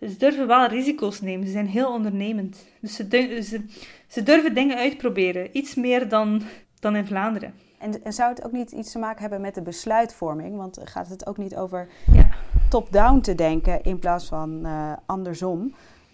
ze 0.10 0.18
durven 0.18 0.48
wel 0.48 0.68
risico's 0.68 1.22
nemen. 1.22 1.46
Ze 1.46 1.52
zijn 1.52 1.68
heel 1.68 1.92
ondernemend. 1.92 2.68
Dus 2.80 2.96
ze, 2.96 3.06
ze, 3.44 3.62
ze 4.08 4.24
durven 4.24 4.54
dingen 4.54 4.78
uitproberen. 4.78 5.50
Iets 5.58 5.76
meer 5.76 6.10
dan, 6.10 6.42
dan 6.80 6.96
in 6.96 7.06
Vlaanderen. 7.06 7.54
En, 7.84 8.04
en, 8.04 8.14
zou 8.14 8.30
het 8.30 8.46
ook 8.46 8.52
niet 8.52 8.72
iets 8.72 8.92
te 8.92 9.00
maken 9.00 9.22
hebben 9.22 9.42
met 9.42 9.56
de 9.56 9.62
besluitvorming? 9.62 10.58
Want 10.58 10.80
gaat 10.84 11.08
het 11.08 11.26
ook 11.28 11.38
niet 11.38 11.56
over 11.56 11.88
ja. 12.14 12.30
top-down 12.70 13.20
te 13.20 13.36
denken 13.36 13.84
in 13.84 14.00
plaats 14.00 14.26
van 14.26 14.66
uh, 14.66 14.94
andersom? 15.06 15.74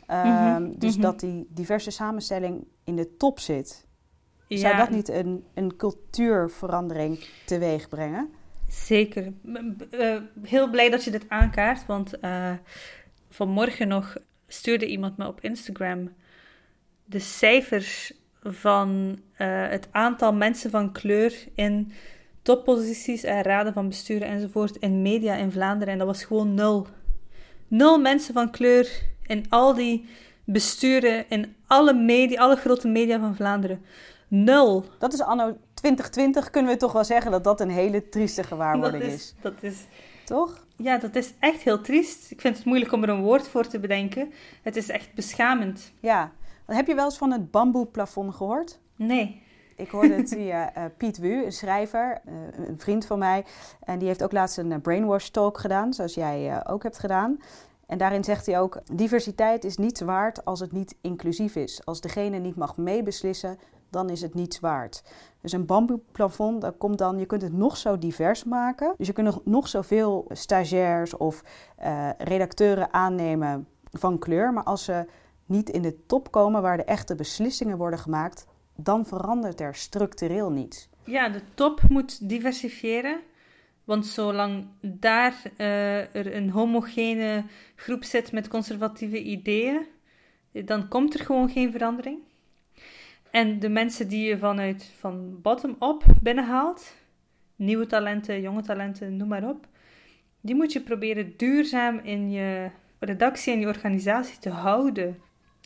Uh, 0.10 0.56
dus 0.76 0.96
mm 0.96 1.02
dat 1.02 1.20
die 1.20 1.48
diverse 1.50 1.92
samenstelling 1.92 2.68
in 2.84 2.96
de 2.96 3.16
top 3.18 3.40
zit. 3.40 3.88
Zou 4.48 4.78
dat 4.78 4.90
niet 4.90 5.10
een, 5.10 5.46
een 5.54 5.76
cultuurverandering 5.76 7.28
teweeg 7.46 7.90
brengen? 7.90 8.30
Zeker. 8.68 9.34
Uh, 9.92 10.18
heel 10.42 10.70
blij 10.70 10.90
dat 10.90 11.04
je 11.04 11.12
dit 11.12 11.26
aankaart, 11.28 11.86
want 11.86 12.24
uh, 12.24 12.52
vanmorgen 13.30 13.88
nog 13.88 14.18
stuurde 14.48 14.88
iemand 14.88 15.18
me 15.18 15.28
op 15.28 15.42
Instagram 15.42 16.10
de 17.06 17.20
cijfers 17.20 18.14
van 18.44 19.20
uh, 19.38 19.68
het 19.68 19.88
aantal 19.92 20.34
mensen 20.34 20.70
van 20.70 20.92
kleur 20.92 21.34
in 21.56 21.92
topposities 22.42 23.24
en 23.24 23.42
raden 23.42 23.74
van 23.74 23.88
besturen 23.88 24.28
enzovoort 24.28 24.76
in 24.76 25.02
media 25.02 25.36
in 25.36 25.52
Vlaanderen. 25.52 25.94
En 25.94 26.00
dat 26.00 26.08
was 26.08 26.24
gewoon 26.24 26.54
nul. 26.54 26.88
Nul 27.68 28.00
mensen 28.00 28.34
van 28.34 28.52
kleur 28.52 29.02
in 29.26 29.46
al 29.50 29.74
die 29.74 30.10
besturen 30.44 31.30
in 31.30 31.56
alle, 31.68 31.94
media, 31.94 32.42
alle 32.42 32.56
grote 32.56 32.88
media 32.88 33.20
van 33.20 33.36
Vlaanderen. 33.36 33.82
Nul. 34.28 34.86
Dat 35.00 35.14
is 35.14 35.22
anno 35.22 35.58
2020, 35.74 36.50
kunnen 36.50 36.72
we 36.72 36.78
toch 36.78 36.92
wel 36.92 37.04
zeggen 37.04 37.32
dat 37.32 37.44
dat 37.44 37.62
een 37.62 37.70
hele 37.70 38.10
trieste 38.10 38.44
gewaarwording 38.44 39.04
dat 39.04 39.12
is, 39.12 39.16
is. 39.16 39.36
Dat 39.42 39.54
is. 39.64 39.86
Toch? 40.26 40.66
Ja, 40.76 40.98
dat 40.98 41.16
is 41.16 41.34
echt 41.40 41.62
heel 41.62 41.82
triest. 41.82 42.32
Ik 42.32 42.42
vind 42.42 42.56
het 42.56 42.66
moeilijk 42.66 42.92
om 42.92 43.04
er 43.04 43.10
een 43.10 43.22
woord 43.22 43.48
voor 43.48 43.68
te 43.68 43.80
bedenken. 43.80 44.34
Het 44.62 44.76
is 44.76 44.90
echt 44.90 45.14
beschamend. 45.14 45.92
Ja. 46.00 46.32
Heb 46.70 46.88
je 46.88 46.96
wel 46.96 47.06
eens 47.06 47.18
van 47.18 47.32
het 47.32 47.52
bamboeplafond 47.52 48.36
gehoord? 48.36 48.80
Nee. 48.96 49.42
Ik 49.76 49.90
hoorde 49.90 50.14
het 50.14 50.30
via 50.38 50.78
uh, 50.78 50.84
Piet 50.98 51.18
Wu, 51.18 51.46
een 51.46 51.52
schrijver, 51.52 52.22
uh, 52.26 52.68
een 52.68 52.80
vriend 52.80 53.06
van 53.06 53.20
mij. 53.20 53.46
En 53.84 54.00
die 54.00 54.08
heeft 54.08 54.24
ook 54.24 54.32
laatst 54.32 54.58
een 54.58 54.72
uh, 54.72 54.78
brainwash 54.82 55.28
talk 55.28 55.58
gedaan, 55.58 55.94
zoals 55.94 56.14
jij 56.14 56.68
ook 56.68 56.84
hebt 56.84 57.00
gedaan. 57.00 57.38
En 57.86 57.98
daarin 57.98 58.24
zegt 58.24 58.46
hij 58.46 58.60
ook: 58.60 58.82
diversiteit 58.94 59.64
is 59.64 59.78
niets 59.78 60.02
waard 60.02 60.46
als 60.46 60.60
het 60.60 60.72
niet 60.72 60.96
inclusief 61.02 61.56
is. 61.56 61.86
Als 61.86 62.02
degene 62.02 62.38
niet 62.38 62.56
mag 62.56 62.78
meebeslissen, 62.78 63.60
dan 63.90 64.10
is 64.10 64.22
het 64.22 64.34
niets 64.34 64.60
waard. 64.60 65.04
Dus 65.42 65.52
een 65.52 65.66
bamboeplafond, 65.66 66.62
dat 66.62 66.78
komt 66.78 66.98
dan, 66.98 67.20
je 67.20 67.26
kunt 67.26 67.42
het 67.42 67.54
nog 67.54 67.78
zo 67.78 67.98
divers 67.98 68.44
maken. 68.44 68.94
Dus 68.98 69.08
je 69.08 69.14
kunt 69.14 69.28
nog, 69.28 69.42
nog 69.44 69.68
zoveel 69.68 70.26
stagiairs 70.30 71.18
of 71.18 71.44
redacteuren 72.18 72.94
aannemen 72.94 73.68
van 73.92 74.20
kleur. 74.20 74.54
Maar 74.54 74.64
als 74.64 74.84
ze 74.84 75.06
niet 75.50 75.70
in 75.70 75.82
de 75.82 76.06
top 76.06 76.32
komen 76.32 76.62
waar 76.62 76.78
de 76.78 76.84
echte 76.84 77.16
beslissingen 77.16 77.78
worden 77.78 78.00
gemaakt, 78.00 78.48
dan 78.76 79.06
verandert 79.06 79.62
er 79.62 79.76
structureel 79.76 80.52
niets. 80.52 80.90
Ja, 81.04 81.30
de 81.30 81.42
top 81.54 81.82
moet 81.90 82.30
diversifiëren. 82.30 83.20
Want 83.84 84.08
zolang 84.08 84.68
daar 84.82 85.34
uh, 85.58 86.16
er 86.16 86.36
een 86.36 86.50
homogene 86.50 87.44
groep 87.76 88.04
zit 88.04 88.32
met 88.32 88.48
conservatieve 88.48 89.24
ideeën, 89.24 89.86
dan 90.52 90.88
komt 90.88 91.14
er 91.14 91.26
gewoon 91.26 91.50
geen 91.50 91.72
verandering. 91.72 92.20
En 93.32 93.60
de 93.60 93.70
mensen 93.70 94.08
die 94.08 94.28
je 94.28 94.38
vanuit 94.38 94.84
van 94.98 95.42
bottom-up 95.42 96.04
binnenhaalt, 96.22 96.94
nieuwe 97.56 97.86
talenten, 97.88 98.42
jonge 98.42 98.62
talenten, 98.62 99.18
noem 99.18 99.28
maar 99.28 99.50
op, 99.50 99.68
die 100.42 100.56
moet 100.56 100.74
je 100.74 100.82
proberen 100.82 101.34
duurzaam 101.38 102.00
in 102.04 102.32
je 102.32 102.70
redactie 103.00 103.54
en 103.54 103.60
je 103.60 103.68
organisatie 103.68 104.40
te 104.40 104.50
houden. 104.50 105.18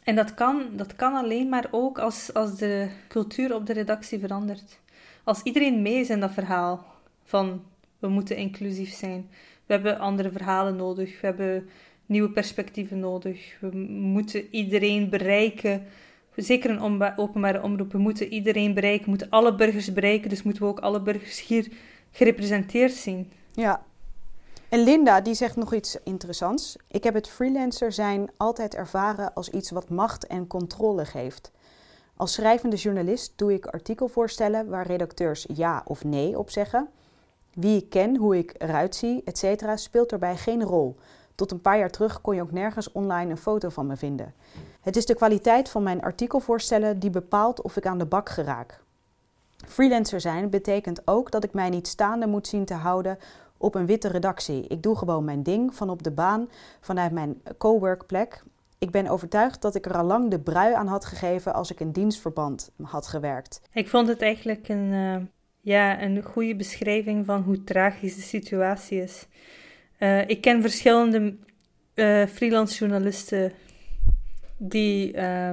En 0.04 0.16
dat 0.16 0.34
kan, 0.34 0.70
dat 0.76 0.96
kan 0.96 1.14
alleen 1.14 1.50
maar 1.50 1.68
ook 1.72 2.00
als, 2.00 2.34
als 2.34 2.58
de 2.58 2.90
cultuur 3.08 3.56
op 3.56 3.66
de 3.66 3.74
redactie 3.74 4.20
verandert. 4.20 4.80
Als 5.24 5.42
iedereen 5.44 5.82
mee 5.82 6.00
is 6.00 6.10
in 6.10 6.20
dat 6.20 6.32
verhaal 6.32 6.86
van 7.24 7.64
we 8.00 8.08
moeten 8.08 8.36
inclusief 8.36 8.94
zijn. 8.94 9.30
We 9.66 9.74
hebben 9.74 10.00
andere 10.00 10.32
verhalen 10.32 10.76
nodig. 10.76 11.22
We 11.22 11.28
hebben 11.28 11.70
nieuwe 12.06 12.30
perspectieven 12.30 13.00
nodig. 13.00 13.58
We 13.60 13.78
moeten 13.88 14.48
iedereen 14.52 15.10
bereiken 15.10 15.86
zeker 16.36 16.70
een 16.70 17.16
openbare 17.16 17.64
omroep, 17.64 17.92
we 17.92 17.98
moeten 17.98 18.28
iedereen 18.28 18.74
bereiken, 18.74 19.04
we 19.04 19.10
moeten 19.10 19.30
alle 19.30 19.56
burgers 19.56 19.94
bereiken, 19.94 20.30
dus 20.30 20.44
moeten 20.44 20.64
we 20.64 20.70
ook 20.70 20.80
alle 20.80 21.02
burgers 21.02 21.48
hier 21.48 21.68
gerepresenteerd 22.12 22.92
zien. 22.92 23.32
Ja. 23.54 23.86
En 24.74 24.80
Linda, 24.80 25.22
die 25.22 25.34
zegt 25.34 25.56
nog 25.56 25.74
iets 25.74 25.98
interessants. 26.04 26.76
Ik 26.88 27.04
heb 27.04 27.14
het 27.14 27.28
freelancer 27.28 27.92
zijn 27.92 28.32
altijd 28.38 28.76
ervaren 28.76 29.34
als 29.34 29.50
iets 29.50 29.72
wat 29.72 29.90
macht 29.90 30.28
en 30.28 30.48
controle 30.48 31.06
geeft. 31.06 31.52
Als 32.18 32.34
schrijvende 32.34 32.76
journalist 32.76 33.34
doe 33.36 33.54
ik 33.54 33.66
artikelvoorstellen 33.66 34.70
waar 34.70 34.88
redacteurs 34.88 35.46
ja 35.54 35.82
of 35.86 36.04
nee 36.04 36.38
op 36.38 36.50
zeggen. 36.50 36.90
Wie 37.54 37.78
ik 37.82 37.90
ken, 37.90 38.16
hoe 38.16 38.38
ik 38.38 38.56
eruit 38.58 38.96
zie, 38.96 39.22
etc. 39.26 39.64
speelt 39.76 40.10
daarbij 40.10 40.38
geen 40.38 40.64
rol. 40.64 40.96
Tot 41.36 41.52
een 41.52 41.62
paar 41.62 41.78
jaar 41.78 41.92
terug 41.92 42.22
kon 42.22 42.36
je 42.36 42.42
ook 42.42 42.52
nergens 42.52 42.92
online 42.92 43.32
een 43.32 43.38
foto 43.38 43.70
van 43.70 43.88
me 43.88 43.98
vinden. 43.98 44.34
Het 44.82 44.96
is 44.96 45.06
de 45.06 45.16
kwaliteit 45.16 45.70
van 45.70 45.84
mijn 45.84 46.02
artikelvoorstellen 46.02 47.00
die 47.00 47.10
bepaalt 47.10 47.62
of 47.62 47.78
ik 47.78 47.86
aan 47.86 47.98
de 47.98 48.06
bak 48.06 48.30
geraak. 48.30 48.82
Freelancer 49.68 50.22
zijn 50.22 50.50
betekent 50.50 51.02
ook 51.08 51.32
dat 51.32 51.44
ik 51.44 51.54
mij 51.54 51.70
niet 51.70 51.88
staande 51.88 52.28
moet 52.28 52.48
zien 52.48 52.66
te 52.66 52.74
houden 52.74 53.18
op 53.64 53.76
een 53.76 53.86
witte 53.86 54.08
redactie. 54.08 54.68
Ik 54.68 54.84
doe 54.84 54.98
gewoon 54.98 55.24
mijn 55.24 55.44
ding 55.44 55.76
van 55.76 55.90
op 55.90 56.04
de 56.04 56.12
baan 56.12 56.50
vanuit 56.82 57.12
mijn 57.12 57.42
coworkplek. 57.58 58.44
Ik 58.80 58.92
ben 58.92 59.08
overtuigd 59.08 59.62
dat 59.62 59.76
ik 59.76 59.86
er 59.86 59.98
al 59.98 60.06
lang 60.06 60.30
de 60.30 60.40
brui 60.40 60.74
aan 60.74 60.88
had 60.88 61.06
gegeven 61.06 61.54
als 61.54 61.72
ik 61.72 61.80
in 61.80 61.92
dienstverband 61.92 62.72
had 62.82 63.08
gewerkt. 63.08 63.62
Ik 63.74 63.88
vond 63.88 64.08
het 64.08 64.22
eigenlijk 64.22 64.68
een, 64.68 64.92
uh, 64.92 65.16
ja, 65.62 66.02
een 66.02 66.24
goede 66.24 66.56
beschrijving 66.56 67.26
van 67.26 67.42
hoe 67.42 67.64
tragisch 67.64 68.16
de 68.16 68.22
situatie 68.22 69.02
is. 69.02 69.28
Uh, 70.00 70.28
ik 70.28 70.42
ken 70.42 70.62
verschillende 70.62 71.36
uh, 71.96 72.26
freelance 72.26 72.78
journalisten 72.78 73.52
die 74.58 75.14
uh, 75.14 75.52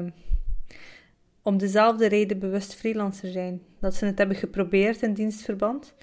om 1.43 1.59
dezelfde 1.59 2.07
reden 2.07 2.39
bewust 2.39 2.75
freelancer 2.75 3.31
zijn. 3.31 3.63
Dat 3.81 3.95
ze 3.95 4.05
het 4.05 4.19
hebben 4.19 4.37
geprobeerd 4.37 5.03
in 5.03 5.15
dienstverband, 5.15 5.95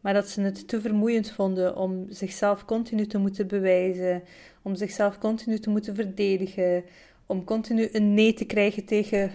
maar 0.00 0.14
dat 0.14 0.28
ze 0.28 0.40
het 0.40 0.68
te 0.68 0.80
vermoeiend 0.80 1.30
vonden 1.30 1.76
om 1.76 2.06
zichzelf 2.08 2.64
continu 2.64 3.06
te 3.06 3.18
moeten 3.18 3.46
bewijzen, 3.46 4.22
om 4.62 4.74
zichzelf 4.74 5.18
continu 5.18 5.58
te 5.58 5.70
moeten 5.70 5.94
verdedigen, 5.94 6.84
om 7.26 7.44
continu 7.44 7.88
een 7.92 8.14
nee 8.14 8.34
te 8.34 8.44
krijgen 8.44 8.84
tegen, 8.84 9.30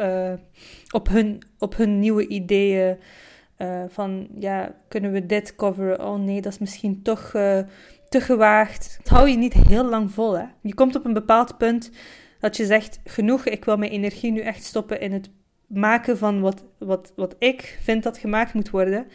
uh, 0.00 0.32
op, 0.90 1.08
hun, 1.08 1.42
op 1.58 1.76
hun 1.76 1.98
nieuwe 1.98 2.26
ideeën. 2.26 2.96
Uh, 3.58 3.82
van 3.88 4.28
ja, 4.34 4.74
kunnen 4.88 5.12
we 5.12 5.26
dit 5.26 5.54
coveren? 5.54 6.06
Oh 6.06 6.18
nee, 6.18 6.40
dat 6.40 6.52
is 6.52 6.58
misschien 6.58 7.02
toch 7.02 7.32
uh, 7.34 7.60
te 8.08 8.20
gewaagd. 8.20 8.98
Dat 9.02 9.08
hou 9.08 9.28
je 9.28 9.36
niet 9.36 9.52
heel 9.52 9.84
lang 9.84 10.12
vol. 10.12 10.38
Hè? 10.38 10.44
Je 10.62 10.74
komt 10.74 10.96
op 10.96 11.04
een 11.04 11.12
bepaald 11.12 11.58
punt 11.58 11.90
dat 12.40 12.56
je 12.56 12.66
zegt: 12.66 13.00
genoeg, 13.04 13.46
ik 13.46 13.64
wil 13.64 13.76
mijn 13.76 13.90
energie 13.90 14.32
nu 14.32 14.40
echt 14.40 14.64
stoppen 14.64 15.00
in 15.00 15.12
het 15.12 15.30
maken 15.66 16.18
van 16.18 16.40
wat, 16.40 16.64
wat, 16.78 17.12
wat 17.16 17.36
ik 17.38 17.78
vind 17.82 18.02
dat 18.02 18.18
gemaakt 18.18 18.52
moet 18.52 18.70
worden. 18.70 19.06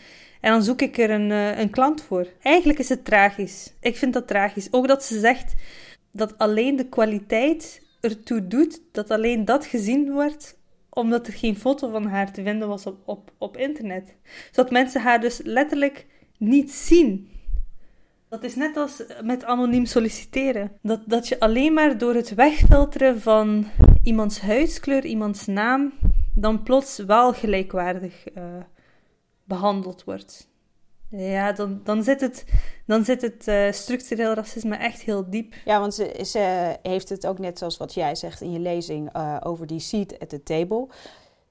En 0.43 0.51
dan 0.51 0.63
zoek 0.63 0.81
ik 0.81 0.97
er 0.97 1.09
een, 1.09 1.29
uh, 1.29 1.59
een 1.59 1.69
klant 1.69 2.01
voor. 2.01 2.27
Eigenlijk 2.41 2.79
is 2.79 2.89
het 2.89 3.05
tragisch. 3.05 3.73
Ik 3.79 3.97
vind 3.97 4.13
dat 4.13 4.27
tragisch. 4.27 4.67
Ook 4.71 4.87
dat 4.87 5.03
ze 5.03 5.19
zegt 5.19 5.53
dat 6.11 6.37
alleen 6.37 6.75
de 6.75 6.89
kwaliteit 6.89 7.81
ertoe 8.01 8.47
doet 8.47 8.81
dat 8.91 9.11
alleen 9.11 9.45
dat 9.45 9.65
gezien 9.65 10.11
wordt 10.11 10.57
omdat 10.89 11.27
er 11.27 11.33
geen 11.33 11.55
foto 11.55 11.89
van 11.89 12.05
haar 12.05 12.31
te 12.31 12.43
vinden 12.43 12.67
was 12.67 12.85
op, 12.85 12.97
op, 13.05 13.31
op 13.37 13.57
internet. 13.57 14.15
Zodat 14.51 14.71
mensen 14.71 15.01
haar 15.01 15.21
dus 15.21 15.39
letterlijk 15.43 16.05
niet 16.37 16.71
zien. 16.71 17.29
Dat 18.29 18.43
is 18.43 18.55
net 18.55 18.77
als 18.77 19.03
met 19.21 19.43
anoniem 19.43 19.85
solliciteren. 19.85 20.71
Dat, 20.81 21.01
dat 21.05 21.27
je 21.27 21.39
alleen 21.39 21.73
maar 21.73 21.97
door 21.97 22.13
het 22.13 22.35
wegfilteren 22.35 23.21
van 23.21 23.67
iemands 24.03 24.41
huidskleur, 24.41 25.05
iemands 25.05 25.45
naam, 25.45 25.93
dan 26.35 26.63
plots 26.63 26.97
wel 26.97 27.33
gelijkwaardig 27.33 28.23
uh, 28.37 28.43
behandeld 29.43 30.03
wordt. 30.03 30.51
Ja, 31.09 31.51
dan, 31.51 31.81
dan 31.83 32.03
zit 32.03 32.21
het, 32.21 32.45
dan 32.85 33.05
zit 33.05 33.21
het 33.21 33.47
uh, 33.47 33.71
structureel 33.71 34.33
racisme 34.33 34.75
echt 34.75 35.01
heel 35.01 35.29
diep. 35.29 35.53
Ja, 35.65 35.79
want 35.79 35.93
ze, 35.93 36.77
heeft 36.81 37.09
het 37.09 37.27
ook 37.27 37.39
net 37.39 37.57
zoals 37.57 37.77
wat 37.77 37.93
jij 37.93 38.15
zegt 38.15 38.41
in 38.41 38.51
je 38.51 38.59
lezing 38.59 39.15
uh, 39.15 39.37
over 39.43 39.67
die 39.67 39.79
seat 39.79 40.19
at 40.19 40.29
the 40.29 40.43
table. 40.43 40.87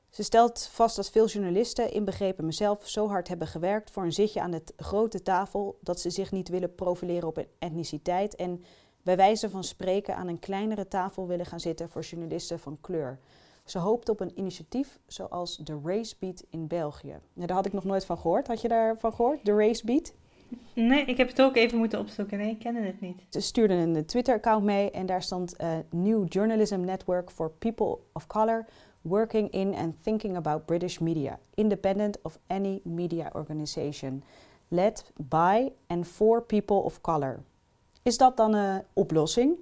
Ze 0.08 0.22
stelt 0.22 0.68
vast 0.72 0.96
dat 0.96 1.10
veel 1.10 1.26
journalisten, 1.26 1.92
inbegrepen 1.92 2.46
mezelf, 2.46 2.88
zo 2.88 3.08
hard 3.08 3.28
hebben 3.28 3.46
gewerkt 3.46 3.90
voor 3.90 4.02
een 4.02 4.12
zitje 4.12 4.40
aan 4.40 4.50
de 4.50 4.62
grote 4.76 5.22
tafel 5.22 5.78
dat 5.80 6.00
ze 6.00 6.10
zich 6.10 6.32
niet 6.32 6.48
willen 6.48 6.74
profileren 6.74 7.28
op 7.28 7.44
etniciteit 7.58 8.34
en 8.34 8.64
bij 9.02 9.16
wijze 9.16 9.50
van 9.50 9.64
spreken 9.64 10.16
aan 10.16 10.28
een 10.28 10.38
kleinere 10.38 10.88
tafel 10.88 11.26
willen 11.26 11.46
gaan 11.46 11.60
zitten 11.60 11.88
voor 11.88 12.02
journalisten 12.02 12.58
van 12.58 12.78
kleur. 12.80 13.18
Ze 13.64 13.78
hoopt 13.78 14.08
op 14.08 14.20
een 14.20 14.38
initiatief 14.38 14.98
zoals 15.06 15.56
de 15.56 15.80
Racebeat 15.84 16.44
in 16.50 16.66
België. 16.66 17.18
Ja, 17.32 17.46
daar 17.46 17.56
had 17.56 17.66
ik 17.66 17.72
nog 17.72 17.84
nooit 17.84 18.04
van 18.04 18.18
gehoord. 18.18 18.46
Had 18.46 18.60
je 18.60 18.68
daarvan 18.68 19.12
gehoord, 19.12 19.44
de 19.44 19.56
Racebeat? 19.56 20.12
Nee, 20.74 21.04
ik 21.04 21.16
heb 21.16 21.28
het 21.28 21.42
ook 21.42 21.56
even 21.56 21.78
moeten 21.78 21.98
opzoeken. 21.98 22.38
Nee, 22.38 22.50
ik 22.50 22.58
kende 22.58 22.80
het 22.80 23.00
niet. 23.00 23.22
Ze 23.28 23.40
stuurden 23.40 23.78
een 23.78 24.06
Twitter-account 24.06 24.64
mee 24.64 24.90
en 24.90 25.06
daar 25.06 25.22
stond 25.22 25.54
uh, 25.60 25.76
New 25.90 26.24
Journalism 26.28 26.80
Network 26.80 27.30
for 27.30 27.50
People 27.50 27.98
of 28.12 28.26
Color 28.26 28.66
working 29.02 29.50
in 29.50 29.74
and 29.74 29.94
thinking 30.02 30.36
about 30.36 30.66
British 30.66 31.00
media, 31.00 31.38
independent 31.54 32.16
of 32.22 32.38
any 32.46 32.80
media 32.84 33.30
organization, 33.34 34.22
led 34.68 35.02
by 35.16 35.72
and 35.86 36.06
for 36.06 36.40
people 36.40 36.76
of 36.76 37.00
color. 37.00 37.42
Is 38.02 38.18
dat 38.18 38.36
dan 38.36 38.54
een 38.54 38.82
oplossing? 38.92 39.56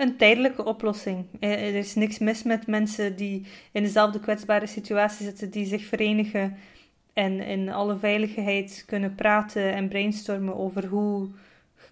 Een 0.00 0.16
tijdelijke 0.16 0.64
oplossing. 0.64 1.26
Eh, 1.40 1.68
er 1.68 1.74
is 1.74 1.94
niks 1.94 2.18
mis 2.18 2.42
met 2.42 2.66
mensen 2.66 3.16
die 3.16 3.46
in 3.72 3.82
dezelfde 3.82 4.20
kwetsbare 4.20 4.66
situatie 4.66 5.24
zitten, 5.24 5.50
die 5.50 5.66
zich 5.66 5.84
verenigen 5.84 6.56
en 7.12 7.40
in 7.40 7.68
alle 7.68 7.96
veiligheid 7.98 8.84
kunnen 8.86 9.14
praten 9.14 9.72
en 9.72 9.88
brainstormen 9.88 10.56
over 10.56 10.86
hoe, 10.86 11.28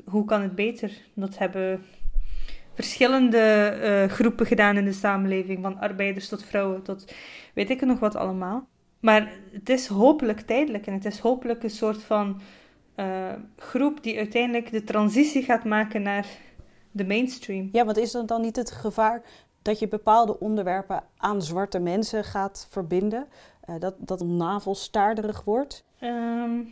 hoe 0.04 0.24
kan 0.24 0.42
het 0.42 0.54
beter. 0.54 0.92
Dat 1.14 1.38
hebben 1.38 1.84
verschillende 2.74 3.76
uh, 3.82 4.12
groepen 4.12 4.46
gedaan 4.46 4.76
in 4.76 4.84
de 4.84 4.92
samenleving, 4.92 5.62
van 5.62 5.78
arbeiders 5.78 6.28
tot 6.28 6.44
vrouwen 6.44 6.82
tot 6.82 7.14
weet 7.54 7.70
ik 7.70 7.80
nog 7.80 7.98
wat 7.98 8.16
allemaal. 8.16 8.68
Maar 9.00 9.32
het 9.52 9.68
is 9.68 9.86
hopelijk 9.86 10.40
tijdelijk 10.40 10.86
en 10.86 10.92
het 10.92 11.04
is 11.04 11.18
hopelijk 11.18 11.62
een 11.62 11.70
soort 11.70 12.02
van 12.02 12.40
uh, 12.96 13.32
groep 13.56 14.02
die 14.02 14.16
uiteindelijk 14.16 14.70
de 14.70 14.84
transitie 14.84 15.42
gaat 15.42 15.64
maken 15.64 16.02
naar 16.02 16.26
de 16.99 17.07
mainstream. 17.07 17.68
Ja, 17.72 17.84
want 17.84 17.96
is 17.96 18.11
dat 18.11 18.28
dan 18.28 18.40
niet 18.40 18.57
het 18.57 18.70
gevaar 18.70 19.22
dat 19.62 19.78
je 19.78 19.88
bepaalde 19.88 20.40
onderwerpen 20.40 21.05
aan 21.16 21.42
zwarte 21.42 21.78
mensen 21.78 22.24
gaat 22.24 22.66
verbinden? 22.70 23.26
Uh, 23.70 23.78
dat, 23.78 23.94
dat 23.99 24.20
een 24.20 24.36
navelstaarderig 24.36 25.44
wordt? 25.44 25.84
Um, 26.03 26.68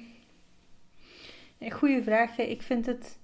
een 1.58 1.70
goede 1.70 2.02
vraag. 2.02 2.38
Ik 2.38 2.62
vind 2.62 2.86
het, 2.86 3.18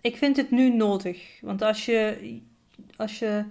ik 0.00 0.16
vind 0.16 0.36
het 0.36 0.50
nu 0.50 0.74
nodig. 0.74 1.40
Want 1.40 1.62
als 1.62 1.84
je, 1.84 2.38
als 2.96 3.18
je 3.18 3.44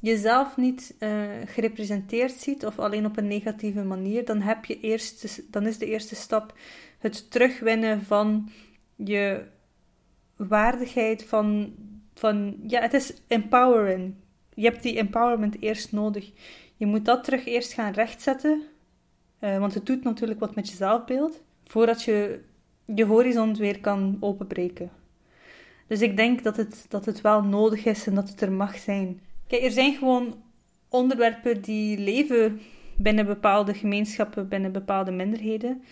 jezelf 0.00 0.56
niet 0.56 0.94
uh, 0.98 1.20
gerepresenteerd 1.44 2.32
ziet, 2.32 2.66
of 2.66 2.78
alleen 2.78 3.06
op 3.06 3.16
een 3.16 3.28
negatieve 3.28 3.82
manier, 3.82 4.24
dan, 4.24 4.40
heb 4.40 4.64
je 4.64 4.80
eerst, 4.80 5.42
dan 5.52 5.66
is 5.66 5.78
de 5.78 5.86
eerste 5.86 6.14
stap 6.14 6.54
het 6.98 7.30
terugwinnen 7.30 8.02
van 8.02 8.50
je 8.96 9.46
waardigheid, 10.38 11.24
van, 11.24 11.74
van 12.14 12.56
ja, 12.66 12.80
het 12.80 12.94
is 12.94 13.14
empowering. 13.26 14.14
Je 14.54 14.64
hebt 14.64 14.82
die 14.82 14.96
empowerment 14.98 15.62
eerst 15.62 15.92
nodig. 15.92 16.32
Je 16.76 16.86
moet 16.86 17.04
dat 17.04 17.24
terug 17.24 17.46
eerst 17.46 17.72
gaan 17.72 17.92
rechtzetten, 17.92 18.62
uh, 19.40 19.58
want 19.58 19.74
het 19.74 19.86
doet 19.86 20.04
natuurlijk 20.04 20.40
wat 20.40 20.54
met 20.54 20.68
je 20.68 20.76
zelfbeeld, 20.76 21.42
voordat 21.64 22.02
je 22.02 22.40
je 22.84 23.04
horizon 23.04 23.54
weer 23.54 23.80
kan 23.80 24.16
openbreken. 24.20 24.90
Dus 25.86 26.00
ik 26.00 26.16
denk 26.16 26.42
dat 26.42 26.56
het, 26.56 26.86
dat 26.88 27.04
het 27.04 27.20
wel 27.20 27.42
nodig 27.42 27.84
is 27.84 28.06
en 28.06 28.14
dat 28.14 28.28
het 28.28 28.40
er 28.40 28.52
mag 28.52 28.78
zijn. 28.78 29.20
Kijk, 29.46 29.62
er 29.62 29.70
zijn 29.70 29.94
gewoon 29.96 30.42
onderwerpen 30.88 31.62
die 31.62 31.98
leven 31.98 32.60
binnen 32.96 33.26
bepaalde 33.26 33.74
gemeenschappen, 33.74 34.48
binnen 34.48 34.72
bepaalde 34.72 35.10
minderheden, 35.10 35.82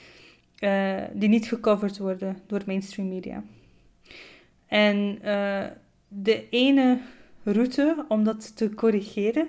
uh, 0.61 1.03
die 1.13 1.29
niet 1.29 1.49
gecoverd 1.49 1.99
worden 1.99 2.37
door 2.47 2.63
mainstream 2.67 3.09
media. 3.09 3.43
En 4.67 5.19
uh, 5.25 5.65
de 6.09 6.49
ene 6.49 6.99
route 7.43 8.05
om 8.09 8.25
dat 8.25 8.57
te 8.57 8.75
corrigeren 8.75 9.49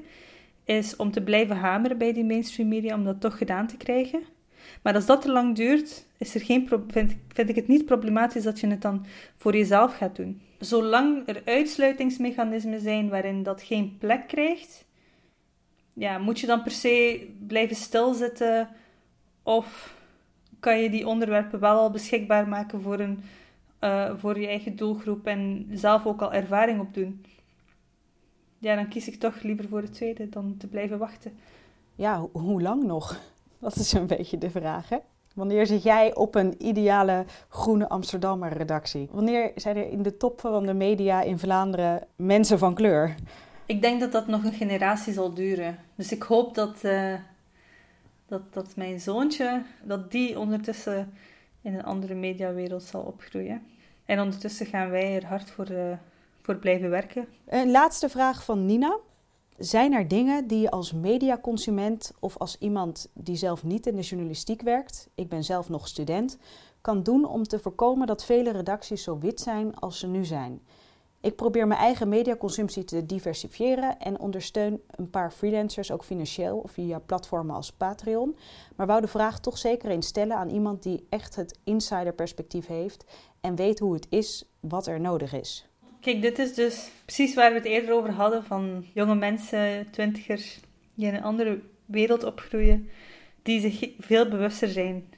is 0.63 0.95
om 0.95 1.11
te 1.11 1.21
blijven 1.21 1.55
hameren 1.55 1.97
bij 1.97 2.13
die 2.13 2.25
mainstream 2.25 2.69
media, 2.69 2.95
om 2.95 3.03
dat 3.03 3.21
toch 3.21 3.37
gedaan 3.37 3.67
te 3.67 3.77
krijgen. 3.77 4.21
Maar 4.81 4.93
als 4.93 5.05
dat 5.05 5.21
te 5.21 5.31
lang 5.31 5.55
duurt, 5.55 6.05
is 6.17 6.35
er 6.35 6.41
geen 6.41 6.67
vind, 6.87 7.15
vind 7.27 7.49
ik 7.49 7.55
het 7.55 7.67
niet 7.67 7.85
problematisch 7.85 8.43
dat 8.43 8.59
je 8.59 8.67
het 8.67 8.81
dan 8.81 9.05
voor 9.37 9.55
jezelf 9.55 9.97
gaat 9.97 10.15
doen. 10.15 10.41
Zolang 10.59 11.27
er 11.27 11.41
uitsluitingsmechanismen 11.45 12.79
zijn 12.79 13.09
waarin 13.09 13.43
dat 13.43 13.61
geen 13.61 13.97
plek 13.97 14.27
krijgt, 14.27 14.85
ja, 15.93 16.17
moet 16.17 16.39
je 16.39 16.47
dan 16.47 16.63
per 16.63 16.71
se 16.71 17.27
blijven 17.47 17.75
stilzitten 17.75 18.69
of 19.43 19.95
kan 20.59 20.79
je 20.79 20.89
die 20.89 21.07
onderwerpen 21.07 21.59
wel 21.59 21.77
al 21.77 21.91
beschikbaar 21.91 22.47
maken 22.47 22.81
voor, 22.81 22.99
een, 22.99 23.23
uh, 23.81 24.11
voor 24.17 24.39
je 24.39 24.47
eigen 24.47 24.75
doelgroep 24.75 25.25
en 25.25 25.67
zelf 25.71 26.05
ook 26.05 26.21
al 26.21 26.33
ervaring 26.33 26.79
opdoen. 26.79 27.25
Ja, 28.57 28.75
dan 28.75 28.87
kies 28.87 29.07
ik 29.07 29.19
toch 29.19 29.41
liever 29.41 29.67
voor 29.67 29.81
het 29.81 29.93
tweede 29.93 30.29
dan 30.29 30.55
te 30.57 30.67
blijven 30.67 30.97
wachten. 30.97 31.37
Ja, 31.95 32.27
hoe 32.31 32.61
lang 32.61 32.83
nog? 32.83 33.19
Dat 33.59 33.75
is 33.75 33.93
een 33.93 34.07
beetje 34.07 34.37
de 34.37 34.49
vraag, 34.49 34.89
hè? 34.89 34.97
Wanneer 35.33 35.67
zit 35.67 35.83
jij 35.83 36.15
op 36.15 36.35
een 36.35 36.67
ideale 36.67 37.25
groene 37.49 37.89
Amsterdammer 37.89 38.53
redactie? 38.53 39.09
Wanneer 39.11 39.51
zijn 39.55 39.77
er 39.77 39.89
in 39.89 40.01
de 40.01 40.17
top 40.17 40.39
van 40.39 40.65
de 40.65 40.73
media 40.73 41.21
in 41.21 41.39
Vlaanderen 41.39 42.07
mensen 42.15 42.59
van 42.59 42.73
kleur? 42.73 43.15
Ik 43.65 43.81
denk 43.81 43.99
dat 43.99 44.11
dat 44.11 44.27
nog 44.27 44.43
een 44.43 44.53
generatie 44.53 45.13
zal 45.13 45.33
duren. 45.33 45.77
Dus 45.95 46.11
ik 46.11 46.21
hoop 46.21 46.55
dat, 46.55 46.83
uh, 46.83 47.13
dat, 48.27 48.53
dat 48.53 48.75
mijn 48.75 48.99
zoontje, 48.99 49.63
dat 49.83 50.11
die 50.11 50.39
ondertussen 50.39 51.13
in 51.67 51.73
een 51.73 51.83
andere 51.83 52.13
mediawereld 52.13 52.83
zal 52.83 53.01
opgroeien. 53.01 53.61
En 54.05 54.19
ondertussen 54.19 54.65
gaan 54.65 54.89
wij 54.89 55.15
er 55.15 55.25
hard 55.25 55.49
voor, 55.49 55.71
uh, 55.71 55.97
voor 56.41 56.55
blijven 56.55 56.89
werken. 56.89 57.27
Een 57.45 57.71
laatste 57.71 58.09
vraag 58.09 58.43
van 58.43 58.65
Nina. 58.65 58.97
Zijn 59.57 59.93
er 59.93 60.07
dingen 60.07 60.47
die 60.47 60.59
je 60.59 60.71
als 60.71 60.93
mediaconsument 60.93 62.13
of 62.19 62.37
als 62.37 62.57
iemand 62.59 63.09
die 63.13 63.35
zelf 63.35 63.63
niet 63.63 63.87
in 63.87 63.95
de 63.95 64.01
journalistiek 64.01 64.61
werkt, 64.61 65.09
ik 65.15 65.29
ben 65.29 65.43
zelf 65.43 65.69
nog 65.69 65.87
student, 65.87 66.37
kan 66.81 67.03
doen 67.03 67.25
om 67.25 67.43
te 67.43 67.59
voorkomen 67.59 68.07
dat 68.07 68.25
vele 68.25 68.51
redacties 68.51 69.03
zo 69.03 69.19
wit 69.19 69.39
zijn 69.39 69.75
als 69.75 69.99
ze 69.99 70.07
nu 70.07 70.25
zijn? 70.25 70.61
Ik 71.21 71.35
probeer 71.35 71.67
mijn 71.67 71.79
eigen 71.79 72.09
mediaconsumptie 72.09 72.83
te 72.83 73.05
diversifiëren 73.05 73.99
en 73.99 74.19
ondersteun 74.19 74.81
een 74.95 75.09
paar 75.09 75.31
freelancers 75.31 75.91
ook 75.91 76.03
financieel 76.03 76.63
via 76.67 76.99
platformen 76.99 77.55
als 77.55 77.71
Patreon. 77.71 78.37
Maar 78.75 78.87
wou 78.87 79.01
de 79.01 79.07
vraag 79.07 79.39
toch 79.39 79.57
zeker 79.57 79.89
eens 79.89 80.07
stellen 80.07 80.37
aan 80.37 80.49
iemand 80.49 80.83
die 80.83 81.05
echt 81.09 81.35
het 81.35 81.59
insiderperspectief 81.63 82.67
heeft 82.67 83.05
en 83.41 83.55
weet 83.55 83.79
hoe 83.79 83.93
het 83.93 84.07
is 84.09 84.45
wat 84.59 84.87
er 84.87 84.99
nodig 84.99 85.33
is. 85.33 85.67
Kijk, 86.01 86.21
dit 86.21 86.39
is 86.39 86.53
dus 86.53 86.91
precies 87.05 87.35
waar 87.35 87.51
we 87.51 87.57
het 87.57 87.65
eerder 87.67 87.93
over 87.93 88.11
hadden: 88.11 88.43
van 88.43 88.85
jonge 88.93 89.15
mensen, 89.15 89.87
twintigers, 89.91 90.59
die 90.95 91.07
in 91.07 91.15
een 91.15 91.23
andere 91.23 91.61
wereld 91.85 92.23
opgroeien, 92.23 92.89
die 93.41 93.59
zich 93.59 93.91
veel 93.99 94.29
bewuster 94.29 94.69
zijn 94.69 95.09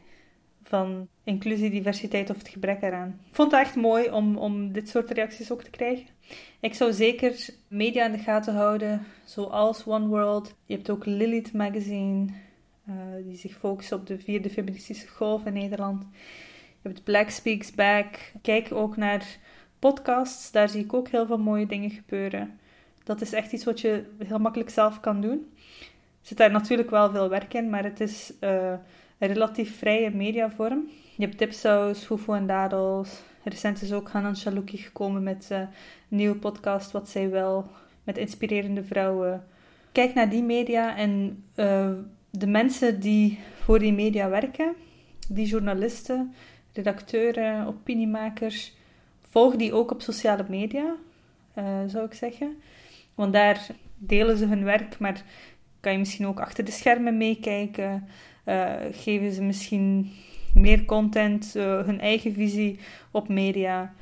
van 0.70 1.07
inclusie, 1.24 1.70
diversiteit 1.70 2.30
of 2.30 2.38
het 2.38 2.47
gebrek 2.47 2.82
eraan. 2.82 3.20
Ik 3.30 3.36
vond 3.36 3.51
het 3.51 3.61
echt 3.61 3.76
mooi 3.76 4.09
om, 4.09 4.38
om 4.38 4.72
dit 4.72 4.89
soort 4.89 5.11
reacties 5.11 5.51
ook 5.51 5.63
te 5.63 5.70
krijgen. 5.70 6.05
Ik 6.59 6.74
zou 6.74 6.93
zeker 6.93 7.49
media 7.67 8.05
in 8.05 8.11
de 8.11 8.17
gaten 8.17 8.53
houden, 8.53 9.05
zoals 9.26 9.86
One 9.86 10.07
World. 10.07 10.55
Je 10.65 10.76
hebt 10.76 10.89
ook 10.89 11.05
Lilith 11.05 11.53
Magazine, 11.53 12.28
uh, 12.89 12.95
die 13.24 13.38
zich 13.38 13.57
focust 13.57 13.91
op 13.91 14.07
de 14.07 14.20
vierde 14.20 14.49
feministische 14.49 15.07
golf 15.07 15.45
in 15.45 15.53
Nederland. 15.53 16.05
Je 16.82 16.88
hebt 16.89 17.03
Black 17.03 17.30
Speaks 17.30 17.72
Back. 17.72 18.15
Kijk 18.41 18.72
ook 18.72 18.97
naar 18.97 19.38
podcasts, 19.80 20.51
daar 20.51 20.70
zie 20.70 20.84
ik 20.84 20.93
ook 20.93 21.07
heel 21.07 21.26
veel 21.26 21.38
mooie 21.38 21.65
dingen 21.65 21.89
gebeuren. 21.89 22.59
Dat 23.03 23.22
is 23.22 23.34
echt 23.34 23.51
iets 23.51 23.63
wat 23.63 23.82
je 23.82 24.05
heel 24.17 24.39
makkelijk 24.39 24.70
zelf 24.70 24.99
kan 24.99 25.22
doen. 25.22 25.53
Er 26.22 26.28
zit 26.36 26.38
daar 26.38 26.51
natuurlijk 26.51 26.89
wel 26.89 27.11
veel 27.11 27.30
werk 27.30 27.53
in, 27.53 27.70
maar 27.70 27.84
het 27.84 27.99
is 27.99 28.34
een 28.39 28.80
relatief 29.28 29.78
vrije 29.78 30.09
mediavorm. 30.09 30.89
Je 31.15 31.26
hebt 31.26 31.38
tipsaus, 31.38 32.05
hoefo 32.05 32.34
en 32.34 32.47
dadels. 32.47 33.22
Recent 33.43 33.82
is 33.82 33.93
ook 33.93 34.09
Hanan 34.09 34.38
Shaluki 34.38 34.78
gekomen 34.78 35.24
met 35.24 35.49
uh, 35.51 35.57
een 35.57 35.67
nieuwe 36.07 36.36
podcast, 36.36 36.91
Wat 36.91 37.09
zij 37.09 37.30
wel, 37.30 37.72
met 38.03 38.17
inspirerende 38.17 38.84
vrouwen. 38.84 39.45
Kijk 39.91 40.13
naar 40.13 40.30
die 40.30 40.43
media 40.43 40.95
en 40.95 41.43
uh, 41.55 41.89
de 42.30 42.47
mensen 42.47 42.99
die 42.99 43.39
voor 43.59 43.80
die 43.80 43.93
media 43.93 44.30
werken, 44.30 44.76
die 45.30 45.47
journalisten, 45.47 46.34
redacteuren, 46.74 47.67
opiniemakers, 47.67 48.74
volg 49.30 49.55
die 49.55 49.74
ook 49.74 49.91
op 49.91 50.01
sociale 50.01 50.45
media, 50.49 50.95
uh, 51.57 51.63
zou 51.88 52.05
ik 52.05 52.13
zeggen. 52.13 52.57
Want 53.15 53.34
daar 53.34 53.67
delen 53.97 54.38
ze 54.38 54.45
hun 54.45 54.63
werk, 54.63 54.99
maar 54.99 55.24
kan 55.80 55.91
je 55.91 55.97
misschien 55.97 56.28
ook 56.28 56.39
achter 56.39 56.65
de 56.65 56.72
schermen 56.72 57.17
meekijken. 57.17 58.07
Uh, 58.45 58.73
geven 58.91 59.31
ze 59.31 59.41
misschien 59.41 60.11
meer 60.53 60.85
content, 60.85 61.53
uh, 61.55 61.85
hun 61.85 61.99
eigen 61.99 62.33
visie 62.33 62.79
op 63.11 63.27
media. 63.27 63.93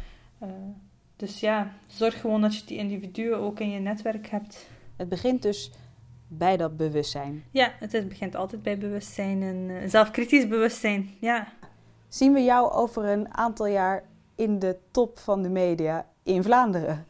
dus 1.15 1.39
ja, 1.39 1.73
zorg 1.87 2.21
gewoon 2.21 2.41
dat 2.41 2.57
je 2.57 2.65
die 2.65 2.77
individuen 2.77 3.37
ook 3.37 3.59
in 3.59 3.69
je 3.69 3.79
netwerk 3.79 4.27
hebt. 4.27 4.67
Het 4.95 5.09
begint 5.09 5.41
dus 5.41 5.71
bij 6.27 6.57
dat 6.57 6.77
bewustzijn. 6.77 7.43
Ja, 7.51 7.73
het 7.79 8.07
begint 8.09 8.35
altijd 8.35 8.63
bij 8.63 8.77
bewustzijn 8.77 9.41
en 9.41 9.89
zelfkritisch 9.89 10.47
bewustzijn. 10.47 11.09
Ja. 11.19 11.47
Zien 12.07 12.33
we 12.33 12.43
jou 12.43 12.71
over 12.71 13.05
een 13.05 13.33
aantal 13.33 13.67
jaar 13.67 14.03
in 14.35 14.59
de 14.59 14.77
top 14.91 15.19
van 15.19 15.41
de 15.41 15.49
media 15.49 16.05
in 16.23 16.43
Vlaanderen? 16.43 17.05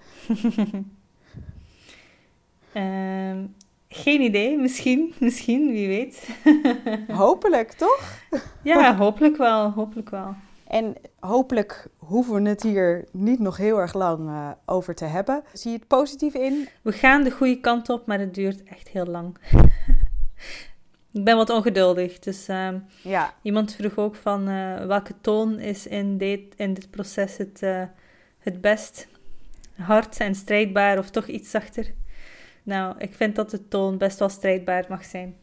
um, 2.73 3.55
Geen 3.89 4.21
idee, 4.21 4.57
misschien, 4.57 5.13
misschien, 5.19 5.71
wie 5.71 5.87
weet. 5.87 6.29
Hopelijk, 7.07 7.71
toch? 7.71 8.19
ja, 8.61 8.95
hopelijk 8.95 9.37
wel, 9.37 9.71
hopelijk 9.71 10.09
wel. 10.09 10.35
En 10.67 10.95
hopelijk 11.19 11.87
hoeven 11.97 12.43
we 12.43 12.49
het 12.49 12.63
hier 12.63 13.05
niet 13.11 13.39
nog 13.39 13.57
heel 13.57 13.79
erg 13.79 13.93
lang 13.93 14.29
uh, 14.29 14.49
over 14.65 14.95
te 14.95 15.05
hebben. 15.05 15.43
Zie 15.53 15.71
je 15.71 15.77
het 15.77 15.87
positief 15.87 16.33
in? 16.33 16.67
We 16.81 16.91
gaan 16.91 17.23
de 17.23 17.31
goede 17.31 17.59
kant 17.59 17.89
op, 17.89 18.05
maar 18.05 18.19
het 18.19 18.33
duurt 18.33 18.63
echt 18.63 18.87
heel 18.87 19.05
lang. 19.05 19.37
ik 21.17 21.23
ben 21.23 21.35
wat 21.35 21.49
ongeduldig. 21.49 22.19
Dus 22.19 22.49
uh, 22.49 22.69
ja. 23.03 23.33
iemand 23.41 23.75
vroeg 23.75 23.97
ook 23.97 24.15
van 24.15 24.49
uh, 24.49 24.85
welke 24.85 25.13
toon 25.21 25.59
is 25.59 25.87
in 25.87 26.17
dit, 26.17 26.41
in 26.55 26.73
dit 26.73 26.89
proces 26.89 27.37
het, 27.37 27.61
uh, 27.63 27.83
het 28.39 28.61
best? 28.61 29.07
Hard 29.75 30.19
en 30.19 30.35
strijdbaar 30.35 30.97
of 30.97 31.09
toch 31.09 31.27
iets 31.27 31.49
zachter? 31.49 31.93
Nou, 32.67 32.95
ik 32.97 33.13
vind 33.13 33.35
dat 33.35 33.49
de 33.49 33.67
toon 33.67 33.97
best 33.97 34.19
wel 34.19 34.29
strijdbaar 34.29 34.85
mag 34.89 35.05
zijn. 35.05 35.35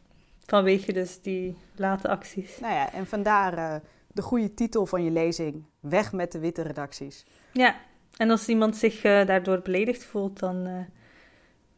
Vanwege 0.45 0.93
dus 0.93 1.21
die 1.21 1.57
late 1.75 2.07
acties. 2.07 2.59
Nou 2.59 2.73
ja, 2.73 2.93
en 2.93 3.07
vandaar 3.07 3.81
de 4.07 4.21
goede 4.21 4.53
titel 4.53 4.85
van 4.85 5.03
je 5.03 5.11
lezing: 5.11 5.63
Weg 5.79 6.11
met 6.11 6.31
de 6.31 6.39
witte 6.39 6.61
redacties. 6.61 7.25
Ja, 7.51 7.75
en 8.17 8.29
als 8.29 8.47
iemand 8.47 8.77
zich 8.77 9.03
uh, 9.03 9.25
daardoor 9.25 9.61
beledigd 9.61 10.03
voelt, 10.03 10.39
dan, 10.39 10.67
uh, 10.67 10.79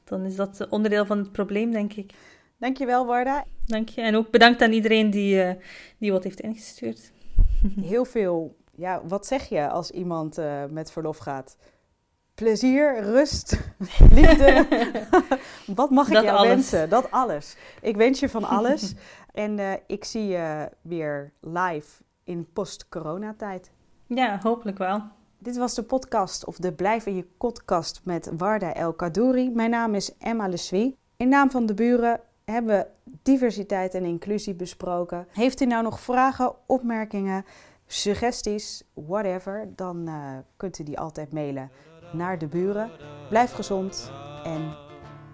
dan 0.03 0.25
is 0.25 0.35
dat 0.35 0.67
onderdeel 0.69 1.05
van 1.05 1.17
het 1.17 1.31
probleem, 1.31 1.71
denk 1.71 1.93
ik. 1.93 2.13
Dankjewel, 2.57 3.05
Warda. 3.05 3.45
Dank 3.65 3.89
je. 3.89 4.01
En 4.01 4.15
ook 4.15 4.31
bedankt 4.31 4.61
aan 4.61 4.71
iedereen 4.71 5.09
die, 5.09 5.57
die 5.97 6.11
wat 6.11 6.23
heeft 6.23 6.39
ingestuurd. 6.39 7.11
Heel 7.81 8.05
veel. 8.05 8.57
Ja, 8.75 9.01
wat 9.05 9.25
zeg 9.25 9.49
je 9.49 9.69
als 9.69 9.91
iemand 9.91 10.39
met 10.69 10.91
verlof 10.91 11.17
gaat? 11.17 11.57
Plezier, 12.37 12.99
rust, 13.01 13.59
liefde. 14.15 14.65
wat 15.75 15.89
mag 15.89 16.07
ik 16.07 16.13
dat 16.13 16.23
jou 16.23 16.37
alles. 16.37 16.49
wensen? 16.49 16.89
Dat 16.89 17.11
alles. 17.11 17.55
Ik 17.81 17.95
wens 17.95 18.19
je 18.19 18.29
van 18.29 18.43
alles. 18.57 18.95
en 19.33 19.79
ik 19.87 20.05
zie 20.05 20.27
je 20.27 20.69
weer 20.81 21.31
live 21.41 22.03
in 22.23 22.47
post-coronatijd. 22.53 23.71
Ja, 24.05 24.39
hopelijk 24.41 24.77
wel. 24.77 25.01
Dit 25.37 25.57
was 25.57 25.73
de 25.73 25.83
podcast 25.83 26.45
of 26.45 26.57
de 26.57 26.73
Blijf 26.73 27.05
in 27.05 27.15
je 27.15 27.25
podcast 27.37 28.01
met 28.03 28.31
Warda 28.37 28.73
El 28.73 28.93
Kadouri. 28.93 29.49
Mijn 29.49 29.69
naam 29.69 29.95
is 29.95 30.17
Emma 30.17 30.47
Leswie. 30.47 30.97
In 31.15 31.29
naam 31.29 31.51
van 31.51 31.65
de 31.65 31.73
buren 31.73 32.19
hebben 32.45 32.77
we 32.77 32.87
diversiteit 33.21 33.93
en 33.93 34.03
inclusie 34.03 34.53
besproken. 34.53 35.27
Heeft 35.31 35.61
u 35.61 35.65
nou 35.65 35.83
nog 35.83 35.99
vragen, 35.99 36.53
opmerkingen, 36.65 37.45
suggesties, 37.87 38.83
whatever, 38.93 39.69
dan 39.75 40.09
uh, 40.09 40.37
kunt 40.57 40.79
u 40.79 40.83
die 40.83 40.99
altijd 40.99 41.33
mailen 41.33 41.71
naar 42.11 42.37
de 42.37 42.47
buren. 42.47 42.91
Blijf 43.29 43.51
gezond 43.51 44.11
en 44.43 44.75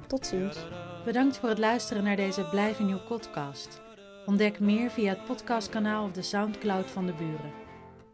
tot 0.07 0.26
ziens. 0.26 0.57
Bedankt 1.05 1.38
voor 1.38 1.49
het 1.49 1.57
luisteren 1.57 2.03
naar 2.03 2.15
deze 2.15 2.49
Blijf 2.49 2.80
in 2.80 2.88
je 2.88 2.99
podcast. 2.99 3.82
Ontdek 4.26 4.59
meer 4.59 4.89
via 4.89 5.09
het 5.09 5.26
podcastkanaal 5.26 6.05
of 6.05 6.11
de 6.11 6.21
Soundcloud 6.21 6.91
van 6.91 7.05
de 7.05 7.13
Buren. 7.13 7.51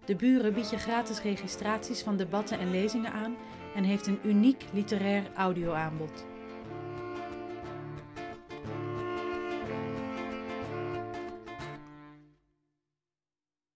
De 0.06 0.16
Buren 0.16 0.54
biedt 0.54 0.70
je 0.70 0.78
gratis 0.78 1.22
registraties 1.22 2.02
van 2.02 2.18
debatten 2.18 2.60
en 2.60 2.72
lezingen 2.72 3.12
aan 3.12 3.36
en 3.76 3.84
heeft 3.84 4.08
een 4.08 4.20
uniek 4.24 4.66
literair 4.74 5.24
audioaanbod. 5.36 6.26